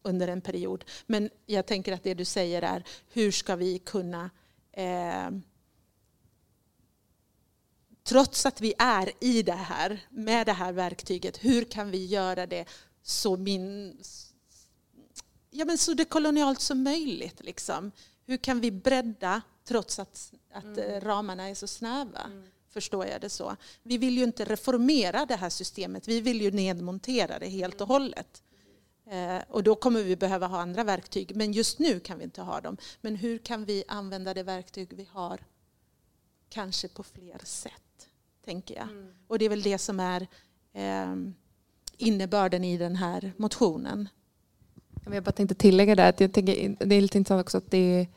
under 0.02 0.28
en 0.28 0.42
period. 0.42 0.86
Men 1.06 1.30
jag 1.46 1.66
tänker 1.66 1.94
att 1.94 2.04
det 2.04 2.14
du 2.14 2.26
säger 2.26 2.62
är 2.62 2.84
hur 3.14 3.32
ska 3.32 3.56
vi 3.56 3.80
kunna 3.80 4.30
eh, 4.72 5.30
trots 8.08 8.46
att 8.46 8.62
vi 8.62 8.74
är 8.78 9.12
i 9.20 9.44
det 9.44 9.52
här 9.52 10.08
med 10.10 10.46
det 10.46 10.54
här 10.54 10.74
verktyget, 10.74 11.46
hur 11.46 11.64
kan 11.64 11.92
vi 11.92 12.06
göra 12.06 12.48
det 12.48 12.66
så, 13.02 13.38
min, 13.38 13.98
ja, 15.50 15.66
men 15.66 15.78
så 15.78 15.94
dekolonialt 15.94 16.62
som 16.62 16.84
möjligt? 16.84 17.44
Liksom? 17.44 17.92
Hur 18.26 18.38
kan 18.38 18.62
vi 18.62 18.72
bredda 18.72 19.42
trots 19.68 20.00
att, 20.00 20.34
att 20.54 20.78
eh, 20.78 21.02
ramarna 21.02 21.50
är 21.50 21.56
så 21.56 21.68
snäva? 21.68 22.32
Förstår 22.70 23.06
jag 23.06 23.22
det 23.22 23.30
så? 23.30 23.56
Vi 23.84 23.98
vill 23.98 24.18
ju 24.18 24.24
inte 24.24 24.46
reformera 24.46 25.26
det 25.26 25.36
här 25.36 25.50
systemet, 25.50 26.08
vi 26.08 26.22
vill 26.22 26.42
ju 26.42 26.52
nedmontera 26.52 27.40
det 27.40 27.48
helt 27.48 27.82
och 27.82 27.88
hållet. 27.88 28.44
Eh, 29.10 29.42
och 29.50 29.64
då 29.64 29.76
kommer 29.76 30.04
vi 30.04 30.16
behöva 30.16 30.48
ha 30.48 30.60
andra 30.60 30.84
verktyg, 30.84 31.36
men 31.36 31.52
just 31.52 31.80
nu 31.80 32.00
kan 32.00 32.18
vi 32.18 32.24
inte 32.24 32.42
ha 32.42 32.62
dem. 32.62 32.78
Men 33.02 33.16
hur 33.16 33.38
kan 33.38 33.66
vi 33.66 33.84
använda 33.88 34.34
det 34.34 34.44
verktyg 34.44 34.94
vi 34.94 35.08
har 35.12 35.40
kanske 36.50 36.88
på 36.88 37.04
fler 37.04 37.42
sätt, 37.44 37.87
tänker 38.48 38.76
jag. 38.76 38.88
Och 39.28 39.40
det 39.40 39.46
är 39.46 39.50
väl 39.50 39.62
det 39.62 39.78
som 39.78 40.00
är 40.00 40.28
eh, 40.74 41.16
innebörden 41.98 42.64
i 42.64 42.78
den 42.78 42.96
här 42.96 43.34
motionen. 43.38 44.10
Jag 45.12 45.24
bara 45.24 45.32
tänkte 45.32 45.56
tillägga 45.56 45.96
där 45.96 46.10
att 46.10 46.20
jag 46.20 46.34
tänker, 46.34 46.76
det 46.86 46.96
är 46.96 47.02
lite 47.02 47.18
intressant 47.18 47.42
också 47.42 47.58
att 47.58 47.72
det, 47.72 48.08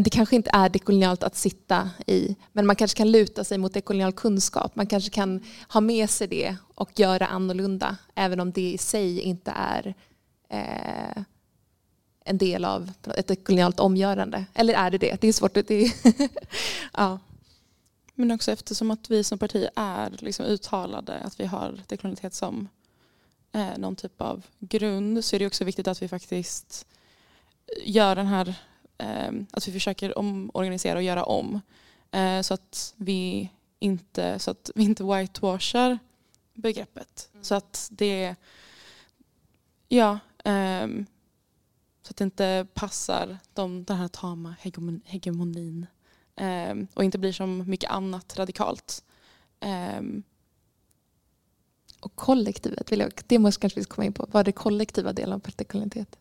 det 0.00 0.10
kanske 0.10 0.36
inte 0.36 0.50
är 0.52 0.68
dekolonialt 0.68 1.22
att 1.22 1.36
sitta 1.36 1.90
i, 2.06 2.36
men 2.52 2.66
man 2.66 2.76
kanske 2.76 2.96
kan 2.96 3.10
luta 3.10 3.44
sig 3.44 3.58
mot 3.58 3.74
dekolonial 3.74 4.12
kunskap. 4.12 4.76
Man 4.76 4.86
kanske 4.86 5.10
kan 5.10 5.44
ha 5.68 5.80
med 5.80 6.10
sig 6.10 6.28
det 6.28 6.56
och 6.74 6.98
göra 7.00 7.26
annorlunda, 7.26 7.96
även 8.14 8.40
om 8.40 8.52
det 8.52 8.72
i 8.72 8.78
sig 8.78 9.20
inte 9.20 9.50
är 9.56 9.94
eh, 10.50 11.22
en 12.24 12.38
del 12.38 12.64
av 12.64 12.90
ett 13.16 13.26
dekolonialt 13.26 13.80
omgörande. 13.80 14.44
Eller 14.54 14.74
är 14.74 14.90
det 14.90 14.98
det? 14.98 15.20
Det 15.20 15.28
är 15.28 15.32
svårt. 15.32 15.56
att- 15.56 15.68
Det 15.68 15.74
är 15.84 15.92
ja. 16.92 17.18
Men 18.18 18.30
också 18.30 18.52
eftersom 18.52 18.90
att 18.90 19.10
vi 19.10 19.24
som 19.24 19.38
parti 19.38 19.68
är 19.76 20.16
liksom 20.18 20.46
uttalade 20.46 21.18
att 21.18 21.40
vi 21.40 21.44
har 21.44 21.80
dekolonialitet 21.86 22.34
som 22.34 22.68
eh, 23.52 23.78
någon 23.78 23.96
typ 23.96 24.20
av 24.20 24.46
grund 24.58 25.24
så 25.24 25.36
är 25.36 25.40
det 25.40 25.46
också 25.46 25.64
viktigt 25.64 25.88
att 25.88 26.02
vi 26.02 26.08
faktiskt 26.08 26.86
gör 27.84 28.16
den 28.16 28.26
här, 28.26 28.54
eh, 28.98 29.32
att 29.50 29.68
vi 29.68 29.72
försöker 29.72 30.18
omorganisera 30.18 30.98
och 30.98 31.02
göra 31.02 31.24
om. 31.24 31.60
Eh, 32.10 32.40
så 32.40 32.54
att 32.54 32.94
vi 32.96 33.50
inte, 33.78 34.38
så 34.38 34.50
att 34.50 34.70
vi 34.74 34.84
inte 34.84 35.04
whitewashar 35.04 35.98
begreppet. 36.54 37.30
Så 37.40 37.54
att 37.54 37.88
det, 37.92 38.34
ja, 39.88 40.18
ehm, 40.44 41.06
så 42.02 42.10
att 42.10 42.16
det 42.16 42.24
inte 42.24 42.66
passar 42.74 43.38
de, 43.54 43.84
den 43.84 43.96
här 43.96 44.08
tama 44.08 44.54
hegemon, 44.60 45.00
hegemonin 45.04 45.86
och 46.94 47.04
inte 47.04 47.18
blir 47.18 47.32
som 47.32 47.70
mycket 47.70 47.90
annat 47.90 48.38
radikalt. 48.38 49.04
Ehm, 49.60 50.22
Och 52.00 52.16
kollektivet, 52.16 52.92
vill 52.92 53.00
jag, 53.00 53.12
det 53.26 53.38
måste 53.38 53.60
kanske 53.60 53.80
vi 53.80 53.84
komma 53.84 54.04
in 54.04 54.12
på. 54.12 54.26
Vad 54.30 54.40
är 54.40 54.44
det 54.44 54.52
kollektiva 54.52 55.12
delen 55.12 55.32
av 55.32 55.38
partikolonitet? 55.38 56.18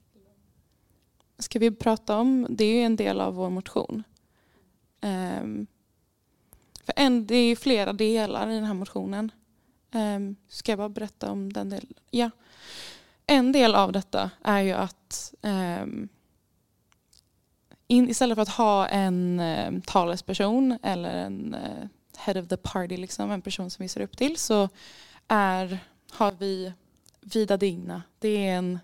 ska 1.38 1.60
vi 1.60 1.72
prata 1.72 2.18
om, 2.18 2.48
det 2.50 2.64
är 2.64 2.74
ju 2.74 2.82
en 2.82 2.96
del 2.96 3.22
av 3.22 3.34
vår 3.36 3.50
motion. 3.50 4.04
Ehm, 5.02 5.68
för 6.84 6.94
en, 6.96 7.28
det 7.28 7.36
är 7.36 7.48
ju 7.48 7.56
flera 7.56 7.94
delar 7.94 8.50
i 8.50 8.56
den 8.56 8.64
här 8.64 8.74
motionen. 8.74 9.32
Um, 9.92 10.36
ska 10.48 10.72
jag 10.72 10.80
bara 10.80 10.90
berätta 10.90 11.32
om 11.32 11.54
den 11.54 11.70
delen? 11.70 11.94
Ja. 12.12 12.30
En 13.26 13.52
del 13.52 13.76
av 13.76 13.92
detta 13.92 14.32
är 14.44 14.62
ju 14.62 14.72
att 14.72 15.34
um, 15.42 16.10
in, 17.88 18.10
istället 18.10 18.36
för 18.36 18.42
att 18.42 18.50
ha 18.50 18.88
en 18.88 19.40
eh, 19.40 19.74
talesperson 19.86 20.78
eller 20.84 21.10
en 21.10 21.54
eh, 21.54 21.88
head 22.18 22.42
of 22.42 22.48
the 22.48 22.58
party, 22.58 22.98
liksom, 22.98 23.32
en 23.32 23.42
person 23.42 23.70
som 23.70 23.84
vi 23.84 23.90
ser 23.90 24.02
upp 24.02 24.18
till, 24.18 24.38
så 24.38 24.70
är, 25.28 25.80
har 26.12 26.32
vi 26.32 26.74
Vida 27.22 27.58
Digna. 27.58 28.02
Det 28.20 28.48
är 28.48 28.58
en 28.58 28.80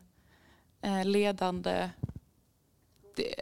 eh, 0.81 1.05
ledande, 1.05 1.89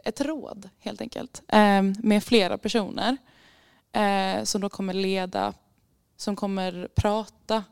ett 0.04 0.20
råd 0.20 0.68
helt 0.78 1.00
enkelt, 1.00 1.42
eh, 1.48 1.82
med 1.82 2.24
flera 2.24 2.58
personer 2.58 3.16
eh, 3.92 4.44
som 4.44 4.60
då 4.60 4.68
kommer 4.68 4.94
leda 4.94 5.54
som 6.20 6.36
kommer 6.36 6.88
prata. 6.94 7.64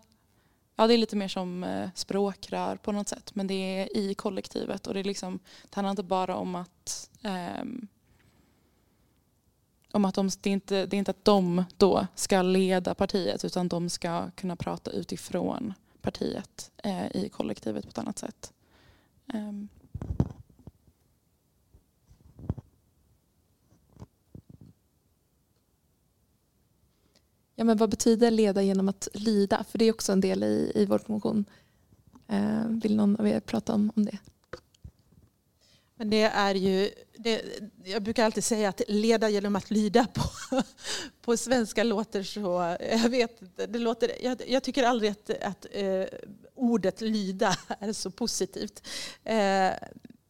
Ja, 0.81 0.87
det 0.87 0.95
är 0.95 0.99
lite 0.99 1.16
mer 1.16 1.29
som 1.29 1.64
eh, 1.64 1.89
språkrör 1.95 2.76
på 2.76 2.93
något 2.93 3.09
sätt. 3.09 3.35
Men 3.35 3.47
det 3.47 3.55
är 3.55 3.97
i 3.97 4.14
kollektivet 4.14 4.87
och 4.87 4.95
det, 4.95 5.01
är 5.01 5.05
liksom, 5.05 5.39
det 5.62 5.74
handlar 5.74 5.91
inte 5.91 6.03
bara 6.03 6.37
om 6.37 6.55
att 6.55 7.11
um, 7.61 7.89
om 9.93 10.05
att 10.05 10.14
de, 10.14 10.31
det, 10.41 10.51
är 10.51 10.55
inte, 10.55 10.87
det 10.87 10.97
är 10.97 10.99
inte 10.99 11.11
att 11.11 11.24
de 11.24 11.64
då 11.76 12.07
ska 12.14 12.43
leda 12.43 12.95
partiet 12.95 13.45
utan 13.45 13.68
de 13.68 13.89
ska 13.89 14.31
kunna 14.31 14.57
prata 14.57 14.91
utifrån 14.91 15.74
partiet 16.03 16.70
eh, 16.76 17.16
i 17.16 17.29
kollektivet 17.29 17.85
på 17.85 17.89
ett 17.89 17.99
annat 17.99 18.18
sätt. 18.18 18.53
Um. 19.35 19.68
Ja, 27.59 27.65
men 27.65 27.77
vad 27.77 27.91
betyder 27.91 28.31
leda 28.31 28.63
genom 28.63 28.89
att 28.89 29.09
lyda? 29.15 29.65
För 29.65 29.79
det 29.79 29.85
är 29.85 29.93
också 29.93 30.13
en 30.13 30.21
del 30.21 30.45
i, 30.45 30.73
i 30.75 30.87
vår 30.87 31.03
motion. 31.07 31.45
Eh, 32.29 32.67
vill 32.69 32.97
någon 32.97 33.17
av 33.17 33.29
er 33.29 33.41
prata 33.41 33.75
om, 33.75 33.93
om 33.97 34.05
det? 34.05 34.19
Men 35.95 36.11
det 36.11 36.23
är 36.23 36.55
ju, 36.55 36.91
det, 37.17 37.43
jag 37.85 38.03
brukar 38.03 38.25
alltid 38.25 38.45
säga 38.45 38.69
att 38.69 38.83
leda 38.89 39.29
genom 39.29 39.57
att 39.57 39.71
lyda 39.71 40.07
på, 40.07 40.23
på 41.23 41.37
svenska 41.37 41.85
låter 41.85 42.23
så, 42.23 42.77
jag 42.81 43.09
vet 43.09 43.57
det 43.57 43.79
låter, 43.79 44.25
jag, 44.25 44.43
jag 44.47 44.63
tycker 44.63 44.85
aldrig 44.85 45.11
att, 45.11 45.31
att 45.31 45.67
eh, 45.71 46.05
ordet 46.55 47.01
lyda 47.01 47.57
är 47.81 47.93
så 47.93 48.11
positivt. 48.11 48.87
Eh, 49.25 49.71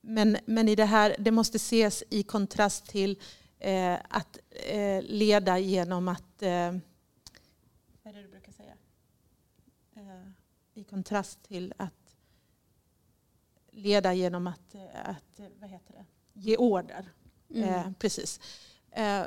men, 0.00 0.36
men 0.46 0.68
i 0.68 0.74
det 0.74 0.84
här, 0.84 1.16
det 1.18 1.30
måste 1.30 1.56
ses 1.56 2.04
i 2.10 2.22
kontrast 2.22 2.86
till 2.86 3.18
eh, 3.58 3.94
att 4.08 4.38
eh, 4.50 5.02
leda 5.02 5.58
genom 5.58 6.08
att 6.08 6.42
eh, 6.42 6.72
vad 8.08 8.16
är 8.16 8.22
det 8.22 8.26
du 8.26 8.30
brukar 8.32 8.52
säga? 8.52 8.72
Eh, 9.96 10.30
i 10.78 10.84
kontrast 10.84 11.42
till 11.42 11.74
att 11.76 12.16
leda 13.72 14.14
genom 14.14 14.46
att, 14.46 14.74
att 15.04 15.40
vad 15.60 15.70
heter 15.70 15.92
det? 15.92 16.04
ge 16.32 16.56
order. 16.56 17.12
Mm. 17.54 17.68
Eh, 17.68 17.92
precis. 17.98 18.40
Eh, 18.90 19.22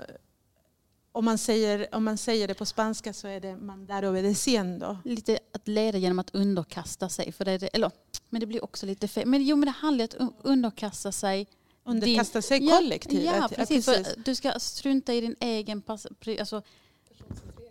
om, 1.11 1.25
man 1.25 1.37
säger, 1.37 1.95
om 1.95 2.03
man 2.03 2.17
säger 2.17 2.47
det 2.47 2.53
på 2.53 2.65
spanska 2.65 3.13
så 3.13 3.27
är 3.27 3.39
det 3.39 3.55
mandar 3.55 4.05
obedeciendo. 4.05 4.97
Lite 5.05 5.39
att 5.51 5.67
leda 5.67 5.97
genom 5.97 6.19
att 6.19 6.35
underkasta 6.35 7.09
sig. 7.09 7.31
För 7.31 7.45
det, 7.45 7.57
det, 7.57 7.67
eller, 7.67 7.91
men 8.29 8.39
det 8.39 8.45
blir 8.45 8.63
också 8.63 8.85
lite 8.85 9.07
fel. 9.07 9.27
Men, 9.27 9.43
jo, 9.43 9.55
men 9.55 9.65
det 9.65 9.71
handlar 9.71 10.09
om 10.19 10.27
att 10.27 10.45
underkasta 10.45 11.11
sig 11.11 11.47
Underkasta 11.83 12.41
sig 12.41 12.67
kollektivet. 12.67 13.25
Ja, 13.25 13.35
ja 13.35 13.47
precis. 13.47 13.87
Ja, 13.87 13.93
precis. 13.93 14.15
du 14.25 14.35
ska 14.35 14.59
strunta 14.59 15.13
i 15.13 15.21
din 15.21 15.35
egen... 15.39 15.83
Alltså, 15.87 16.61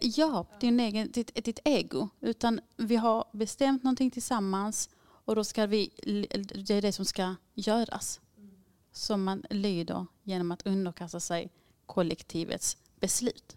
Ja, 0.00 0.46
din 0.60 0.80
egen, 0.80 1.10
ditt, 1.10 1.44
ditt 1.44 1.58
ego. 1.64 2.08
Utan 2.20 2.60
vi 2.76 2.96
har 2.96 3.24
bestämt 3.32 3.82
någonting 3.82 4.10
tillsammans 4.10 4.88
och 5.24 5.36
då 5.36 5.44
ska 5.44 5.66
vi, 5.66 5.90
det 6.66 6.70
är 6.70 6.82
det 6.82 6.92
som 6.92 7.04
ska 7.04 7.34
göras. 7.54 8.20
Som 8.92 9.24
man 9.24 9.44
lyder 9.50 10.06
genom 10.22 10.52
att 10.52 10.66
underkasta 10.66 11.20
sig 11.20 11.50
kollektivets 11.86 12.76
beslut. 13.00 13.56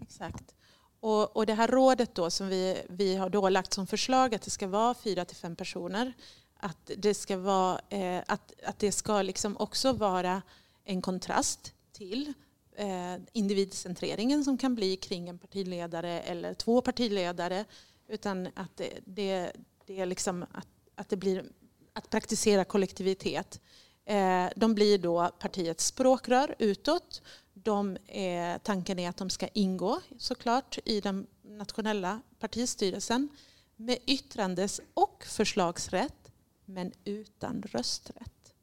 Exakt. 0.00 0.54
Och, 1.00 1.36
och 1.36 1.46
det 1.46 1.54
här 1.54 1.68
rådet 1.68 2.14
då 2.14 2.30
som 2.30 2.48
vi, 2.48 2.82
vi 2.88 3.16
har 3.16 3.30
då 3.30 3.48
lagt 3.48 3.72
som 3.72 3.86
förslag 3.86 4.34
att 4.34 4.42
det 4.42 4.50
ska 4.50 4.68
vara 4.68 4.94
fyra 4.94 5.24
till 5.24 5.36
fem 5.36 5.56
personer. 5.56 6.12
Att 6.56 6.90
det 6.96 7.14
ska, 7.14 7.36
vara, 7.36 7.80
eh, 7.88 8.22
att, 8.26 8.52
att 8.66 8.78
det 8.78 8.92
ska 8.92 9.22
liksom 9.22 9.56
också 9.56 9.92
vara 9.92 10.42
en 10.84 11.02
kontrast 11.02 11.74
till 11.92 12.32
Eh, 12.80 13.16
individcentreringen 13.32 14.44
som 14.44 14.58
kan 14.58 14.74
bli 14.74 14.96
kring 14.96 15.28
en 15.28 15.38
partiledare 15.38 16.20
eller 16.20 16.54
två 16.54 16.80
partiledare. 16.80 17.64
Utan 18.08 18.46
att 18.54 18.76
det, 18.76 18.90
det, 19.04 19.52
det 19.86 20.00
är 20.00 20.06
liksom 20.06 20.42
att, 20.42 20.68
att 20.94 21.08
det 21.08 21.16
blir 21.16 21.44
att 21.92 22.10
praktisera 22.10 22.64
kollektivitet. 22.64 23.60
Eh, 24.04 24.46
de 24.56 24.74
blir 24.74 24.98
då 24.98 25.30
partiets 25.38 25.86
språkrör 25.86 26.54
utåt. 26.58 27.22
De 27.54 27.96
är, 28.06 28.58
tanken 28.58 28.98
är 28.98 29.08
att 29.08 29.16
de 29.16 29.30
ska 29.30 29.48
ingå 29.48 30.00
såklart 30.18 30.78
i 30.84 31.00
den 31.00 31.26
nationella 31.42 32.20
partistyrelsen 32.38 33.28
med 33.76 33.98
yttrandes 34.06 34.80
och 34.94 35.24
förslagsrätt 35.26 36.32
men 36.64 36.92
utan 37.04 37.62
rösträtt. 37.62 38.54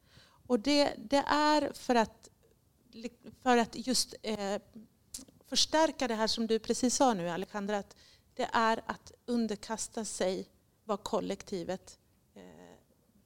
Och 0.48 0.60
det, 0.60 0.94
det 0.98 1.24
är 1.28 1.72
för 1.74 1.96
att 1.96 2.30
för 3.44 3.58
att 3.58 3.88
just 3.88 4.16
eh, 4.22 4.62
förstärka 5.48 6.08
det 6.08 6.16
här 6.16 6.28
som 6.28 6.48
du 6.48 6.60
precis 6.60 6.96
sa 6.96 7.14
nu 7.14 7.30
Alejandra, 7.30 7.78
att 7.78 7.96
det 8.34 8.50
är 8.54 8.82
att 8.86 9.12
underkasta 9.26 10.06
sig 10.06 10.50
vad 10.84 11.04
kollektivet 11.04 12.00
eh, 12.36 12.42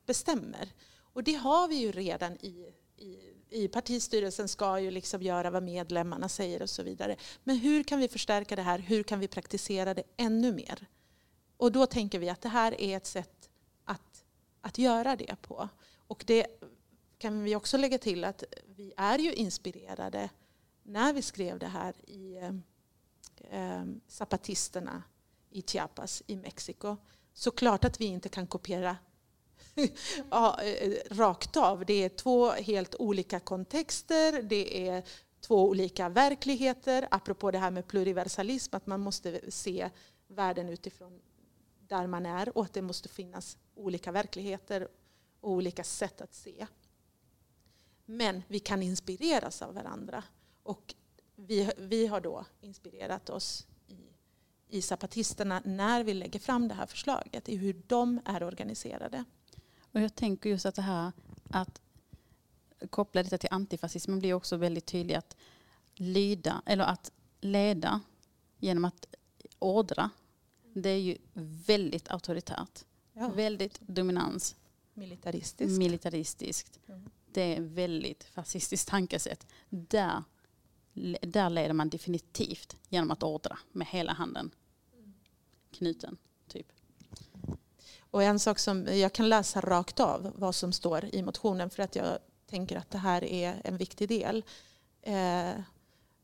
bestämmer. 0.05 0.69
Och 1.13 1.23
det 1.23 1.33
har 1.33 1.67
vi 1.67 1.75
ju 1.75 1.91
redan 1.91 2.33
i, 2.33 2.73
i, 2.97 3.17
i 3.49 3.67
partistyrelsen 3.67 4.47
ska 4.47 4.79
ju 4.79 4.91
liksom 4.91 5.21
göra 5.21 5.49
vad 5.49 5.63
medlemmarna 5.63 6.29
säger 6.29 6.61
och 6.61 6.69
så 6.69 6.83
vidare. 6.83 7.15
Men 7.43 7.57
hur 7.57 7.83
kan 7.83 7.99
vi 7.99 8.07
förstärka 8.07 8.55
det 8.55 8.61
här? 8.61 8.79
Hur 8.79 9.03
kan 9.03 9.19
vi 9.19 9.27
praktisera 9.27 9.93
det 9.93 10.03
ännu 10.17 10.53
mer? 10.53 10.87
Och 11.57 11.71
då 11.71 11.85
tänker 11.85 12.19
vi 12.19 12.29
att 12.29 12.41
det 12.41 12.49
här 12.49 12.81
är 12.81 12.97
ett 12.97 13.07
sätt 13.07 13.49
att, 13.85 14.23
att 14.61 14.77
göra 14.77 15.15
det 15.15 15.35
på. 15.41 15.69
Och 16.07 16.23
det 16.27 16.60
kan 17.21 17.43
vi 17.43 17.55
också 17.55 17.77
lägga 17.77 17.97
till 17.97 18.23
att 18.23 18.43
vi 18.65 18.93
är 18.97 19.19
ju 19.19 19.33
inspirerade 19.33 20.29
när 20.83 21.13
vi 21.13 21.21
skrev 21.21 21.59
det 21.59 21.67
här 21.67 21.95
i 22.09 22.37
eh, 22.37 22.53
eh 23.49 23.85
zapatisterna 24.07 25.03
i 25.49 25.61
Chiapas 25.61 26.23
i 26.27 26.35
Mexiko. 26.35 26.97
Såklart 27.33 27.85
att 27.85 28.01
vi 28.01 28.05
inte 28.05 28.29
kan 28.29 28.47
kopiera 28.47 28.97
ja, 30.31 30.61
eh, 30.61 30.93
rakt 31.11 31.57
av. 31.57 31.85
Det 31.85 32.03
är 32.03 32.09
två 32.09 32.51
helt 32.51 32.95
olika 32.95 33.39
kontexter. 33.39 34.41
Det 34.41 34.87
är 34.89 35.03
två 35.41 35.69
olika 35.69 36.09
verkligheter. 36.09 37.07
Apropå 37.11 37.51
det 37.51 37.59
här 37.59 37.71
med 37.71 37.87
pluriversalism, 37.87 38.75
att 38.75 38.87
man 38.87 38.99
måste 38.99 39.51
se 39.51 39.89
världen 40.27 40.69
utifrån 40.69 41.21
där 41.87 42.07
man 42.07 42.25
är 42.25 42.57
och 42.57 42.65
att 42.65 42.73
det 42.73 42.81
måste 42.81 43.09
finnas 43.09 43.57
olika 43.75 44.11
verkligheter 44.11 44.87
och 45.41 45.51
olika 45.51 45.83
sätt 45.83 46.21
att 46.21 46.33
se. 46.33 46.67
Men 48.11 48.43
vi 48.47 48.59
kan 48.59 48.83
inspireras 48.83 49.61
av 49.61 49.73
varandra. 49.73 50.23
Och 50.63 50.95
vi, 51.35 51.71
vi 51.77 52.07
har 52.07 52.21
då 52.21 52.45
inspirerat 52.61 53.29
oss 53.29 53.67
i, 53.87 53.97
i 54.77 54.81
zapatisterna 54.81 55.61
när 55.65 56.03
vi 56.03 56.13
lägger 56.13 56.39
fram 56.39 56.67
det 56.67 56.73
här 56.73 56.85
förslaget, 56.85 57.49
i 57.49 57.55
hur 57.55 57.81
de 57.87 58.19
är 58.25 58.43
organiserade. 58.43 59.23
Och 59.91 60.01
jag 60.01 60.15
tänker 60.15 60.49
just 60.49 60.65
att 60.65 60.75
det 60.75 60.81
här 60.81 61.11
att 61.49 61.81
koppla 62.89 63.23
detta 63.23 63.37
till 63.37 63.49
antifascismen 63.51 64.19
blir 64.19 64.33
också 64.33 64.57
väldigt 64.57 64.85
tydligt 64.85 65.17
att 65.17 65.37
lyda, 65.95 66.61
eller 66.65 66.83
att 66.83 67.11
leda 67.41 68.01
genom 68.57 68.85
att 68.85 69.05
ordra. 69.59 70.09
Det 70.73 70.89
är 70.89 70.99
ju 70.99 71.17
väldigt 71.67 72.11
auktoritärt. 72.11 72.85
Ja. 73.13 73.27
Väldigt 73.29 73.79
dominans. 73.79 74.55
Militaristiskt. 74.93 75.79
Militaristiskt. 75.79 76.79
Mm 76.87 77.09
det 77.33 77.55
är 77.55 77.61
väldigt 77.61 78.23
fascistiskt 78.23 78.89
tankesätt. 78.89 79.47
Där, 79.69 80.23
där 81.21 81.49
leder 81.49 81.73
man 81.73 81.89
definitivt 81.89 82.77
genom 82.89 83.11
att 83.11 83.23
ordra 83.23 83.57
med 83.71 83.87
hela 83.87 84.13
handen 84.13 84.51
knuten. 85.71 86.17
Typ. 86.47 86.67
Och 87.99 88.23
en 88.23 88.39
sak 88.39 88.59
som 88.59 88.85
jag 88.85 89.13
kan 89.13 89.29
läsa 89.29 89.61
rakt 89.61 89.99
av 89.99 90.31
vad 90.35 90.55
som 90.55 90.73
står 90.73 91.15
i 91.15 91.21
motionen 91.21 91.69
för 91.69 91.83
att 91.83 91.95
jag 91.95 92.19
tänker 92.49 92.77
att 92.77 92.91
det 92.91 92.97
här 92.97 93.23
är 93.23 93.61
en 93.63 93.77
viktig 93.77 94.09
del. 94.09 94.43
Eh, 95.01 95.51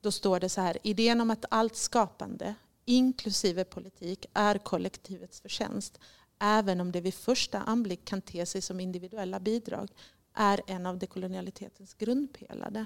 då 0.02 0.12
står 0.12 0.40
det 0.40 0.50
så 0.50 0.62
här, 0.62 0.78
idén 0.84 1.22
om 1.22 1.32
att 1.32 1.46
allt 1.50 1.76
skapande, 1.76 2.56
inklusive 2.86 3.64
politik, 3.64 4.26
är 4.34 4.58
kollektivets 4.58 5.42
förtjänst, 5.42 6.00
även 6.40 6.82
om 6.82 6.92
det 6.92 7.02
vid 7.02 7.14
första 7.14 7.62
anblick 7.62 8.06
kan 8.06 8.22
te 8.22 8.46
sig 8.46 8.62
som 8.62 8.80
individuella 8.80 9.40
bidrag, 9.40 9.90
är 10.38 10.62
en 10.68 10.86
av 10.86 10.98
dekolonialitetens 10.98 11.94
grundpelare. 11.94 12.86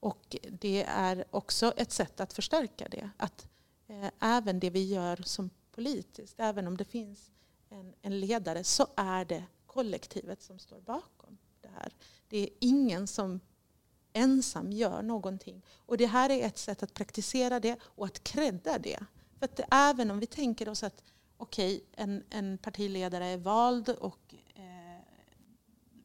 Och 0.00 0.36
det 0.50 0.84
är 0.88 1.24
också 1.30 1.72
ett 1.76 1.92
sätt 1.92 2.20
att 2.20 2.32
förstärka 2.32 2.88
det. 2.88 3.10
Att 3.16 3.46
eh, 3.86 4.10
även 4.20 4.60
det 4.60 4.70
vi 4.70 4.84
gör 4.84 5.16
som 5.24 5.50
politiskt, 5.72 6.34
även 6.40 6.66
om 6.66 6.76
det 6.76 6.84
finns 6.84 7.30
en, 7.68 7.94
en 8.02 8.20
ledare, 8.20 8.64
så 8.64 8.86
är 8.96 9.24
det 9.24 9.44
kollektivet 9.66 10.42
som 10.42 10.58
står 10.58 10.80
bakom 10.80 11.38
det 11.60 11.68
här. 11.68 11.92
Det 12.28 12.38
är 12.38 12.48
ingen 12.60 13.06
som 13.06 13.40
ensam 14.12 14.72
gör 14.72 15.02
någonting. 15.02 15.62
Och 15.76 15.96
det 15.96 16.06
här 16.06 16.30
är 16.30 16.46
ett 16.46 16.58
sätt 16.58 16.82
att 16.82 16.94
praktisera 16.94 17.60
det 17.60 17.76
och 17.82 18.06
att 18.06 18.24
kredda 18.24 18.78
det. 18.78 18.98
För 19.38 19.44
att 19.44 19.56
det, 19.56 19.66
även 19.70 20.10
om 20.10 20.18
vi 20.20 20.26
tänker 20.26 20.68
oss 20.68 20.82
att 20.82 21.02
okej, 21.36 21.76
okay, 21.76 21.86
en, 22.04 22.24
en 22.30 22.58
partiledare 22.58 23.26
är 23.26 23.36
vald 23.36 23.88
och 23.88 24.18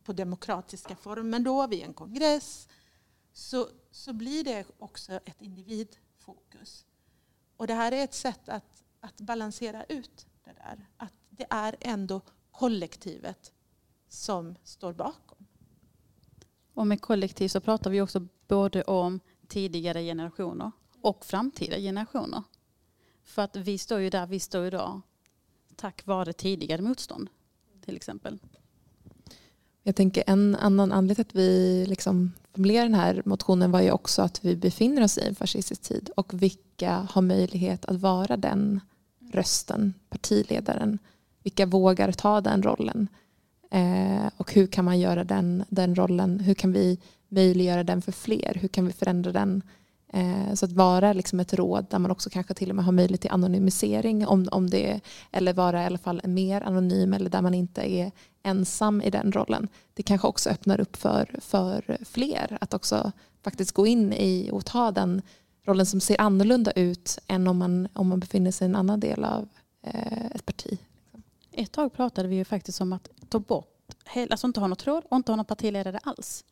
på 0.08 0.14
demokratiska 0.14 0.96
former 0.96 1.40
då 1.40 1.68
vid 1.68 1.84
en 1.84 1.94
kongress 1.94 2.68
så, 3.34 3.70
så 3.92 4.14
blir 4.14 4.44
det 4.44 4.66
också 4.80 5.14
ett 5.14 5.42
individfokus. 5.42 6.86
Och 7.58 7.68
det 7.68 7.74
här 7.74 7.92
är 7.92 8.04
ett 8.04 8.14
sätt 8.14 8.50
att, 8.50 8.84
att 9.00 9.22
balansera 9.22 9.84
ut 9.84 10.28
det 10.44 10.54
där. 10.54 10.88
Att 10.98 11.14
det 11.30 11.46
är 11.50 11.76
ändå 11.80 12.22
kollektivet 12.52 13.54
som 14.08 14.56
står 14.64 14.94
bakom. 14.94 15.46
Och 16.74 16.88
med 16.88 17.02
kollektiv 17.02 17.48
så 17.48 17.62
pratar 17.62 17.90
vi 17.90 18.02
också 18.02 18.28
både 18.48 18.84
om 18.84 19.20
tidigare 19.48 20.04
generationer 20.04 20.72
och 21.02 21.26
framtida 21.26 21.78
generationer. 21.78 22.44
För 23.24 23.42
att 23.42 23.56
vi 23.56 23.78
står 23.78 24.00
ju 24.00 24.10
där 24.10 24.28
vi 24.28 24.40
står 24.40 24.66
idag 24.66 25.02
tack 25.76 26.06
vare 26.06 26.34
tidigare 26.34 26.82
motstånd 26.82 27.30
till 27.82 27.96
exempel. 27.96 28.40
Jag 29.88 29.96
tänker 29.96 30.24
en 30.28 30.56
annan 30.56 30.92
anledning 30.92 31.16
till 31.16 31.22
att 31.22 31.36
vi 31.36 31.86
liksom 31.88 32.32
formulerar 32.54 32.84
den 32.84 32.94
här 32.94 33.22
motionen 33.26 33.72
var 33.72 33.82
ju 33.82 33.92
också 33.92 34.22
att 34.22 34.46
vi 34.46 34.56
befinner 34.56 35.04
oss 35.04 35.18
i 35.18 35.28
en 35.28 35.36
fascistisk 35.36 35.82
tid 35.82 36.10
och 36.16 36.34
vilka 36.44 37.08
har 37.10 37.22
möjlighet 37.22 37.86
att 37.86 38.02
vara 38.02 38.38
den 38.38 38.80
rösten, 39.34 39.94
partiledaren. 40.10 41.00
Vilka 41.44 41.66
vågar 41.66 42.12
ta 42.12 42.42
den 42.42 42.64
rollen? 42.64 43.08
Eh, 43.72 44.30
och 44.38 44.54
hur 44.54 44.68
kan 44.68 44.86
man 44.86 45.00
göra 45.00 45.24
den, 45.24 45.64
den 45.70 45.96
rollen? 45.96 46.40
Hur 46.40 46.54
kan 46.54 46.72
vi 46.72 47.00
möjliggöra 47.30 47.84
den 47.84 48.02
för 48.02 48.12
fler? 48.12 48.58
Hur 48.62 48.68
kan 48.68 48.86
vi 48.88 48.94
förändra 48.94 49.32
den? 49.32 49.62
Eh, 50.14 50.54
så 50.54 50.66
att 50.66 50.72
vara 50.72 51.14
liksom 51.14 51.40
ett 51.40 51.54
råd 51.54 51.86
där 51.90 52.00
man 52.00 52.12
också 52.12 52.30
kanske 52.30 52.54
till 52.54 52.70
och 52.70 52.76
med 52.76 52.86
har 52.86 52.92
möjlighet 52.92 53.22
till 53.22 53.32
anonymisering 53.32 54.28
om, 54.28 54.48
om 54.52 54.70
det, 54.70 55.00
eller 55.32 55.54
vara 55.54 55.84
i 55.84 55.86
alla 55.86 55.98
fall 55.98 56.22
mer 56.24 56.62
anonym 56.62 57.14
eller 57.14 57.30
där 57.30 57.42
man 57.42 57.54
inte 57.54 57.82
är 57.92 58.12
ensam 58.48 59.02
i 59.02 59.10
den 59.10 59.32
rollen. 59.32 59.68
Det 59.94 60.04
kanske 60.04 60.28
också 60.28 60.50
öppnar 60.50 60.80
upp 60.80 60.96
för, 60.96 61.40
för 61.42 61.98
fler 62.06 62.58
att 62.62 62.74
också 62.74 63.12
faktiskt 63.44 63.72
gå 63.72 63.88
in 63.88 64.14
i 64.14 64.50
och 64.54 64.66
ta 64.66 64.92
den 64.92 65.22
rollen 65.64 65.86
som 65.86 66.00
ser 66.00 66.22
annorlunda 66.22 66.72
ut 66.72 67.20
än 67.28 67.48
om 67.48 67.58
man, 67.58 67.88
om 67.94 68.08
man 68.08 68.20
befinner 68.20 68.52
sig 68.52 68.66
i 68.66 68.70
en 68.70 68.76
annan 68.76 69.00
del 69.00 69.24
av 69.24 69.50
eh, 69.82 70.26
ett 70.26 70.46
parti. 70.46 70.80
Ett 71.52 71.72
tag 71.72 71.94
pratade 71.94 72.28
vi 72.28 72.36
ju 72.36 72.46
faktiskt 72.46 72.82
om 72.82 72.94
att 72.94 73.10
ta 73.30 73.40
bort, 73.40 73.96
alltså 74.30 74.48
inte 74.48 74.60
ha 74.60 74.68
något 74.68 74.88
råd 74.88 75.04
och 75.10 75.18
inte 75.18 75.32
ha 75.32 75.36
någon 75.36 75.46
partiledare 75.46 76.00
alls. 76.04 76.46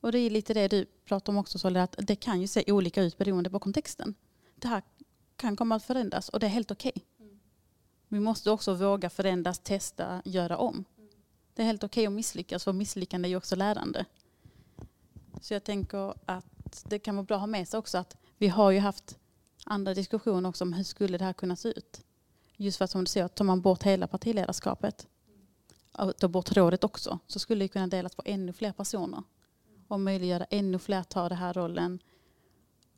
Och 0.00 0.12
det 0.12 0.18
är 0.18 0.30
lite 0.30 0.54
det 0.54 0.68
du 0.68 0.86
pratar 1.04 1.32
om 1.32 1.38
också 1.38 1.58
Solly, 1.58 1.80
att 1.80 1.96
det 1.98 2.16
kan 2.16 2.40
ju 2.40 2.46
se 2.46 2.72
olika 2.72 3.02
ut 3.02 3.18
beroende 3.18 3.50
på 3.50 3.58
kontexten. 3.58 4.14
Det 4.56 4.68
här 4.68 4.82
kan 5.36 5.56
komma 5.56 5.74
att 5.74 5.84
förändras 5.84 6.28
och 6.28 6.40
det 6.40 6.46
är 6.46 6.50
helt 6.50 6.70
okej. 6.70 6.92
Okay. 6.94 7.26
Mm. 7.26 7.40
Vi 8.08 8.20
måste 8.20 8.50
också 8.50 8.74
våga 8.74 9.10
förändras, 9.10 9.58
testa, 9.58 10.22
göra 10.24 10.56
om. 10.56 10.84
Det 11.54 11.62
är 11.62 11.66
helt 11.66 11.84
okej 11.84 12.02
okay 12.02 12.06
att 12.06 12.12
misslyckas 12.12 12.64
för 12.64 12.72
misslyckande 12.72 13.28
är 13.28 13.30
ju 13.30 13.36
också 13.36 13.56
lärande. 13.56 14.04
Så 15.40 15.54
jag 15.54 15.64
tänker 15.64 16.14
att 16.26 16.84
det 16.88 16.98
kan 16.98 17.16
vara 17.16 17.24
bra 17.24 17.34
att 17.34 17.40
ha 17.40 17.46
med 17.46 17.68
sig 17.68 17.78
också 17.78 17.98
att 17.98 18.16
vi 18.38 18.48
har 18.48 18.70
ju 18.70 18.78
haft 18.78 19.18
andra 19.64 19.94
diskussioner 19.94 20.48
också 20.48 20.64
om 20.64 20.72
hur 20.72 20.84
skulle 20.84 21.18
det 21.18 21.24
här 21.24 21.32
kunna 21.32 21.56
se 21.56 21.68
ut. 21.68 22.04
Just 22.56 22.78
för 22.78 22.84
att 22.84 22.90
som 22.90 23.00
du 23.00 23.06
säger, 23.06 23.28
tar 23.28 23.44
man 23.44 23.60
bort 23.60 23.82
hela 23.82 24.06
partiledarskapet 24.06 25.06
och 25.92 26.16
tar 26.16 26.28
bort 26.28 26.52
rådet 26.52 26.84
också 26.84 27.18
så 27.26 27.38
skulle 27.38 27.64
det 27.64 27.68
kunna 27.68 27.86
delas 27.86 28.14
på 28.14 28.22
ännu 28.24 28.52
fler 28.52 28.72
personer 28.72 29.22
och 29.88 30.00
möjliggöra 30.00 30.46
ännu 30.50 30.78
fler 30.78 30.98
att 30.98 31.08
ta 31.08 31.28
den 31.28 31.38
här 31.38 31.54
rollen. 31.54 31.98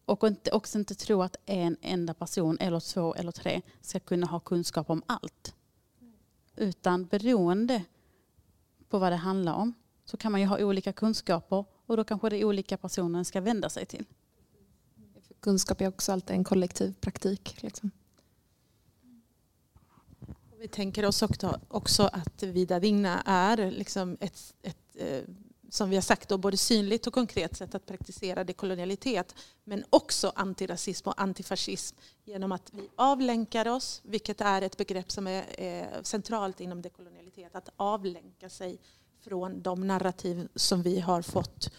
Och 0.04 0.24
inte, 0.24 0.50
också 0.50 0.78
inte 0.78 0.94
tro 0.94 1.22
att 1.22 1.36
en 1.46 1.76
enda 1.80 2.14
person 2.14 2.56
eller 2.60 2.80
två 2.80 3.14
eller 3.14 3.32
tre 3.32 3.62
ska 3.80 4.00
kunna 4.00 4.26
ha 4.26 4.40
kunskap 4.40 4.90
om 4.90 5.02
allt. 5.06 5.54
Utan 6.56 7.06
beroende 7.06 7.84
på 8.88 8.98
vad 8.98 9.12
det 9.12 9.16
handlar 9.16 9.54
om 9.54 9.74
så 10.04 10.16
kan 10.16 10.32
man 10.32 10.40
ju 10.40 10.46
ha 10.46 10.64
olika 10.64 10.92
kunskaper 10.92 11.64
och 11.86 11.96
då 11.96 12.04
kanske 12.04 12.28
det 12.28 12.36
är 12.36 12.44
olika 12.44 12.76
personer 12.76 13.24
ska 13.24 13.40
vända 13.40 13.68
sig 13.68 13.86
till. 13.86 14.04
Kunskap 15.40 15.80
är 15.80 15.88
också 15.88 16.12
alltid 16.12 16.36
en 16.36 16.44
kollektiv 16.44 16.94
praktik. 17.00 17.62
Liksom. 17.62 17.90
Vi 20.58 20.68
tänker 20.68 21.06
oss 21.06 21.22
också 21.68 22.04
att 22.12 22.42
Vida 22.42 22.80
Digna 22.80 23.22
är 23.26 23.70
liksom 23.70 24.16
ett, 24.20 24.54
ett, 24.62 24.96
ett 24.96 25.28
eh, 25.28 25.34
som 25.70 25.90
vi 25.90 25.96
har 25.96 26.02
sagt, 26.02 26.28
då, 26.28 26.38
både 26.38 26.56
synligt 26.56 27.06
och 27.06 27.12
konkret 27.12 27.56
sätt 27.56 27.74
att 27.74 27.86
praktisera 27.86 28.44
dekolonialitet. 28.44 29.34
Men 29.64 29.84
också 29.90 30.32
antirasism 30.34 31.08
och 31.08 31.20
antifascism 31.20 31.96
genom 32.24 32.52
att 32.52 32.70
vi 32.72 32.88
avlänkar 32.96 33.68
oss, 33.68 34.00
vilket 34.04 34.40
är 34.40 34.62
ett 34.62 34.76
begrepp 34.76 35.10
som 35.10 35.26
är 35.26 35.44
eh, 35.58 36.02
centralt 36.02 36.60
inom 36.60 36.82
dekolonialitet. 36.82 37.54
Att 37.54 37.68
avlänka 37.76 38.48
sig 38.48 38.78
från 39.24 39.62
de 39.62 39.86
narrativ 39.86 40.48
som 40.54 40.82
vi 40.82 41.00
har 41.00 41.22
fått 41.22 41.70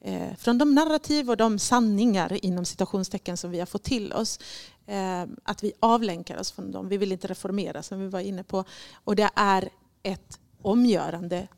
eh, 0.00 0.36
från 0.36 0.58
de 0.58 0.74
narrativ 0.74 1.30
och 1.30 1.36
de 1.36 1.58
sanningar 1.58 2.44
inom 2.44 2.64
citationstecken 2.64 3.36
som 3.36 3.50
vi 3.50 3.58
har 3.58 3.66
fått 3.66 3.82
till 3.82 4.12
oss. 4.12 4.38
Eh, 4.86 5.24
att 5.42 5.64
vi 5.64 5.72
avlänkar 5.80 6.38
oss 6.38 6.52
från 6.52 6.72
dem. 6.72 6.88
Vi 6.88 6.96
vill 6.96 7.12
inte 7.12 7.26
reformera 7.26 7.82
som 7.82 8.00
vi 8.00 8.08
var 8.08 8.20
inne 8.20 8.44
på. 8.44 8.64
Och 9.04 9.16
det 9.16 9.30
är 9.34 9.68
ett 10.02 10.40
omgörande 10.62 11.48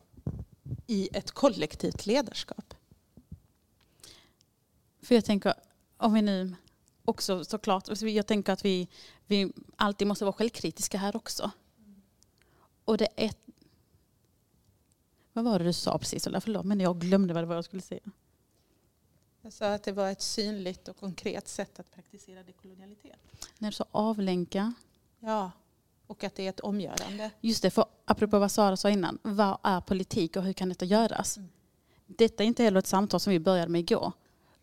i 0.87 1.09
ett 1.13 1.31
kollektivt 1.31 2.07
ledarskap. 2.07 2.75
För 5.03 5.15
jag 5.15 5.25
tänker, 5.25 5.55
om 5.97 6.13
vi 6.13 6.23
nu 6.23 6.55
också 7.05 7.45
såklart, 7.45 8.03
jag 8.03 8.27
tänker 8.27 8.53
att 8.53 8.65
vi, 8.65 8.89
vi 9.27 9.53
alltid 9.77 10.07
måste 10.07 10.25
vara 10.25 10.33
självkritiska 10.33 10.99
här 10.99 11.17
också. 11.17 11.51
Och 12.85 12.97
det 12.99 13.09
är... 13.17 13.31
Vad 15.33 15.45
var 15.45 15.59
det 15.59 15.65
du 15.65 15.73
sa 15.73 15.99
precis? 15.99 16.25
Förlåt, 16.25 16.65
men 16.65 16.81
jag 16.81 17.01
glömde 17.01 17.35
vad 17.35 17.43
det 17.43 17.47
var 17.47 17.55
jag 17.55 17.65
skulle 17.65 17.83
säga. 17.83 18.01
Jag 19.41 19.53
sa 19.53 19.75
att 19.75 19.83
det 19.83 19.93
var 19.93 20.11
ett 20.11 20.23
synligt 20.23 20.89
och 20.89 20.97
konkret 20.97 21.49
sätt 21.49 21.81
att 21.81 21.91
praktisera 21.91 22.43
dekolonialitet. 22.43 23.19
När 23.59 23.71
du 23.71 23.75
sa 23.75 23.87
avlänka? 23.91 24.75
Ja, 25.21 25.51
och 26.09 26.25
att 26.25 26.35
det 26.35 26.47
är 26.47 26.49
ett 26.49 26.61
omgörande. 26.61 27.31
Just 27.41 27.63
det, 27.63 27.71
för 27.71 27.85
apropå 28.05 28.39
vad 28.39 28.51
Sara 28.51 28.77
sa 28.77 28.91
innan, 28.91 29.19
vad 29.23 29.59
är 29.63 29.81
politik 29.81 30.37
och 30.37 30.43
hur 30.43 30.53
kan 30.53 30.69
detta 30.69 30.85
göras? 30.85 31.37
Mm. 31.37 31.49
Detta 32.07 32.43
är 32.43 32.47
inte 32.47 32.63
heller 32.63 32.79
ett 32.79 32.87
samtal 32.87 33.21
som 33.21 33.31
vi 33.31 33.39
började 33.39 33.71
med 33.71 33.81
igår. 33.81 34.13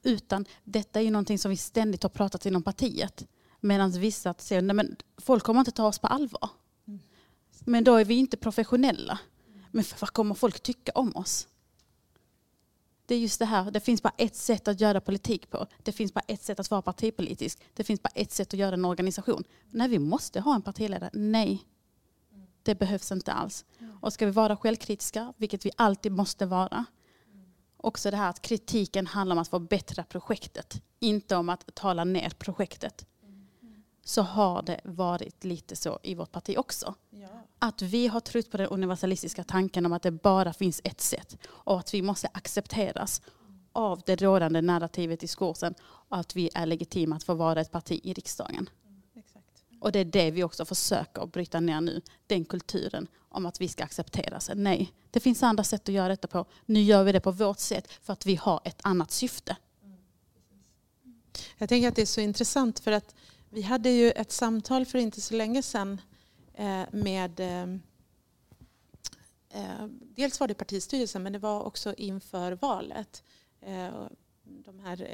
Utan 0.04 0.46
detta 0.64 1.02
är 1.02 1.12
någonting 1.12 1.39
som 1.39 1.52
vi 1.52 1.58
ständigt 1.58 2.04
har 2.04 2.10
pratat 2.10 2.46
inom 2.46 2.64
partiet. 2.64 3.28
Medan 3.60 3.91
vissa 3.91 4.34
säger, 4.38 4.62
nej 4.62 4.76
men 4.76 4.96
folk 5.18 5.43
kommer 5.43 5.60
inte 5.60 5.72
ta 5.72 5.88
oss 5.88 6.00
på 6.00 6.08
allvar. 6.08 6.50
Mm. 6.88 7.00
Men 7.60 7.84
då 7.84 7.96
är 7.96 8.06
vi 8.06 8.16
inte 8.16 8.38
professionella. 8.38 9.20
Men 9.72 9.84
vad 10.00 10.10
kommer 10.10 10.36
folk 10.36 10.60
tycka 10.60 10.91
om 10.96 11.16
oss? 11.16 11.48
Det 13.06 13.16
är 13.16 13.20
just 13.20 13.39
det 13.39 13.45
här, 13.45 13.72
det 13.72 13.80
finns 13.80 14.03
bara 14.03 14.14
ett 14.18 14.36
sätt 14.36 14.68
att 14.68 14.82
göra 14.82 15.01
politik 15.01 15.49
på. 15.49 15.68
Det 15.84 15.91
finns 15.91 16.14
bara 16.14 16.24
ett 16.28 16.41
sätt 16.43 16.60
att 16.60 16.72
vara 16.72 16.82
partipolitisk. 16.82 17.60
Det 17.74 17.84
finns 17.84 18.03
bara 18.03 18.12
ett 18.16 18.32
sätt 18.32 18.53
att 18.53 18.60
göra 18.60 18.74
en 18.74 18.86
organisation. 18.86 19.43
Nej, 19.72 19.88
vi 19.89 19.99
måste 19.99 20.39
ha 20.39 20.56
en 20.56 20.62
partiledare. 20.62 21.10
Nej, 21.14 21.66
det 22.64 22.76
behövs 22.76 23.12
inte 23.12 23.34
alls. 23.34 23.66
Och 24.01 24.14
ska 24.14 24.26
vi 24.26 24.32
vara 24.32 24.58
självkritiska, 24.58 25.34
vilket 25.38 25.66
vi 25.66 25.72
alltid 25.78 26.12
måste 26.12 26.45
vara, 26.45 26.86
också 27.78 28.12
det 28.12 28.18
här 28.18 28.30
att 28.30 28.41
kritiken 28.41 29.08
handlar 29.08 29.36
om 29.36 29.41
att 29.41 29.47
förbättra 29.47 30.03
projektet, 30.03 30.82
inte 30.99 31.36
om 31.36 31.49
att 31.49 31.76
tala 31.76 32.03
ner 32.03 32.30
projektet. 32.30 33.06
Så 34.08 34.22
har 34.22 34.62
det 34.62 34.82
varit 34.84 35.43
lite 35.43 35.76
så 35.76 35.99
i 36.03 36.16
vårt 36.16 36.32
parti 36.32 36.58
också. 36.58 36.95
Ja. 37.10 37.28
Att 37.60 37.82
vi 37.82 38.08
har 38.08 38.20
trott 38.20 38.51
på 38.51 38.58
den 38.58 38.68
universalistiska 38.68 39.43
tanken 39.43 39.86
om 39.86 39.93
att 39.93 40.03
det 40.03 40.12
bara 40.12 40.53
finns 40.53 40.82
ett 40.84 41.01
sätt 41.01 41.38
och 41.47 41.80
att 41.80 41.93
vi 41.93 42.01
måste 42.01 42.28
accepteras 42.34 43.22
av 43.72 44.01
det 44.06 44.16
rådande 44.16 44.62
narrativet 44.62 45.20
i 45.20 45.26
diskursen 45.26 45.76
och 45.84 46.18
att 46.18 46.36
vi 46.36 46.49
är 46.53 46.66
legitima 46.66 47.16
att 47.16 47.24
få 47.24 47.34
vara 47.34 47.62
ett 47.62 47.72
parti 47.72 47.99
i 48.03 48.14
riksdagen. 48.14 48.70
Och 49.82 49.91
det 49.91 49.99
är 49.99 50.06
det 50.06 50.32
vi 50.32 50.43
också 50.43 50.66
försöker 50.66 51.26
bryta 51.26 51.60
ner 51.60 51.82
nu. 51.82 52.01
Den 52.28 52.45
kulturen 52.45 53.08
om 53.30 53.45
att 53.45 53.62
vi 53.62 53.68
ska 53.68 53.84
accepteras. 53.84 54.49
Nej, 54.56 54.93
det 55.12 55.20
finns 55.20 55.43
andra 55.43 55.64
sätt 55.64 55.89
att 55.89 55.95
göra 55.95 56.08
detta 56.08 56.28
på. 56.28 56.45
Nu 56.66 56.82
gör 56.82 57.03
vi 57.03 57.12
det 57.12 57.20
på 57.20 57.32
vårt 57.32 57.60
sätt 57.60 57.91
för 58.01 58.14
att 58.14 58.26
vi 58.26 58.36
har 58.36 58.62
ett 58.64 58.80
annat 58.84 59.12
syfte. 59.12 59.58
Jag 61.58 61.70
tänker 61.70 61.88
att 61.88 61.95
det 61.95 62.01
är 62.01 62.06
så 62.06 62.22
intressant 62.22 62.80
för 62.80 62.91
att 62.91 63.16
vi 63.56 63.62
hade 63.62 63.89
ju 63.89 64.12
ett 64.12 64.32
samtal 64.32 64.86
för 64.86 64.99
inte 64.99 65.22
så 65.22 65.34
länge 65.34 65.64
sedan 65.64 66.01
eh, 66.53 66.84
med 66.91 67.39
eh, 67.39 67.64
eh, 69.49 69.88
dels 69.89 70.39
var 70.39 70.47
det 70.47 70.53
partistyrelsen 70.53 71.24
men 71.24 71.34
det 71.34 71.39
var 71.39 71.64
också 71.64 71.93
inför 71.93 72.51
valet. 72.51 73.24
De 74.43 74.80
här 74.80 75.08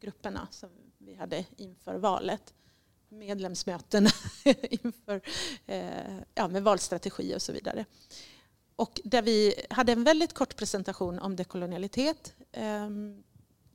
grupperna 0.00 0.48
som 0.50 0.70
vi 0.98 1.14
hade 1.14 1.44
inför 1.56 1.94
valet. 1.94 2.54
Medlemsmötena, 3.08 4.10
inför, 4.70 5.20
ja, 6.34 6.48
med 6.48 6.62
valstrategi 6.62 7.34
och 7.36 7.42
så 7.42 7.52
vidare. 7.52 7.84
Och 8.76 9.00
där 9.04 9.22
vi 9.22 9.54
hade 9.70 9.92
en 9.92 10.04
väldigt 10.04 10.32
kort 10.32 10.56
presentation 10.56 11.18
om 11.18 11.36
dekolonialitet 11.36 12.34
ehm, 12.52 13.22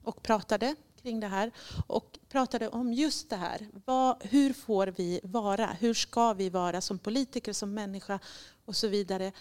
och 0.04 0.24
pratade 0.24 0.76
kring 1.06 1.20
det 1.20 1.28
här 1.28 1.52
och 1.88 2.20
pratade 2.30 2.70
om 2.70 2.94
just 2.94 3.30
det 3.30 3.36
här. 3.36 3.68
Vad, 3.86 4.24
hur 4.24 4.54
får 4.54 4.88
vi 4.88 5.20
vara? 5.24 5.66
Hur 5.66 5.94
ska 5.94 6.34
vi 6.34 6.50
vara 6.50 6.82
som 6.82 7.00
politiker, 7.00 7.54
som 7.54 7.74
människa 7.74 8.20
och 8.66 8.76
så 8.76 8.88
vidare. 8.88 9.32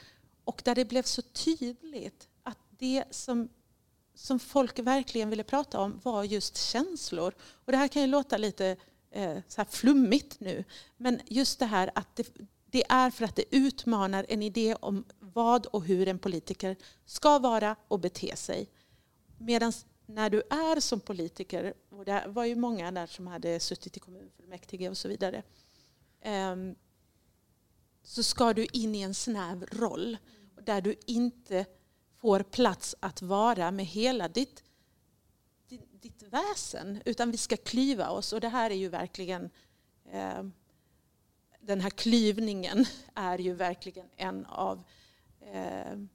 Och 0.44 0.62
där 0.64 0.74
det 0.74 0.84
blev 0.84 1.02
så 1.02 1.22
tydligt 1.22 2.28
att 2.42 2.58
det 2.78 3.04
som, 3.10 3.48
som 4.14 4.38
folk 4.38 4.78
verkligen 4.78 5.30
ville 5.30 5.44
prata 5.44 5.80
om 5.80 6.00
var 6.02 6.24
just 6.24 6.56
känslor. 6.56 7.34
Och 7.64 7.72
det 7.72 7.78
här 7.78 7.88
kan 7.88 8.02
ju 8.02 8.08
låta 8.08 8.36
lite 8.36 8.76
eh, 9.10 9.38
så 9.48 9.60
här 9.60 9.68
flummigt 9.70 10.40
nu. 10.40 10.64
Men 10.96 11.20
just 11.26 11.58
det 11.58 11.66
här 11.66 11.90
att 11.94 12.16
det, 12.16 12.28
det 12.66 12.84
är 12.88 13.10
för 13.10 13.24
att 13.24 13.36
det 13.36 13.56
utmanar 13.56 14.26
en 14.28 14.42
idé 14.42 14.74
om 14.80 15.04
vad 15.18 15.66
och 15.66 15.84
hur 15.84 16.08
en 16.08 16.18
politiker 16.18 16.76
ska 17.06 17.38
vara 17.38 17.76
och 17.88 18.00
bete 18.00 18.36
sig. 18.36 18.68
Medan 19.38 19.72
när 20.07 20.30
du 20.30 20.42
är 20.50 20.80
som 20.80 21.00
politiker, 21.00 21.74
och 21.88 22.05
det 22.05 22.24
var 22.26 22.44
ju 22.44 22.57
många 22.57 22.90
där 22.90 23.07
som 23.07 23.26
hade 23.26 23.61
suttit 23.61 23.96
i 23.96 24.00
kommunfullmäktige 24.00 24.88
och 24.88 24.96
så 24.96 25.09
vidare, 25.09 25.42
ehm, 26.20 26.74
så 28.02 28.22
ska 28.22 28.52
du 28.52 28.66
in 28.72 28.94
i 28.94 29.00
en 29.00 29.14
snäv 29.14 29.66
roll 29.72 30.16
där 30.62 30.80
du 30.80 30.94
inte 31.07 31.66
får 32.20 32.40
plats 32.40 32.96
att 33.00 33.22
vara 33.22 33.70
med 33.70 33.86
hela 33.86 34.28
ditt, 34.28 34.62
ditt, 36.00 36.22
väsen, 36.22 37.02
utan 37.05 37.30
vi 37.30 37.36
ska 37.36 37.57
klyva 37.57 38.11
oss. 38.11 38.32
Och 38.32 38.40
det 38.40 38.48
här 38.48 38.70
är 38.70 38.74
ju 38.74 38.88
verkligen 38.88 39.50
ehm, 40.11 40.52
den 41.61 41.80
här 41.80 41.90
klyvningen 41.90 42.86
är 43.14 43.38
ju 43.38 43.55
verkligen 43.55 44.07
en 44.16 44.46
av 44.46 44.84
ehm, 45.40 46.09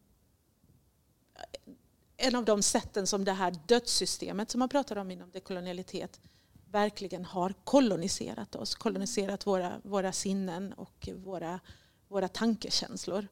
en 2.19 2.35
av 2.35 2.45
de 2.45 2.61
sätten 2.61 3.07
som 3.07 3.25
det 3.25 3.31
här 3.31 3.55
dödssystemet 3.65 4.51
som 4.51 4.59
man 4.59 4.69
pratar 4.69 4.95
om 4.95 5.11
inom 5.11 5.31
dekolonialitet 5.31 6.19
verkligen 6.71 7.25
har 7.25 7.53
koloniserat 7.63 8.55
oss, 8.55 8.75
koloniserat 8.75 9.47
våra, 9.47 9.81
våra 9.83 10.11
sinnen 10.11 10.73
och 10.73 11.09
våra, 11.15 11.59
våra 12.07 12.27
tankekänslor. 12.27 13.27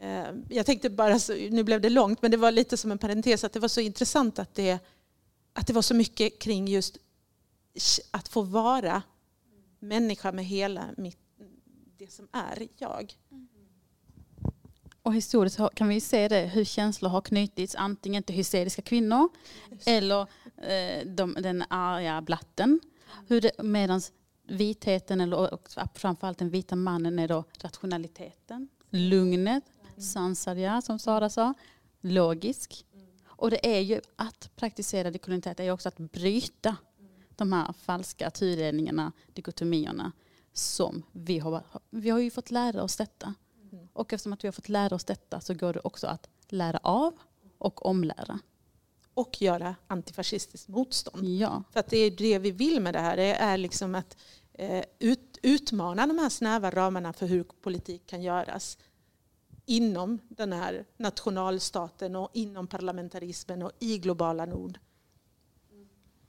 Eh, 0.00 0.26
jag 0.48 0.66
tänkte 0.66 0.90
bara, 0.90 1.18
nu 1.50 1.62
blev 1.62 1.80
det 1.80 1.90
långt, 1.90 2.22
men 2.22 2.30
det 2.30 2.36
var 2.36 2.50
lite 2.50 2.76
som 2.76 2.90
en 2.90 2.98
parentes 2.98 3.44
att 3.44 3.52
det 3.52 3.60
var 3.60 3.68
så 3.68 3.80
intressant 3.80 4.38
att 4.38 4.54
det, 4.54 4.78
att 5.52 5.66
det 5.66 5.72
var 5.72 5.82
så 5.82 5.94
mycket 5.94 6.38
kring 6.38 6.68
just 6.68 6.98
att 8.10 8.28
få 8.28 8.42
vara 8.42 9.02
människa 9.78 10.32
med 10.32 10.44
hela 10.44 10.84
mitt, 10.96 11.18
det 11.96 12.12
som 12.12 12.28
är 12.32 12.68
jag. 12.76 13.14
Mm. 13.30 13.47
Och 15.08 15.14
historiskt 15.14 15.60
kan 15.74 15.88
vi 15.88 16.00
se 16.00 16.28
det 16.28 16.40
hur 16.40 16.64
känslor 16.64 17.10
har 17.10 17.20
knutits 17.20 17.74
antingen 17.74 18.22
till 18.22 18.34
hysteriska 18.34 18.82
kvinnor 18.82 19.28
eller 19.86 20.20
eh, 20.56 21.06
de, 21.06 21.34
den 21.34 21.64
arga 21.68 22.22
blatten. 22.22 22.80
Medan 23.58 24.00
vitheten, 24.48 25.20
eller 25.20 25.58
framförallt 25.98 26.38
den 26.38 26.50
vita 26.50 26.76
mannen, 26.76 27.18
är 27.18 27.28
då 27.28 27.44
rationaliteten, 27.60 28.68
lugnet, 28.90 29.64
sansad, 29.98 30.84
som 30.84 30.98
Sara 30.98 31.30
sa, 31.30 31.54
logisk. 32.00 32.84
Och 33.26 33.50
det 33.50 33.76
är 33.76 33.80
ju 33.80 34.00
att 34.16 34.50
praktisera 34.56 35.10
dekolonitet 35.10 35.60
är 35.60 35.64
ju 35.64 35.70
också 35.70 35.88
att 35.88 35.98
bryta 35.98 36.76
de 37.36 37.52
här 37.52 37.72
falska 37.72 38.30
tudelningarna, 38.30 39.12
dikotomierna 39.32 40.12
som 40.52 41.02
vi 41.12 41.38
har, 41.38 41.62
vi 41.90 42.10
har 42.10 42.18
ju 42.18 42.30
fått 42.30 42.50
lära 42.50 42.82
oss 42.82 42.96
detta. 42.96 43.34
Och 43.98 44.12
eftersom 44.12 44.32
att 44.32 44.44
vi 44.44 44.48
har 44.48 44.52
fått 44.52 44.68
lära 44.68 44.94
oss 44.94 45.04
detta 45.04 45.40
så 45.40 45.54
går 45.54 45.72
det 45.72 45.80
också 45.84 46.06
att 46.06 46.28
lära 46.48 46.78
av 46.82 47.18
och 47.58 47.86
omlära. 47.86 48.38
Och 49.14 49.42
göra 49.42 49.76
antifascistiskt 49.86 50.68
motstånd. 50.68 51.24
Ja. 51.24 51.62
För 51.72 51.80
att 51.80 51.90
det 51.90 51.98
är 51.98 52.10
det 52.10 52.38
vi 52.38 52.50
vill 52.50 52.80
med 52.80 52.94
det 52.94 53.00
här. 53.00 53.16
Det 53.16 53.34
är 53.34 53.58
liksom 53.58 53.94
att 53.94 54.16
eh, 54.52 54.84
ut, 54.98 55.38
utmana 55.42 56.06
de 56.06 56.18
här 56.18 56.28
snäva 56.28 56.70
ramarna 56.70 57.12
för 57.12 57.26
hur 57.26 57.44
politik 57.44 58.06
kan 58.06 58.22
göras 58.22 58.78
inom 59.66 60.18
den 60.28 60.52
här 60.52 60.84
nationalstaten 60.96 62.16
och 62.16 62.30
inom 62.32 62.66
parlamentarismen 62.66 63.62
och 63.62 63.72
i 63.78 63.98
globala 63.98 64.44
nord. 64.44 64.78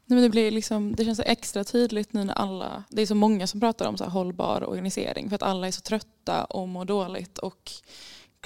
Nej, 0.10 0.16
men 0.16 0.24
det, 0.24 0.30
blir 0.30 0.52
liksom, 0.52 0.96
det 0.96 1.06
känns 1.06 1.20
extra 1.20 1.64
tydligt 1.64 2.14
nu 2.14 2.24
när 2.24 2.34
alla, 2.34 2.84
det 2.90 3.02
är 3.02 3.06
så 3.06 3.16
många 3.16 3.48
som 3.48 3.60
pratar 3.60 3.88
om 3.88 3.98
så 3.98 4.06
hållbar 4.06 4.70
organisering 4.70 5.30
för 5.30 5.36
att 5.36 5.44
alla 5.44 5.68
är 5.68 5.72
så 5.72 5.82
trötta 5.82 6.44
och 6.44 6.68
mår 6.68 6.86
dåligt. 6.86 7.38
Och, 7.38 7.72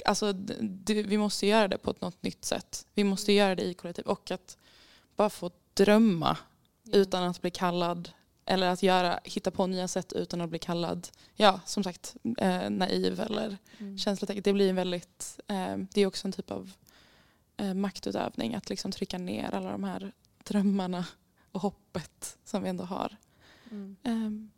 alltså, 0.04 0.32
det, 0.60 1.02
vi 1.02 1.18
måste 1.18 1.46
göra 1.46 1.68
det 1.68 1.78
på 1.78 1.90
ett 1.90 2.00
något 2.00 2.22
nytt 2.22 2.44
sätt. 2.44 2.86
Vi 2.94 3.04
måste 3.04 3.32
göra 3.32 3.54
det 3.54 3.62
i 3.62 3.74
kollektiv 3.74 4.04
och 4.04 4.30
att 4.30 4.56
bara 5.16 5.30
få 5.30 5.50
drömma 5.74 6.36
utan 6.92 7.24
att 7.24 7.40
bli 7.40 7.50
kallad 7.50 8.10
eller 8.44 8.68
att 8.68 8.82
göra, 8.82 9.20
hitta 9.24 9.50
på 9.50 9.66
nya 9.66 9.88
sätt 9.88 10.12
utan 10.12 10.40
att 10.40 10.50
bli 10.50 10.58
kallad, 10.58 11.08
ja 11.34 11.60
som 11.66 11.84
sagt 11.84 12.16
eh, 12.38 12.70
naiv 12.70 13.20
eller 13.20 13.56
mm. 13.78 13.98
känslotäck. 13.98 14.44
Det 14.44 14.52
blir 14.52 14.72
väldigt, 14.72 15.40
eh, 15.46 15.76
det 15.76 16.00
är 16.00 16.06
också 16.06 16.28
en 16.28 16.32
typ 16.32 16.50
av 16.50 16.70
eh, 17.56 17.74
maktutövning 17.74 18.54
att 18.54 18.70
liksom 18.70 18.92
trycka 18.92 19.18
ner 19.18 19.54
alla 19.54 19.70
de 19.70 19.84
här 19.84 20.12
drömmarna 20.44 21.04
och 21.54 21.60
hoppet 21.60 22.38
som 22.44 22.62
vi 22.62 22.68
ändå 22.68 22.84
har. 22.84 23.16
Mm. 23.70 23.96
Um. 24.04 24.50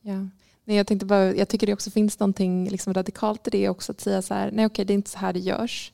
Ja. 0.00 0.26
Nej, 0.64 0.76
jag, 0.76 0.86
tänkte 0.86 1.06
bara, 1.06 1.34
jag 1.34 1.48
tycker 1.48 1.66
det 1.66 1.72
också 1.72 1.90
finns 1.90 2.18
någonting 2.18 2.68
liksom 2.68 2.94
radikalt 2.94 3.46
i 3.46 3.50
det 3.50 3.68
också. 3.68 3.92
Att 3.92 4.00
säga 4.00 4.22
så 4.22 4.34
här, 4.34 4.50
nej 4.52 4.66
okej 4.66 4.84
det 4.84 4.92
är 4.92 4.94
inte 4.94 5.10
så 5.10 5.18
här 5.18 5.32
det 5.32 5.38
görs. 5.38 5.92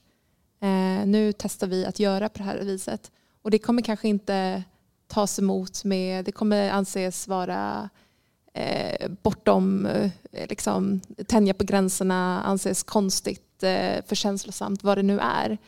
Eh, 0.61 1.07
nu 1.07 1.33
testar 1.33 1.67
vi 1.67 1.87
att 1.87 1.99
göra 1.99 2.29
på 2.29 2.39
det 2.39 2.45
här 2.45 2.59
viset. 2.59 3.11
Och 3.43 3.51
det 3.51 3.59
kommer 3.59 3.83
kanske 3.83 4.09
inte 4.09 4.65
tas 5.07 5.39
emot 5.39 5.85
med, 5.85 6.25
det 6.25 6.33
kommer 6.33 6.71
anses 6.71 7.29
vara 7.29 7.91
eh, 8.55 9.11
bortom, 9.23 9.87
eh, 9.87 10.11
liksom, 10.49 11.01
tänja 11.27 11.55
på 11.55 11.65
gränserna, 11.65 12.43
anses 12.43 12.83
konstigt, 12.83 13.63
eh, 13.63 14.05
för 14.07 14.15
känslosamt, 14.15 14.85
vad 14.85 14.99
det 14.99 15.03
nu 15.03 15.19
är. 15.19 15.59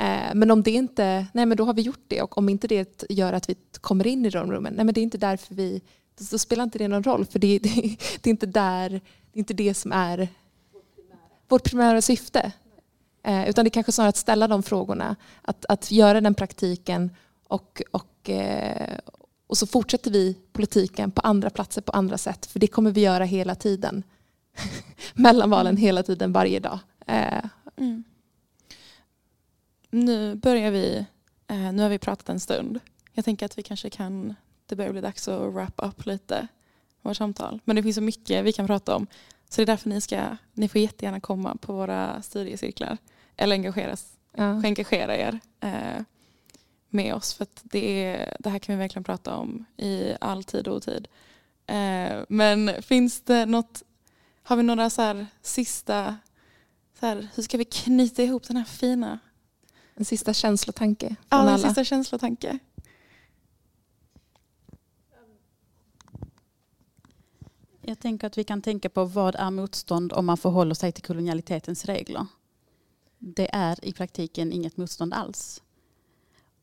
Eh, 0.00 0.34
men 0.34 0.50
om 0.50 0.62
det 0.62 0.70
inte, 0.70 1.26
nej 1.32 1.46
men 1.46 1.56
då 1.56 1.64
har 1.64 1.74
vi 1.74 1.82
gjort 1.82 2.04
det 2.08 2.22
och 2.22 2.38
om 2.38 2.48
inte 2.48 2.68
det 2.68 3.04
gör 3.08 3.32
att 3.32 3.50
vi 3.50 3.54
kommer 3.80 4.06
in 4.06 4.26
i 4.26 4.30
de 4.30 4.52
rummen, 4.52 4.72
nej 4.74 4.84
men 4.84 4.94
det 4.94 5.00
är 5.00 5.02
inte 5.02 5.18
därför 5.18 5.54
vi, 5.54 5.82
då 6.30 6.38
spelar 6.38 6.64
inte 6.64 6.78
det 6.78 6.88
någon 6.88 7.02
roll 7.02 7.26
för 7.26 7.38
det, 7.38 7.58
det, 7.62 7.96
det 8.20 8.28
är 8.28 8.30
inte 8.30 8.46
där, 8.46 8.90
det 8.90 9.38
är 9.38 9.38
inte 9.38 9.54
det 9.54 9.74
som 9.74 9.92
är 9.92 10.28
vårt 11.48 11.64
primära 11.64 12.02
syfte. 12.02 12.52
Eh, 13.22 13.48
utan 13.48 13.64
det 13.64 13.68
är 13.68 13.70
kanske 13.70 13.92
snarare 13.92 14.08
att 14.08 14.16
ställa 14.16 14.48
de 14.48 14.62
frågorna, 14.62 15.16
att, 15.42 15.64
att 15.68 15.90
göra 15.90 16.20
den 16.20 16.34
praktiken 16.34 17.10
och, 17.48 17.82
och, 17.90 18.30
eh, 18.30 18.98
och 19.46 19.58
så 19.58 19.66
fortsätter 19.66 20.10
vi 20.10 20.36
politiken 20.52 21.10
på 21.10 21.20
andra 21.20 21.50
platser 21.50 21.82
på 21.82 21.92
andra 21.92 22.18
sätt 22.18 22.46
för 22.46 22.58
det 22.58 22.66
kommer 22.66 22.90
vi 22.90 23.00
göra 23.00 23.24
hela 23.24 23.54
tiden. 23.54 24.02
Mellan 25.14 25.50
valen 25.50 25.76
hela 25.76 26.02
tiden, 26.02 26.32
varje 26.32 26.60
dag. 26.60 26.78
Mm 27.76 28.04
nu 29.90 30.34
börjar 30.34 30.70
vi, 30.70 31.06
eh, 31.46 31.72
nu 31.72 31.82
har 31.82 31.88
vi 31.88 31.98
pratat 31.98 32.28
en 32.28 32.40
stund. 32.40 32.80
Jag 33.12 33.24
tänker 33.24 33.46
att 33.46 33.58
vi 33.58 33.62
kanske 33.62 33.90
kan, 33.90 34.34
det 34.66 34.76
börjar 34.76 34.92
bli 34.92 35.00
dags 35.00 35.28
att 35.28 35.52
wrap 35.52 35.74
up 35.76 36.06
lite 36.06 36.48
vårt 37.02 37.16
samtal. 37.16 37.60
Men 37.64 37.76
det 37.76 37.82
finns 37.82 37.96
så 37.96 38.02
mycket 38.02 38.44
vi 38.44 38.52
kan 38.52 38.66
prata 38.66 38.96
om. 38.96 39.06
Så 39.48 39.60
det 39.60 39.64
är 39.64 39.66
därför 39.66 39.88
ni 39.88 40.00
ska, 40.00 40.36
ni 40.52 40.68
får 40.68 40.80
jättegärna 40.80 41.20
komma 41.20 41.56
på 41.60 41.72
våra 41.72 42.22
studiecirklar. 42.22 42.98
Eller 43.36 43.56
engageras, 43.56 44.12
ja. 44.32 44.44
engagera 44.44 45.16
er 45.16 45.40
eh, 45.60 46.02
med 46.88 47.14
oss. 47.14 47.34
För 47.34 47.46
det, 47.62 48.04
är, 48.04 48.36
det 48.38 48.50
här 48.50 48.58
kan 48.58 48.74
vi 48.74 48.78
verkligen 48.78 49.04
prata 49.04 49.36
om 49.36 49.64
i 49.76 50.14
all 50.20 50.44
tid 50.44 50.68
och 50.68 50.76
otid. 50.76 51.08
Eh, 51.66 52.24
men 52.28 52.82
finns 52.82 53.20
det 53.20 53.46
något, 53.46 53.82
har 54.42 54.56
vi 54.56 54.62
några 54.62 54.90
så 54.90 55.26
sista, 55.42 56.16
så 57.00 57.06
här, 57.06 57.28
hur 57.34 57.42
ska 57.42 57.58
vi 57.58 57.64
knyta 57.64 58.22
ihop 58.22 58.48
den 58.48 58.56
här 58.56 58.64
fina 58.64 59.18
en 60.00 60.04
sista 60.04 60.34
känslotanke? 60.34 61.16
Ja, 61.28 61.42
en 61.42 61.48
alla. 61.48 61.58
sista 61.58 61.84
känslotanke. 61.84 62.58
Jag 67.80 67.98
tänker 67.98 68.26
att 68.26 68.38
vi 68.38 68.44
kan 68.44 68.62
tänka 68.62 68.88
på 68.88 69.04
vad 69.04 69.34
är 69.34 69.50
motstånd 69.50 70.12
om 70.12 70.26
man 70.26 70.36
förhåller 70.36 70.74
sig 70.74 70.92
till 70.92 71.04
kolonialitetens 71.04 71.84
regler. 71.84 72.26
Det 73.18 73.54
är 73.54 73.84
i 73.84 73.92
praktiken 73.92 74.52
inget 74.52 74.76
motstånd 74.76 75.14
alls. 75.14 75.62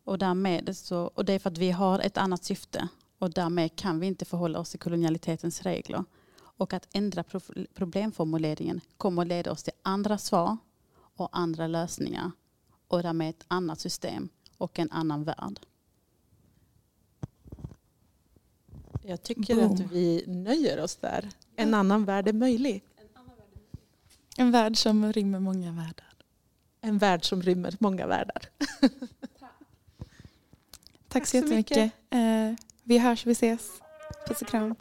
Och, 0.04 0.18
därmed 0.18 0.78
så, 0.78 1.12
och 1.16 1.26
det 1.26 1.34
är 1.34 1.40
för 1.40 1.50
att 1.50 1.58
vi 1.58 1.72
har 1.72 2.00
ett 2.00 2.18
annat 2.18 2.44
syfte 2.44 2.88
och 3.20 3.34
därmed 3.34 3.76
kan 3.76 4.00
vi 4.00 4.08
inte 4.08 4.26
förhålla 4.26 4.60
oss 4.60 4.70
till 4.70 4.80
kolonialitetens 4.80 5.62
regler. 5.62 6.04
Och 6.40 6.74
att 6.74 6.88
ändra 6.92 7.24
problemformuleringen 7.74 8.82
kommer 8.98 9.22
att 9.22 9.28
leda 9.28 9.52
oss 9.52 9.64
till 9.64 9.74
andra 9.82 10.18
svar 10.18 10.58
och 11.16 11.30
andra 11.32 11.68
lösningar 11.68 12.32
och 12.88 13.04
därmed 13.04 13.30
ett 13.30 13.46
annat 13.48 13.80
system 13.80 14.30
och 14.58 14.80
en 14.80 14.92
annan 14.92 15.24
värld. 15.24 15.60
Jag 19.04 19.24
tycker 19.24 19.56
Boom. 19.56 19.74
att 19.74 19.80
vi 19.92 20.24
nöjer 20.28 20.84
oss 20.84 20.96
där. 20.96 21.30
En 21.56 21.74
annan 21.74 22.06
värld 22.06 22.28
är 22.28 22.34
möjlig. 22.34 22.84
En 24.38 24.52
värld 24.52 24.78
som 24.78 25.14
rymmer 25.14 25.40
många 25.40 25.72
världar. 25.72 26.14
En 26.82 26.98
värld 26.98 27.26
som 27.26 27.42
rymmer 27.42 27.76
många 27.80 28.08
världar. 28.08 28.50
Tack 31.08 31.28
så 31.28 31.30
så 31.30 31.38
jättemycket. 31.38 31.92
Eh, 32.10 32.54
vi 32.84 32.98
hörs, 32.98 33.26
vi 33.26 33.32
ses. 33.32 33.72
Puss 34.28 34.42
och 34.42 34.48
kram. 34.48 34.76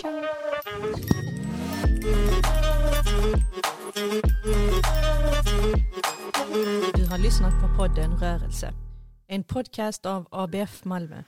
Ciao. 0.00 0.24
Du 6.94 7.06
har 7.10 7.18
lyssnat 7.18 7.52
på 7.62 7.76
podden 7.76 8.16
Rörelse. 8.18 8.74
En 9.28 9.44
podcast 9.44 10.06
av 10.06 10.28
ABF 10.30 10.84
Malmö. 10.84 11.22